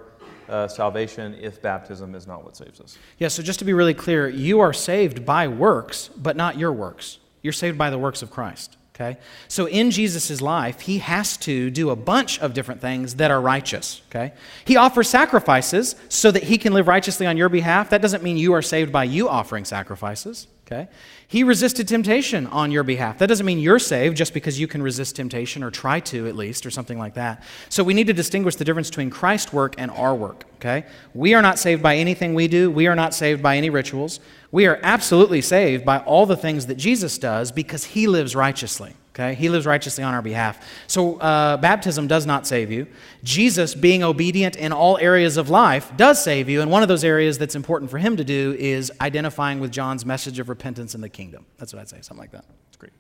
uh, 0.50 0.68
salvation 0.68 1.36
if 1.40 1.62
baptism 1.62 2.16
is 2.16 2.26
not 2.26 2.44
what 2.44 2.58
saves 2.58 2.82
us? 2.82 2.98
Yeah, 3.20 3.28
so 3.28 3.44
just 3.44 3.60
to 3.60 3.66
be 3.66 3.74
really 3.74 3.94
clear, 3.94 4.28
you 4.28 4.62
are 4.62 4.74
saved 4.74 5.28
by 5.28 5.48
works, 5.48 6.10
but 6.18 6.36
not 6.36 6.58
your 6.58 6.74
works. 6.74 7.20
You're 7.44 7.54
saved 7.54 7.78
by 7.78 7.92
the 7.92 8.00
works 8.00 8.24
of 8.24 8.32
Christ. 8.32 8.78
Okay? 9.00 9.20
So 9.48 9.68
in 9.68 9.92
Jesus' 9.92 10.42
life, 10.42 10.82
he 10.82 10.98
has 10.98 11.38
to 11.38 11.70
do 11.70 11.92
a 11.92 11.96
bunch 11.96 12.40
of 12.40 12.56
different 12.56 12.82
things 12.82 13.16
that 13.16 13.30
are 13.30 13.40
righteous. 13.40 14.02
Okay? 14.10 14.34
He 14.66 14.76
offers 14.76 15.08
sacrifices 15.08 15.96
so 16.10 16.32
that 16.32 16.44
he 16.44 16.58
can 16.58 16.74
live 16.74 16.88
righteously 16.88 17.28
on 17.28 17.38
your 17.38 17.50
behalf. 17.50 17.92
That 17.92 18.02
doesn't 18.02 18.24
mean 18.24 18.38
you 18.38 18.54
are 18.54 18.64
saved 18.64 18.92
by 18.92 19.04
you 19.04 19.30
offering 19.30 19.66
sacrifices. 19.66 20.48
Okay? 20.68 20.90
He 21.30 21.46
resisted 21.46 21.88
temptation 21.88 22.46
on 22.48 22.72
your 22.72 22.84
behalf. 22.84 23.20
That 23.20 23.28
doesn't 23.28 23.46
mean 23.46 23.60
you're 23.60 23.80
saved 23.80 24.18
just 24.18 24.34
because 24.34 24.60
you 24.60 24.68
can 24.68 24.84
resist 24.84 25.16
temptation 25.16 25.64
or 25.64 25.72
try 25.72 26.02
to 26.02 26.28
at 26.28 26.36
least 26.36 26.66
or 26.66 26.72
something 26.72 27.00
like 27.00 27.14
that. 27.14 27.42
So 27.70 27.86
we 27.86 27.94
need 27.94 28.08
to 28.08 28.14
distinguish 28.14 28.58
the 28.58 28.66
difference 28.66 28.90
between 28.90 29.10
Christ's 29.10 29.54
work 29.54 29.76
and 29.78 29.90
our 29.92 30.14
work, 30.14 30.44
okay? 30.56 30.86
We 31.14 31.34
are 31.36 31.42
not 31.42 31.58
saved 31.58 31.82
by 31.82 31.96
anything 31.96 32.36
we 32.36 32.50
do. 32.50 32.70
We 32.70 32.88
are 32.88 32.96
not 32.96 33.14
saved 33.14 33.42
by 33.42 33.56
any 33.56 33.70
rituals. 33.70 34.20
We 34.52 34.66
are 34.68 34.78
absolutely 34.84 35.42
saved 35.42 35.86
by 35.86 36.00
all 36.00 36.26
the 36.26 36.38
things 36.38 36.66
that 36.66 36.76
Jesus 36.76 37.18
does 37.18 37.54
because 37.54 37.86
he 37.86 38.06
lives 38.06 38.36
righteously. 38.36 38.94
Okay? 39.18 39.34
He 39.34 39.50
lives 39.50 39.66
righteously 39.66 40.04
on 40.04 40.14
our 40.14 40.22
behalf. 40.22 40.64
So, 40.86 41.18
uh, 41.18 41.58
baptism 41.58 42.06
does 42.06 42.28
not 42.28 42.46
save 42.46 42.72
you. 42.72 42.86
Jesus, 43.24 43.74
being 43.74 44.04
obedient 44.04 44.56
in 44.56 44.72
all 44.72 45.00
areas 45.00 45.38
of 45.38 45.50
life, 45.50 45.92
does 45.98 46.24
save 46.24 46.48
you. 46.50 46.62
And 46.62 46.70
one 46.70 46.84
of 46.84 46.88
those 46.88 47.04
areas 47.04 47.40
that's 47.40 47.56
important 47.56 47.90
for 47.90 47.98
him 47.98 48.16
to 48.18 48.24
do 48.24 48.56
is 48.60 48.92
identifying 49.02 49.60
with 49.60 49.72
John's 49.72 50.06
message 50.06 50.38
of 50.38 50.50
repentance 50.50 50.94
in 50.94 51.02
the 51.02 51.10
kingdom. 51.10 51.48
That's 51.58 51.74
what 51.74 51.82
I'd 51.82 51.90
say, 51.90 51.98
something 52.02 52.22
like 52.22 52.32
that. 52.32 52.46
That's 52.66 52.78
great. 52.78 52.94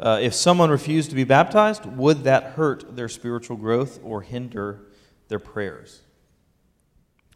Uh, 0.00 0.18
if 0.20 0.34
someone 0.34 0.70
refused 0.70 1.10
to 1.10 1.16
be 1.16 1.22
baptized, 1.22 1.86
would 1.86 2.24
that 2.24 2.54
hurt 2.54 2.96
their 2.96 3.08
spiritual 3.08 3.56
growth 3.56 4.00
or 4.02 4.22
hinder 4.22 4.88
their 5.28 5.38
prayers? 5.38 6.00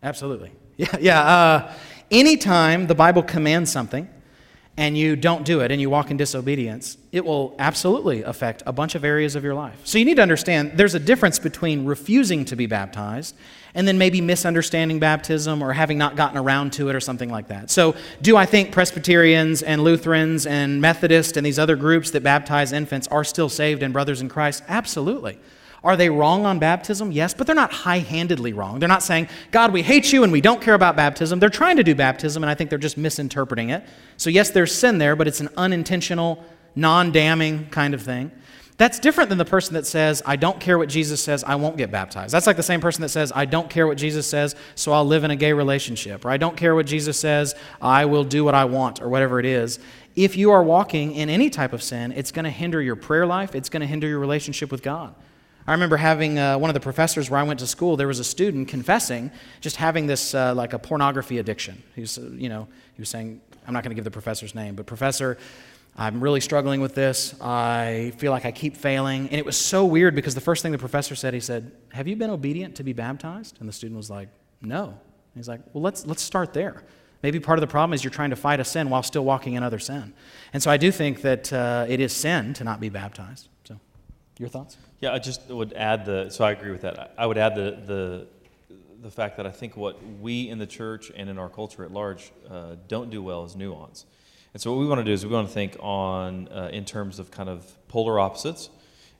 Absolutely. 0.02 0.52
Yeah, 0.78 0.96
yeah. 1.00 1.20
Uh, 1.22 1.72
anytime 2.10 2.86
the 2.86 2.94
Bible 2.94 3.22
commands 3.22 3.72
something, 3.72 4.10
and 4.76 4.96
you 4.96 5.16
don't 5.16 5.44
do 5.44 5.60
it 5.60 5.72
and 5.72 5.80
you 5.80 5.88
walk 5.88 6.10
in 6.10 6.16
disobedience, 6.16 6.98
it 7.10 7.24
will 7.24 7.54
absolutely 7.58 8.22
affect 8.22 8.62
a 8.66 8.72
bunch 8.72 8.94
of 8.94 9.04
areas 9.04 9.34
of 9.34 9.42
your 9.42 9.54
life. 9.54 9.80
So 9.84 9.98
you 9.98 10.04
need 10.04 10.16
to 10.16 10.22
understand 10.22 10.72
there's 10.74 10.94
a 10.94 11.00
difference 11.00 11.38
between 11.38 11.86
refusing 11.86 12.44
to 12.46 12.56
be 12.56 12.66
baptized 12.66 13.34
and 13.74 13.86
then 13.86 13.98
maybe 13.98 14.20
misunderstanding 14.20 14.98
baptism 14.98 15.62
or 15.62 15.72
having 15.72 15.98
not 15.98 16.16
gotten 16.16 16.38
around 16.38 16.72
to 16.74 16.88
it 16.88 16.94
or 16.94 17.00
something 17.00 17.30
like 17.30 17.48
that. 17.48 17.70
So, 17.70 17.94
do 18.22 18.36
I 18.36 18.46
think 18.46 18.72
Presbyterians 18.72 19.62
and 19.62 19.84
Lutherans 19.84 20.46
and 20.46 20.80
Methodists 20.80 21.36
and 21.36 21.44
these 21.44 21.58
other 21.58 21.76
groups 21.76 22.10
that 22.12 22.22
baptize 22.22 22.72
infants 22.72 23.06
are 23.08 23.22
still 23.22 23.50
saved 23.50 23.82
and 23.82 23.92
brothers 23.92 24.22
in 24.22 24.30
Christ? 24.30 24.62
Absolutely. 24.66 25.38
Are 25.84 25.96
they 25.96 26.10
wrong 26.10 26.46
on 26.46 26.58
baptism? 26.58 27.12
Yes, 27.12 27.34
but 27.34 27.46
they're 27.46 27.56
not 27.56 27.72
high 27.72 27.98
handedly 27.98 28.52
wrong. 28.52 28.78
They're 28.78 28.88
not 28.88 29.02
saying, 29.02 29.28
God, 29.50 29.72
we 29.72 29.82
hate 29.82 30.12
you 30.12 30.24
and 30.24 30.32
we 30.32 30.40
don't 30.40 30.60
care 30.60 30.74
about 30.74 30.96
baptism. 30.96 31.38
They're 31.38 31.48
trying 31.48 31.76
to 31.76 31.84
do 31.84 31.94
baptism, 31.94 32.42
and 32.42 32.50
I 32.50 32.54
think 32.54 32.70
they're 32.70 32.78
just 32.78 32.96
misinterpreting 32.96 33.70
it. 33.70 33.84
So, 34.16 34.30
yes, 34.30 34.50
there's 34.50 34.74
sin 34.74 34.98
there, 34.98 35.14
but 35.14 35.28
it's 35.28 35.40
an 35.40 35.48
unintentional, 35.56 36.44
non 36.74 37.12
damning 37.12 37.68
kind 37.70 37.94
of 37.94 38.02
thing. 38.02 38.32
That's 38.78 38.98
different 38.98 39.30
than 39.30 39.38
the 39.38 39.46
person 39.46 39.72
that 39.74 39.86
says, 39.86 40.22
I 40.26 40.36
don't 40.36 40.60
care 40.60 40.76
what 40.76 40.90
Jesus 40.90 41.22
says, 41.22 41.42
I 41.44 41.54
won't 41.54 41.78
get 41.78 41.90
baptized. 41.90 42.34
That's 42.34 42.46
like 42.46 42.58
the 42.58 42.62
same 42.62 42.82
person 42.82 43.00
that 43.02 43.08
says, 43.08 43.32
I 43.34 43.46
don't 43.46 43.70
care 43.70 43.86
what 43.86 43.96
Jesus 43.96 44.26
says, 44.26 44.54
so 44.74 44.92
I'll 44.92 45.06
live 45.06 45.24
in 45.24 45.30
a 45.30 45.36
gay 45.36 45.54
relationship. 45.54 46.26
Or 46.26 46.30
I 46.30 46.36
don't 46.36 46.58
care 46.58 46.74
what 46.74 46.84
Jesus 46.84 47.18
says, 47.18 47.54
I 47.80 48.04
will 48.04 48.24
do 48.24 48.44
what 48.44 48.54
I 48.54 48.66
want, 48.66 49.00
or 49.00 49.08
whatever 49.08 49.40
it 49.40 49.46
is. 49.46 49.78
If 50.14 50.36
you 50.36 50.50
are 50.50 50.62
walking 50.62 51.14
in 51.14 51.30
any 51.30 51.48
type 51.48 51.72
of 51.72 51.82
sin, 51.82 52.12
it's 52.12 52.32
going 52.32 52.44
to 52.44 52.50
hinder 52.50 52.82
your 52.82 52.96
prayer 52.96 53.26
life, 53.26 53.54
it's 53.54 53.70
going 53.70 53.80
to 53.80 53.86
hinder 53.86 54.08
your 54.08 54.18
relationship 54.18 54.70
with 54.70 54.82
God. 54.82 55.14
I 55.66 55.72
remember 55.72 55.96
having 55.96 56.38
uh, 56.38 56.58
one 56.58 56.70
of 56.70 56.74
the 56.74 56.80
professors 56.80 57.28
where 57.28 57.40
I 57.40 57.42
went 57.42 57.58
to 57.60 57.66
school, 57.66 57.96
there 57.96 58.06
was 58.06 58.20
a 58.20 58.24
student 58.24 58.68
confessing 58.68 59.32
just 59.60 59.76
having 59.76 60.06
this, 60.06 60.34
uh, 60.34 60.54
like 60.54 60.72
a 60.72 60.78
pornography 60.78 61.38
addiction. 61.38 61.82
He 61.94 62.02
was, 62.02 62.18
uh, 62.18 62.30
you 62.34 62.48
know, 62.48 62.68
he 62.94 63.02
was 63.02 63.08
saying, 63.08 63.40
I'm 63.66 63.74
not 63.74 63.82
going 63.82 63.90
to 63.90 63.96
give 63.96 64.04
the 64.04 64.10
professor's 64.10 64.54
name, 64.54 64.76
but 64.76 64.86
professor, 64.86 65.38
I'm 65.96 66.20
really 66.20 66.40
struggling 66.40 66.80
with 66.80 66.94
this. 66.94 67.34
I 67.40 68.12
feel 68.18 68.30
like 68.30 68.44
I 68.44 68.52
keep 68.52 68.76
failing. 68.76 69.28
And 69.28 69.38
it 69.38 69.44
was 69.44 69.56
so 69.56 69.84
weird 69.84 70.14
because 70.14 70.34
the 70.34 70.40
first 70.40 70.62
thing 70.62 70.70
the 70.70 70.78
professor 70.78 71.16
said, 71.16 71.34
he 71.34 71.40
said, 71.40 71.72
Have 71.92 72.06
you 72.06 72.14
been 72.14 72.30
obedient 72.30 72.76
to 72.76 72.84
be 72.84 72.92
baptized? 72.92 73.56
And 73.58 73.68
the 73.68 73.72
student 73.72 73.96
was 73.96 74.10
like, 74.10 74.28
No. 74.60 74.84
And 74.88 74.96
he's 75.34 75.48
like, 75.48 75.62
Well, 75.72 75.82
let's, 75.82 76.06
let's 76.06 76.22
start 76.22 76.52
there. 76.52 76.84
Maybe 77.22 77.40
part 77.40 77.58
of 77.58 77.62
the 77.62 77.66
problem 77.66 77.94
is 77.94 78.04
you're 78.04 78.10
trying 78.12 78.30
to 78.30 78.36
fight 78.36 78.60
a 78.60 78.64
sin 78.64 78.90
while 78.90 79.02
still 79.02 79.24
walking 79.24 79.54
in 79.54 79.62
other 79.62 79.78
sin. 79.78 80.12
And 80.52 80.62
so 80.62 80.70
I 80.70 80.76
do 80.76 80.92
think 80.92 81.22
that 81.22 81.52
uh, 81.52 81.86
it 81.88 81.98
is 81.98 82.12
sin 82.12 82.52
to 82.54 82.64
not 82.64 82.78
be 82.78 82.90
baptized. 82.90 83.48
So, 83.64 83.80
your 84.38 84.50
thoughts? 84.50 84.76
Yeah, 85.00 85.12
I 85.12 85.18
just 85.18 85.48
would 85.48 85.72
add 85.74 86.06
the, 86.06 86.30
so 86.30 86.44
I 86.44 86.52
agree 86.52 86.70
with 86.70 86.82
that. 86.82 87.14
I 87.18 87.26
would 87.26 87.36
add 87.36 87.54
the, 87.54 87.78
the, 87.84 88.26
the 89.02 89.10
fact 89.10 89.36
that 89.36 89.46
I 89.46 89.50
think 89.50 89.76
what 89.76 90.00
we 90.20 90.48
in 90.48 90.58
the 90.58 90.66
church 90.66 91.12
and 91.14 91.28
in 91.28 91.38
our 91.38 91.50
culture 91.50 91.84
at 91.84 91.92
large 91.92 92.32
uh, 92.50 92.76
don't 92.88 93.10
do 93.10 93.22
well 93.22 93.44
is 93.44 93.54
nuance. 93.54 94.06
And 94.54 94.60
so 94.60 94.72
what 94.72 94.80
we 94.80 94.86
want 94.86 95.00
to 95.00 95.04
do 95.04 95.12
is 95.12 95.24
we 95.26 95.32
want 95.32 95.48
to 95.48 95.52
think 95.52 95.76
on 95.80 96.48
uh, 96.48 96.70
in 96.72 96.86
terms 96.86 97.18
of 97.18 97.30
kind 97.30 97.50
of 97.50 97.70
polar 97.88 98.18
opposites 98.18 98.70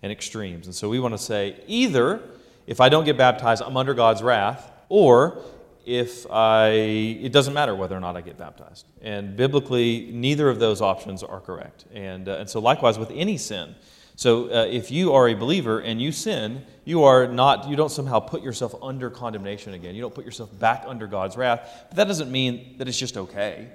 and 0.02 0.10
extremes. 0.10 0.66
And 0.66 0.74
so 0.74 0.88
we 0.88 0.98
want 0.98 1.12
to 1.12 1.18
say 1.18 1.60
either 1.66 2.22
if 2.66 2.80
I 2.80 2.88
don't 2.88 3.04
get 3.04 3.18
baptized, 3.18 3.62
I'm 3.62 3.76
under 3.76 3.92
God's 3.92 4.22
wrath, 4.22 4.70
or 4.88 5.42
if 5.84 6.26
I 6.30 6.68
it 6.70 7.32
doesn't 7.32 7.52
matter 7.52 7.74
whether 7.74 7.94
or 7.94 8.00
not 8.00 8.16
I 8.16 8.22
get 8.22 8.38
baptized. 8.38 8.86
And 9.02 9.36
biblically, 9.36 10.10
neither 10.10 10.48
of 10.48 10.58
those 10.58 10.80
options 10.80 11.22
are 11.22 11.40
correct. 11.40 11.84
And 11.92 12.30
uh, 12.30 12.36
and 12.38 12.48
so 12.48 12.58
likewise 12.58 12.98
with 12.98 13.10
any 13.10 13.36
sin. 13.36 13.74
So 14.16 14.50
uh, 14.50 14.66
if 14.66 14.90
you 14.90 15.12
are 15.12 15.28
a 15.28 15.34
believer 15.34 15.80
and 15.80 16.00
you 16.00 16.10
sin, 16.10 16.64
you 16.84 17.04
are 17.04 17.26
not 17.26 17.68
you 17.68 17.76
don't 17.76 17.90
somehow 17.90 18.18
put 18.18 18.42
yourself 18.42 18.74
under 18.82 19.10
condemnation 19.10 19.74
again. 19.74 19.94
You 19.94 20.00
don't 20.00 20.14
put 20.14 20.24
yourself 20.24 20.58
back 20.58 20.84
under 20.86 21.06
God's 21.06 21.36
wrath. 21.36 21.84
But 21.88 21.96
that 21.96 22.08
doesn't 22.08 22.30
mean 22.30 22.78
that 22.78 22.88
it's 22.88 22.98
just 22.98 23.16
okay. 23.16 23.68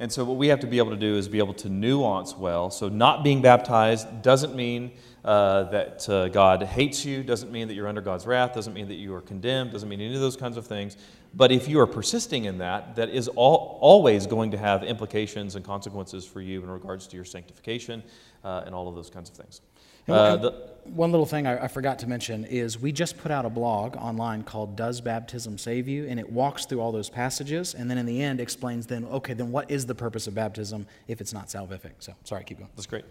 And 0.00 0.12
so, 0.12 0.24
what 0.24 0.36
we 0.36 0.46
have 0.48 0.60
to 0.60 0.66
be 0.66 0.78
able 0.78 0.90
to 0.90 0.96
do 0.96 1.16
is 1.16 1.26
be 1.26 1.38
able 1.38 1.54
to 1.54 1.68
nuance 1.68 2.36
well. 2.36 2.70
So, 2.70 2.88
not 2.88 3.24
being 3.24 3.42
baptized 3.42 4.22
doesn't 4.22 4.54
mean 4.54 4.92
uh, 5.24 5.64
that 5.64 6.08
uh, 6.08 6.28
God 6.28 6.62
hates 6.62 7.04
you, 7.04 7.24
doesn't 7.24 7.50
mean 7.50 7.66
that 7.66 7.74
you're 7.74 7.88
under 7.88 8.00
God's 8.00 8.24
wrath, 8.24 8.54
doesn't 8.54 8.74
mean 8.74 8.88
that 8.88 8.94
you 8.94 9.12
are 9.14 9.20
condemned, 9.20 9.72
doesn't 9.72 9.88
mean 9.88 10.00
any 10.00 10.14
of 10.14 10.20
those 10.20 10.36
kinds 10.36 10.56
of 10.56 10.66
things. 10.66 10.96
But 11.34 11.50
if 11.50 11.68
you 11.68 11.80
are 11.80 11.86
persisting 11.86 12.44
in 12.44 12.58
that, 12.58 12.94
that 12.96 13.08
is 13.10 13.28
all, 13.28 13.78
always 13.80 14.26
going 14.26 14.52
to 14.52 14.58
have 14.58 14.84
implications 14.84 15.56
and 15.56 15.64
consequences 15.64 16.24
for 16.24 16.40
you 16.40 16.62
in 16.62 16.70
regards 16.70 17.06
to 17.08 17.16
your 17.16 17.24
sanctification 17.24 18.02
uh, 18.44 18.62
and 18.64 18.74
all 18.74 18.88
of 18.88 18.94
those 18.94 19.10
kinds 19.10 19.28
of 19.28 19.36
things. 19.36 19.60
Uh, 20.08 20.36
the, 20.36 20.68
one 20.94 21.10
little 21.10 21.26
thing 21.26 21.46
I, 21.46 21.64
I, 21.64 21.68
forgot 21.68 21.98
to 22.00 22.06
mention 22.06 22.44
is 22.44 22.78
we 22.78 22.92
just 22.92 23.18
put 23.18 23.30
out 23.30 23.44
a 23.44 23.50
blog 23.50 23.96
online 23.96 24.42
called 24.42 24.76
Does 24.76 25.00
Baptism 25.00 25.58
Save 25.58 25.88
You? 25.88 26.06
And 26.08 26.18
it 26.18 26.30
walks 26.30 26.66
through 26.66 26.80
all 26.80 26.92
those 26.92 27.10
passages 27.10 27.74
and 27.74 27.90
then 27.90 27.98
in 27.98 28.06
the 28.06 28.22
end 28.22 28.40
explains 28.40 28.86
then, 28.86 29.04
okay, 29.06 29.34
then 29.34 29.52
what 29.52 29.70
is 29.70 29.86
the 29.86 29.94
purpose 29.94 30.26
of 30.26 30.34
baptism 30.34 30.86
if 31.06 31.20
it's 31.20 31.32
not 31.32 31.48
salvific? 31.48 31.92
So, 31.98 32.14
sorry, 32.24 32.44
keep 32.44 32.58
going. 32.58 32.70
That's 32.74 32.86
great. 32.86 33.04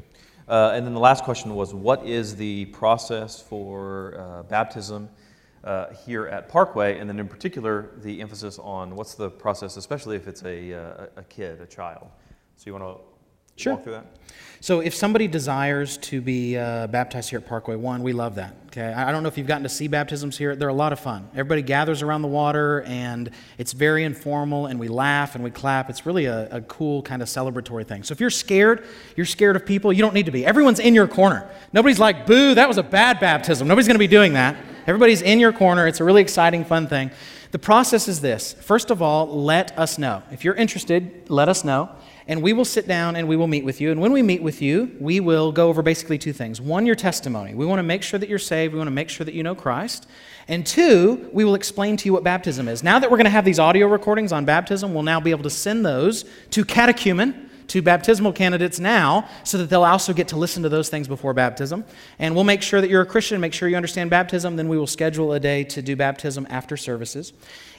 Uh, 0.47 0.71
and 0.73 0.85
then 0.85 0.93
the 0.93 0.99
last 0.99 1.23
question 1.23 1.53
was 1.55 1.73
what 1.73 2.05
is 2.05 2.35
the 2.35 2.65
process 2.65 3.41
for 3.41 4.19
uh, 4.19 4.43
baptism 4.43 5.09
uh, 5.63 5.93
here 6.05 6.27
at 6.27 6.49
Parkway? 6.49 6.97
And 6.99 7.09
then 7.09 7.19
in 7.19 7.27
particular, 7.27 7.91
the 7.97 8.21
emphasis 8.21 8.57
on 8.59 8.95
what's 8.95 9.15
the 9.15 9.29
process, 9.29 9.77
especially 9.77 10.15
if 10.15 10.27
it's 10.27 10.43
a, 10.43 10.73
uh, 10.73 11.05
a 11.17 11.23
kid, 11.23 11.61
a 11.61 11.67
child. 11.67 12.07
So, 12.55 12.63
you 12.65 12.73
want 12.73 12.85
to 12.85 13.03
Sure. 13.57 13.73
walk 13.73 13.83
through 13.83 13.93
that? 13.93 14.05
So, 14.59 14.79
if 14.79 14.95
somebody 14.95 15.27
desires 15.27 15.97
to 15.97 16.19
be 16.19 16.57
uh, 16.57 16.87
baptized 16.87 17.29
here 17.29 17.37
at 17.37 17.45
Parkway 17.45 17.75
One, 17.75 18.01
we 18.01 18.11
love 18.11 18.35
that. 18.35 18.55
Okay, 18.67 18.91
I 18.91 19.11
don't 19.11 19.21
know 19.21 19.29
if 19.29 19.37
you've 19.37 19.47
gotten 19.47 19.63
to 19.63 19.69
see 19.69 19.87
baptisms 19.87 20.35
here; 20.35 20.55
they're 20.55 20.67
a 20.67 20.73
lot 20.73 20.91
of 20.93 20.99
fun. 20.99 21.29
Everybody 21.33 21.61
gathers 21.61 22.01
around 22.01 22.23
the 22.23 22.27
water, 22.27 22.81
and 22.87 23.29
it's 23.59 23.73
very 23.73 24.03
informal, 24.03 24.65
and 24.65 24.79
we 24.79 24.87
laugh 24.87 25.35
and 25.35 25.43
we 25.43 25.51
clap. 25.51 25.91
It's 25.91 26.07
really 26.07 26.25
a, 26.25 26.49
a 26.49 26.61
cool 26.61 27.03
kind 27.03 27.21
of 27.21 27.27
celebratory 27.27 27.85
thing. 27.85 28.01
So, 28.01 28.13
if 28.13 28.19
you're 28.19 28.31
scared, 28.31 28.83
you're 29.15 29.27
scared 29.27 29.55
of 29.55 29.65
people. 29.65 29.93
You 29.93 30.01
don't 30.01 30.15
need 30.15 30.25
to 30.25 30.31
be. 30.31 30.43
Everyone's 30.43 30.79
in 30.79 30.95
your 30.95 31.07
corner. 31.07 31.47
Nobody's 31.71 31.99
like, 31.99 32.25
"Boo, 32.25 32.55
that 32.55 32.67
was 32.67 32.79
a 32.79 32.83
bad 32.83 33.19
baptism." 33.19 33.67
Nobody's 33.67 33.87
going 33.87 33.95
to 33.95 33.99
be 33.99 34.07
doing 34.07 34.33
that. 34.33 34.57
Everybody's 34.87 35.21
in 35.21 35.39
your 35.39 35.53
corner. 35.53 35.85
It's 35.85 35.99
a 35.99 36.03
really 36.03 36.21
exciting, 36.23 36.65
fun 36.65 36.87
thing. 36.87 37.11
The 37.51 37.59
process 37.59 38.07
is 38.07 38.21
this. 38.21 38.53
First 38.53 38.89
of 38.89 39.01
all, 39.01 39.27
let 39.43 39.77
us 39.77 39.99
know. 39.99 40.23
If 40.31 40.43
you're 40.43 40.55
interested, 40.55 41.29
let 41.29 41.47
us 41.47 41.63
know 41.63 41.91
and 42.27 42.41
we 42.41 42.53
will 42.53 42.65
sit 42.65 42.87
down 42.87 43.15
and 43.15 43.27
we 43.27 43.37
will 43.37 43.47
meet 43.47 43.63
with 43.63 43.79
you. 43.79 43.91
And 43.91 44.01
when 44.01 44.11
we 44.11 44.21
meet 44.21 44.43
with 44.43 44.61
you, 44.61 44.95
we 44.99 45.19
will 45.19 45.51
go 45.51 45.69
over 45.69 45.81
basically 45.81 46.17
two 46.17 46.33
things. 46.33 46.59
One, 46.59 46.85
your 46.85 46.95
testimony. 46.95 47.55
We 47.55 47.65
want 47.65 47.79
to 47.79 47.83
make 47.83 48.03
sure 48.03 48.19
that 48.19 48.29
you're 48.29 48.39
saved, 48.39 48.73
we 48.73 48.77
want 48.77 48.87
to 48.87 48.91
make 48.91 49.09
sure 49.09 49.25
that 49.25 49.33
you 49.33 49.43
know 49.43 49.55
Christ. 49.55 50.07
And 50.47 50.65
two, 50.65 51.29
we 51.33 51.43
will 51.43 51.55
explain 51.55 51.97
to 51.97 52.05
you 52.05 52.13
what 52.13 52.23
baptism 52.23 52.67
is. 52.67 52.83
Now 52.83 52.99
that 52.99 53.09
we're 53.09 53.17
going 53.17 53.25
to 53.25 53.31
have 53.31 53.45
these 53.45 53.59
audio 53.59 53.87
recordings 53.87 54.31
on 54.31 54.45
baptism, 54.45 54.93
we'll 54.93 55.03
now 55.03 55.19
be 55.19 55.31
able 55.31 55.43
to 55.43 55.49
send 55.49 55.85
those 55.85 56.25
to 56.51 56.63
catechumen 56.63 57.47
to 57.67 57.81
baptismal 57.81 58.33
candidates 58.33 58.79
now 58.79 59.27
so 59.43 59.57
that 59.57 59.69
they'll 59.69 59.83
also 59.83 60.13
get 60.13 60.29
to 60.29 60.37
listen 60.37 60.63
to 60.63 60.69
those 60.69 60.89
things 60.89 61.07
before 61.07 61.33
baptism. 61.33 61.83
And 62.19 62.33
we'll 62.33 62.43
make 62.43 62.61
sure 62.61 62.81
that 62.81 62.89
you're 62.89 63.01
a 63.01 63.05
Christian, 63.05 63.39
make 63.41 63.53
sure 63.53 63.67
you 63.67 63.75
understand 63.75 64.09
baptism. 64.09 64.55
Then 64.55 64.69
we 64.69 64.77
will 64.77 64.87
schedule 64.87 65.33
a 65.33 65.39
day 65.39 65.63
to 65.65 65.81
do 65.81 65.95
baptism 65.95 66.47
after 66.49 66.77
services. 66.77 67.33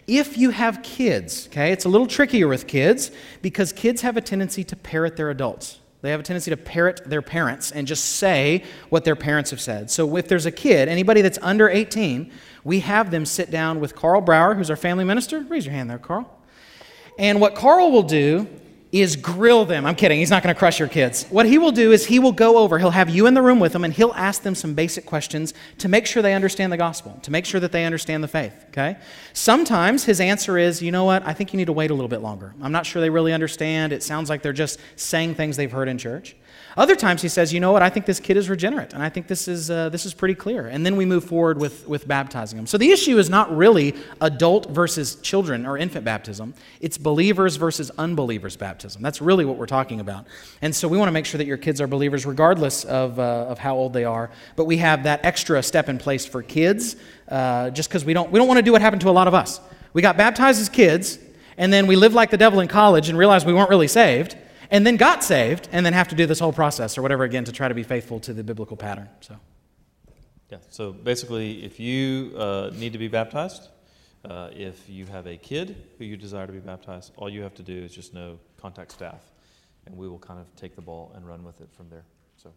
If 0.08 0.38
you 0.38 0.50
have 0.50 0.82
kids, 0.82 1.48
okay, 1.48 1.70
it's 1.70 1.84
a 1.84 1.88
little 1.88 2.06
trickier 2.06 2.48
with 2.48 2.66
kids 2.66 3.10
because 3.42 3.72
kids 3.74 4.00
have 4.00 4.16
a 4.16 4.22
tendency 4.22 4.64
to 4.64 4.74
parrot 4.74 5.16
their 5.16 5.28
adults. 5.28 5.78
They 6.00 6.10
have 6.12 6.20
a 6.20 6.22
tendency 6.22 6.50
to 6.50 6.56
parrot 6.56 7.02
their 7.04 7.20
parents 7.22 7.72
and 7.72 7.86
just 7.86 8.04
say 8.04 8.64
what 8.88 9.04
their 9.04 9.16
parents 9.16 9.50
have 9.50 9.60
said. 9.60 9.90
So 9.90 10.16
if 10.16 10.26
there's 10.26 10.46
a 10.46 10.50
kid, 10.50 10.88
anybody 10.88 11.20
that's 11.20 11.38
under 11.42 11.68
18, 11.68 12.30
we 12.64 12.80
have 12.80 13.10
them 13.10 13.26
sit 13.26 13.50
down 13.50 13.80
with 13.80 13.94
Carl 13.94 14.22
Brower, 14.22 14.54
who's 14.54 14.70
our 14.70 14.76
family 14.76 15.04
minister. 15.04 15.40
Raise 15.40 15.66
your 15.66 15.74
hand 15.74 15.90
there, 15.90 15.98
Carl. 15.98 16.34
And 17.18 17.40
what 17.40 17.54
Carl 17.54 17.90
will 17.90 18.04
do 18.04 18.48
is 18.90 19.16
grill 19.16 19.66
them. 19.66 19.84
I'm 19.84 19.94
kidding. 19.94 20.18
He's 20.18 20.30
not 20.30 20.42
going 20.42 20.54
to 20.54 20.58
crush 20.58 20.78
your 20.78 20.88
kids. 20.88 21.24
What 21.24 21.44
he 21.44 21.58
will 21.58 21.72
do 21.72 21.92
is 21.92 22.06
he 22.06 22.18
will 22.18 22.32
go 22.32 22.56
over, 22.58 22.78
he'll 22.78 22.90
have 22.90 23.10
you 23.10 23.26
in 23.26 23.34
the 23.34 23.42
room 23.42 23.60
with 23.60 23.74
him, 23.74 23.84
and 23.84 23.92
he'll 23.92 24.14
ask 24.14 24.42
them 24.42 24.54
some 24.54 24.74
basic 24.74 25.04
questions 25.04 25.52
to 25.78 25.88
make 25.88 26.06
sure 26.06 26.22
they 26.22 26.34
understand 26.34 26.72
the 26.72 26.78
gospel, 26.78 27.18
to 27.22 27.30
make 27.30 27.44
sure 27.44 27.60
that 27.60 27.72
they 27.72 27.84
understand 27.84 28.24
the 28.24 28.28
faith, 28.28 28.54
okay? 28.68 28.96
Sometimes 29.34 30.04
his 30.04 30.20
answer 30.20 30.56
is, 30.56 30.80
you 30.80 30.90
know 30.90 31.04
what, 31.04 31.26
I 31.26 31.34
think 31.34 31.52
you 31.52 31.58
need 31.58 31.66
to 31.66 31.72
wait 31.72 31.90
a 31.90 31.94
little 31.94 32.08
bit 32.08 32.22
longer. 32.22 32.54
I'm 32.62 32.72
not 32.72 32.86
sure 32.86 33.02
they 33.02 33.10
really 33.10 33.32
understand. 33.32 33.92
It 33.92 34.02
sounds 34.02 34.30
like 34.30 34.42
they're 34.42 34.52
just 34.54 34.80
saying 34.96 35.34
things 35.34 35.56
they've 35.56 35.70
heard 35.70 35.88
in 35.88 35.98
church. 35.98 36.34
Other 36.76 36.94
times 36.94 37.22
he 37.22 37.28
says, 37.28 37.52
you 37.52 37.58
know 37.58 37.72
what, 37.72 37.82
I 37.82 37.90
think 37.90 38.06
this 38.06 38.20
kid 38.20 38.36
is 38.36 38.48
regenerate, 38.48 38.92
and 38.92 39.02
I 39.02 39.08
think 39.08 39.26
this 39.26 39.48
is, 39.48 39.70
uh, 39.70 39.88
this 39.88 40.06
is 40.06 40.14
pretty 40.14 40.34
clear. 40.34 40.68
And 40.68 40.86
then 40.86 40.96
we 40.96 41.04
move 41.04 41.24
forward 41.24 41.58
with, 41.58 41.88
with 41.88 42.06
baptizing 42.06 42.56
them. 42.56 42.66
So 42.66 42.78
the 42.78 42.90
issue 42.90 43.18
is 43.18 43.28
not 43.28 43.54
really 43.54 43.96
adult 44.20 44.70
versus 44.70 45.16
children 45.16 45.66
or 45.66 45.76
infant 45.76 46.04
baptism, 46.04 46.54
it's 46.80 46.96
believers 46.96 47.56
versus 47.56 47.90
unbelievers 47.98 48.56
baptism. 48.56 48.77
That's 48.82 49.20
really 49.20 49.44
what 49.44 49.56
we're 49.56 49.66
talking 49.66 50.00
about. 50.00 50.26
And 50.62 50.74
so 50.74 50.88
we 50.88 50.98
want 50.98 51.08
to 51.08 51.12
make 51.12 51.26
sure 51.26 51.38
that 51.38 51.46
your 51.46 51.56
kids 51.56 51.80
are 51.80 51.86
believers 51.86 52.26
regardless 52.26 52.84
of, 52.84 53.18
uh, 53.18 53.46
of 53.48 53.58
how 53.58 53.76
old 53.76 53.92
they 53.92 54.04
are. 54.04 54.30
But 54.56 54.64
we 54.64 54.78
have 54.78 55.04
that 55.04 55.24
extra 55.24 55.62
step 55.62 55.88
in 55.88 55.98
place 55.98 56.26
for 56.26 56.42
kids 56.42 56.96
uh, 57.28 57.70
just 57.70 57.88
because 57.88 58.04
we 58.04 58.14
don't, 58.14 58.30
we 58.30 58.38
don't 58.38 58.48
want 58.48 58.58
to 58.58 58.62
do 58.62 58.72
what 58.72 58.80
happened 58.80 59.02
to 59.02 59.10
a 59.10 59.12
lot 59.12 59.28
of 59.28 59.34
us. 59.34 59.60
We 59.92 60.02
got 60.02 60.16
baptized 60.16 60.60
as 60.60 60.68
kids, 60.68 61.18
and 61.56 61.72
then 61.72 61.86
we 61.86 61.96
lived 61.96 62.14
like 62.14 62.30
the 62.30 62.36
devil 62.36 62.60
in 62.60 62.68
college 62.68 63.08
and 63.08 63.18
realized 63.18 63.46
we 63.46 63.52
weren't 63.52 63.70
really 63.70 63.88
saved 63.88 64.36
and 64.70 64.86
then 64.86 64.96
got 64.96 65.24
saved, 65.24 65.68
and 65.72 65.84
then 65.84 65.92
have 65.92 66.08
to 66.08 66.14
do 66.14 66.26
this 66.26 66.38
whole 66.38 66.52
process 66.52 66.98
or 66.98 67.02
whatever 67.02 67.24
again 67.24 67.44
to 67.44 67.52
try 67.52 67.68
to 67.68 67.74
be 67.74 67.82
faithful 67.82 68.20
to 68.20 68.32
the 68.34 68.44
biblical 68.44 68.76
pattern. 68.76 69.08
So, 69.20 69.36
yeah. 70.50 70.58
So 70.70 70.92
basically, 70.92 71.64
if 71.64 71.80
you 71.80 72.34
uh, 72.36 72.70
need 72.74 72.92
to 72.92 72.98
be 72.98 73.08
baptized, 73.08 73.68
uh, 74.24 74.50
if 74.52 74.88
you 74.88 75.06
have 75.06 75.26
a 75.26 75.36
kid 75.36 75.76
who 75.96 76.04
you 76.04 76.16
desire 76.16 76.46
to 76.46 76.52
be 76.52 76.58
baptized, 76.58 77.12
all 77.16 77.30
you 77.30 77.42
have 77.42 77.54
to 77.54 77.62
do 77.62 77.84
is 77.84 77.94
just 77.94 78.12
know 78.12 78.38
contact 78.60 78.92
staff, 78.92 79.22
and 79.86 79.96
we 79.96 80.08
will 80.08 80.18
kind 80.18 80.40
of 80.40 80.46
take 80.56 80.74
the 80.74 80.82
ball 80.82 81.12
and 81.14 81.26
run 81.26 81.44
with 81.44 81.60
it 81.60 81.68
from 81.76 81.88
there. 81.88 82.04
So 82.36 82.52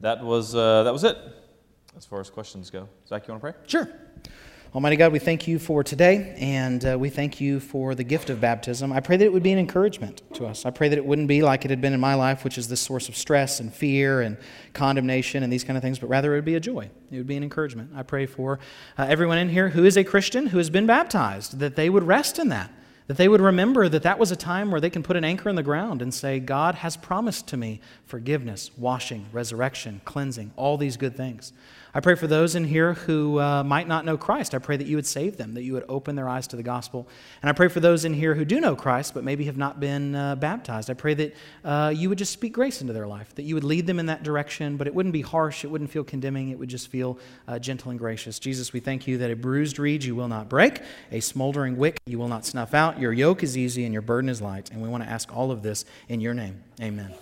that 0.00 0.24
was 0.24 0.54
uh, 0.54 0.82
that 0.82 0.92
was 0.92 1.04
it 1.04 1.16
as 1.96 2.04
far 2.04 2.20
as 2.20 2.30
questions 2.30 2.70
go. 2.70 2.88
Zach, 3.08 3.26
you 3.26 3.32
want 3.32 3.42
to 3.42 3.52
pray? 3.52 3.60
Sure. 3.66 3.88
Almighty 4.74 4.96
God, 4.96 5.10
we 5.10 5.20
thank 5.20 5.48
you 5.48 5.58
for 5.58 5.82
today, 5.82 6.34
and 6.38 6.84
uh, 6.84 6.98
we 6.98 7.08
thank 7.08 7.40
you 7.40 7.60
for 7.60 7.94
the 7.94 8.04
gift 8.04 8.28
of 8.28 8.42
baptism. 8.42 8.92
I 8.92 9.00
pray 9.00 9.16
that 9.16 9.24
it 9.24 9.32
would 9.32 9.42
be 9.42 9.52
an 9.52 9.58
encouragement 9.58 10.20
to 10.34 10.44
us. 10.44 10.66
I 10.66 10.70
pray 10.70 10.90
that 10.90 10.98
it 10.98 11.06
wouldn't 11.06 11.28
be 11.28 11.40
like 11.40 11.64
it 11.64 11.70
had 11.70 11.80
been 11.80 11.94
in 11.94 12.00
my 12.00 12.14
life, 12.14 12.44
which 12.44 12.58
is 12.58 12.68
this 12.68 12.80
source 12.80 13.08
of 13.08 13.16
stress 13.16 13.58
and 13.58 13.72
fear 13.72 14.20
and 14.20 14.36
condemnation 14.74 15.42
and 15.42 15.50
these 15.50 15.64
kind 15.64 15.78
of 15.78 15.82
things, 15.82 15.98
but 15.98 16.08
rather 16.08 16.34
it 16.34 16.38
would 16.38 16.44
be 16.44 16.56
a 16.56 16.60
joy. 16.60 16.90
It 17.10 17.16
would 17.16 17.26
be 17.26 17.38
an 17.38 17.42
encouragement. 17.42 17.92
I 17.94 18.02
pray 18.02 18.26
for 18.26 18.58
uh, 18.98 19.06
everyone 19.08 19.38
in 19.38 19.48
here 19.48 19.70
who 19.70 19.84
is 19.84 19.96
a 19.96 20.04
Christian, 20.04 20.48
who 20.48 20.58
has 20.58 20.68
been 20.68 20.84
baptized, 20.84 21.58
that 21.60 21.76
they 21.76 21.88
would 21.88 22.02
rest 22.02 22.38
in 22.38 22.48
that 22.48 22.70
that 23.06 23.16
they 23.16 23.28
would 23.28 23.40
remember 23.40 23.88
that 23.88 24.02
that 24.02 24.18
was 24.18 24.32
a 24.32 24.36
time 24.36 24.70
where 24.70 24.80
they 24.80 24.90
can 24.90 25.02
put 25.02 25.16
an 25.16 25.24
anchor 25.24 25.48
in 25.48 25.56
the 25.56 25.62
ground 25.62 26.02
and 26.02 26.12
say, 26.12 26.40
God 26.40 26.76
has 26.76 26.96
promised 26.96 27.46
to 27.48 27.56
me 27.56 27.80
forgiveness, 28.04 28.70
washing, 28.76 29.26
resurrection, 29.32 30.00
cleansing, 30.04 30.52
all 30.56 30.76
these 30.76 30.96
good 30.96 31.16
things. 31.16 31.52
I 31.96 32.00
pray 32.00 32.14
for 32.14 32.26
those 32.26 32.56
in 32.56 32.64
here 32.64 32.92
who 32.92 33.40
uh, 33.40 33.64
might 33.64 33.88
not 33.88 34.04
know 34.04 34.18
Christ. 34.18 34.54
I 34.54 34.58
pray 34.58 34.76
that 34.76 34.86
you 34.86 34.96
would 34.96 35.06
save 35.06 35.38
them, 35.38 35.54
that 35.54 35.62
you 35.62 35.72
would 35.72 35.86
open 35.88 36.14
their 36.14 36.28
eyes 36.28 36.46
to 36.48 36.56
the 36.56 36.62
gospel. 36.62 37.08
And 37.40 37.48
I 37.48 37.54
pray 37.54 37.68
for 37.68 37.80
those 37.80 38.04
in 38.04 38.12
here 38.12 38.34
who 38.34 38.44
do 38.44 38.60
know 38.60 38.76
Christ 38.76 39.14
but 39.14 39.24
maybe 39.24 39.46
have 39.46 39.56
not 39.56 39.80
been 39.80 40.14
uh, 40.14 40.34
baptized. 40.34 40.90
I 40.90 40.92
pray 40.92 41.14
that 41.14 41.34
uh, 41.64 41.94
you 41.96 42.10
would 42.10 42.18
just 42.18 42.34
speak 42.34 42.52
grace 42.52 42.82
into 42.82 42.92
their 42.92 43.06
life, 43.06 43.34
that 43.36 43.44
you 43.44 43.54
would 43.54 43.64
lead 43.64 43.86
them 43.86 43.98
in 43.98 44.04
that 44.06 44.22
direction, 44.22 44.76
but 44.76 44.86
it 44.86 44.94
wouldn't 44.94 45.14
be 45.14 45.22
harsh, 45.22 45.64
it 45.64 45.68
wouldn't 45.68 45.90
feel 45.90 46.04
condemning, 46.04 46.50
it 46.50 46.58
would 46.58 46.68
just 46.68 46.88
feel 46.88 47.18
uh, 47.48 47.58
gentle 47.58 47.90
and 47.90 47.98
gracious. 47.98 48.38
Jesus, 48.38 48.74
we 48.74 48.80
thank 48.80 49.06
you 49.06 49.16
that 49.16 49.30
a 49.30 49.34
bruised 49.34 49.78
reed 49.78 50.04
you 50.04 50.14
will 50.14 50.28
not 50.28 50.50
break, 50.50 50.82
a 51.12 51.20
smoldering 51.20 51.78
wick 51.78 51.98
you 52.04 52.18
will 52.18 52.28
not 52.28 52.44
snuff 52.44 52.74
out. 52.74 53.00
Your 53.00 53.14
yoke 53.14 53.42
is 53.42 53.56
easy 53.56 53.84
and 53.84 53.94
your 53.94 54.02
burden 54.02 54.28
is 54.28 54.42
light. 54.42 54.70
And 54.70 54.82
we 54.82 54.88
want 54.90 55.02
to 55.02 55.08
ask 55.08 55.34
all 55.34 55.50
of 55.50 55.62
this 55.62 55.86
in 56.10 56.20
your 56.20 56.34
name. 56.34 56.62
Amen. 56.78 57.14